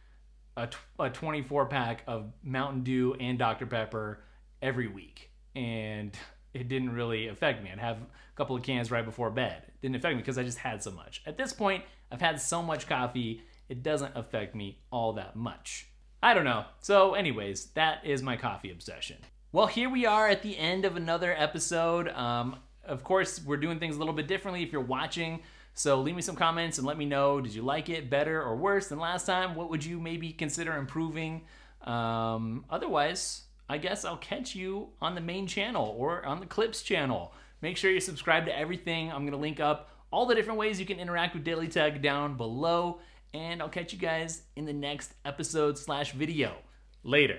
a, 0.56 0.68
a 1.00 1.10
24 1.10 1.66
pack 1.66 2.04
of 2.06 2.32
Mountain 2.44 2.84
Dew 2.84 3.16
and 3.18 3.36
Dr. 3.36 3.66
Pepper 3.66 4.22
every 4.62 4.86
week. 4.86 5.30
And 5.56 6.16
it 6.54 6.68
didn't 6.68 6.92
really 6.92 7.26
affect 7.26 7.64
me. 7.64 7.70
I'd 7.72 7.80
have 7.80 7.98
couple 8.34 8.56
of 8.56 8.62
cans 8.62 8.90
right 8.90 9.04
before 9.04 9.30
bed. 9.30 9.62
It 9.66 9.80
didn't 9.82 9.96
affect 9.96 10.14
me 10.16 10.22
because 10.22 10.38
I 10.38 10.42
just 10.42 10.58
had 10.58 10.82
so 10.82 10.90
much. 10.90 11.22
At 11.26 11.36
this 11.36 11.52
point, 11.52 11.84
I've 12.10 12.20
had 12.20 12.40
so 12.40 12.62
much 12.62 12.86
coffee 12.86 13.42
it 13.68 13.82
doesn't 13.82 14.12
affect 14.14 14.54
me 14.54 14.78
all 14.90 15.14
that 15.14 15.36
much. 15.36 15.88
I 16.22 16.34
don't 16.34 16.44
know. 16.44 16.64
So, 16.80 17.14
anyways, 17.14 17.66
that 17.74 18.04
is 18.04 18.22
my 18.22 18.36
coffee 18.36 18.70
obsession. 18.70 19.16
Well, 19.52 19.66
here 19.66 19.88
we 19.88 20.06
are 20.06 20.28
at 20.28 20.42
the 20.42 20.56
end 20.58 20.84
of 20.84 20.96
another 20.96 21.34
episode. 21.36 22.08
Um, 22.08 22.56
of 22.84 23.04
course, 23.04 23.42
we're 23.44 23.56
doing 23.56 23.78
things 23.78 23.96
a 23.96 23.98
little 23.98 24.14
bit 24.14 24.26
differently 24.26 24.62
if 24.62 24.72
you're 24.72 24.80
watching. 24.80 25.42
So 25.74 26.00
leave 26.00 26.14
me 26.14 26.22
some 26.22 26.36
comments 26.36 26.78
and 26.78 26.86
let 26.86 26.96
me 26.96 27.04
know 27.04 27.40
did 27.40 27.54
you 27.54 27.62
like 27.62 27.88
it 27.88 28.08
better 28.08 28.40
or 28.40 28.56
worse 28.56 28.88
than 28.88 28.98
last 28.98 29.26
time? 29.26 29.54
What 29.54 29.70
would 29.70 29.84
you 29.84 29.98
maybe 29.98 30.32
consider 30.32 30.76
improving? 30.76 31.42
Um, 31.82 32.64
otherwise, 32.70 33.42
I 33.68 33.78
guess 33.78 34.04
I'll 34.04 34.16
catch 34.16 34.54
you 34.54 34.90
on 35.00 35.14
the 35.14 35.20
main 35.20 35.46
channel 35.46 35.94
or 35.98 36.24
on 36.24 36.40
the 36.40 36.46
Clips 36.46 36.82
channel. 36.82 37.34
Make 37.64 37.78
sure 37.78 37.90
you 37.90 38.00
subscribe 38.00 38.44
to 38.44 38.54
everything. 38.54 39.10
I'm 39.10 39.22
going 39.22 39.32
to 39.32 39.38
link 39.38 39.58
up 39.58 39.88
all 40.10 40.26
the 40.26 40.34
different 40.34 40.58
ways 40.58 40.78
you 40.78 40.84
can 40.84 41.00
interact 41.00 41.32
with 41.32 41.44
Daily 41.44 41.66
Tech 41.66 42.02
down 42.02 42.36
below 42.36 43.00
and 43.32 43.62
I'll 43.62 43.70
catch 43.70 43.90
you 43.90 43.98
guys 43.98 44.42
in 44.54 44.66
the 44.66 44.74
next 44.74 45.14
episode 45.24 45.78
slash 45.78 46.12
video. 46.12 46.56
Later. 47.04 47.38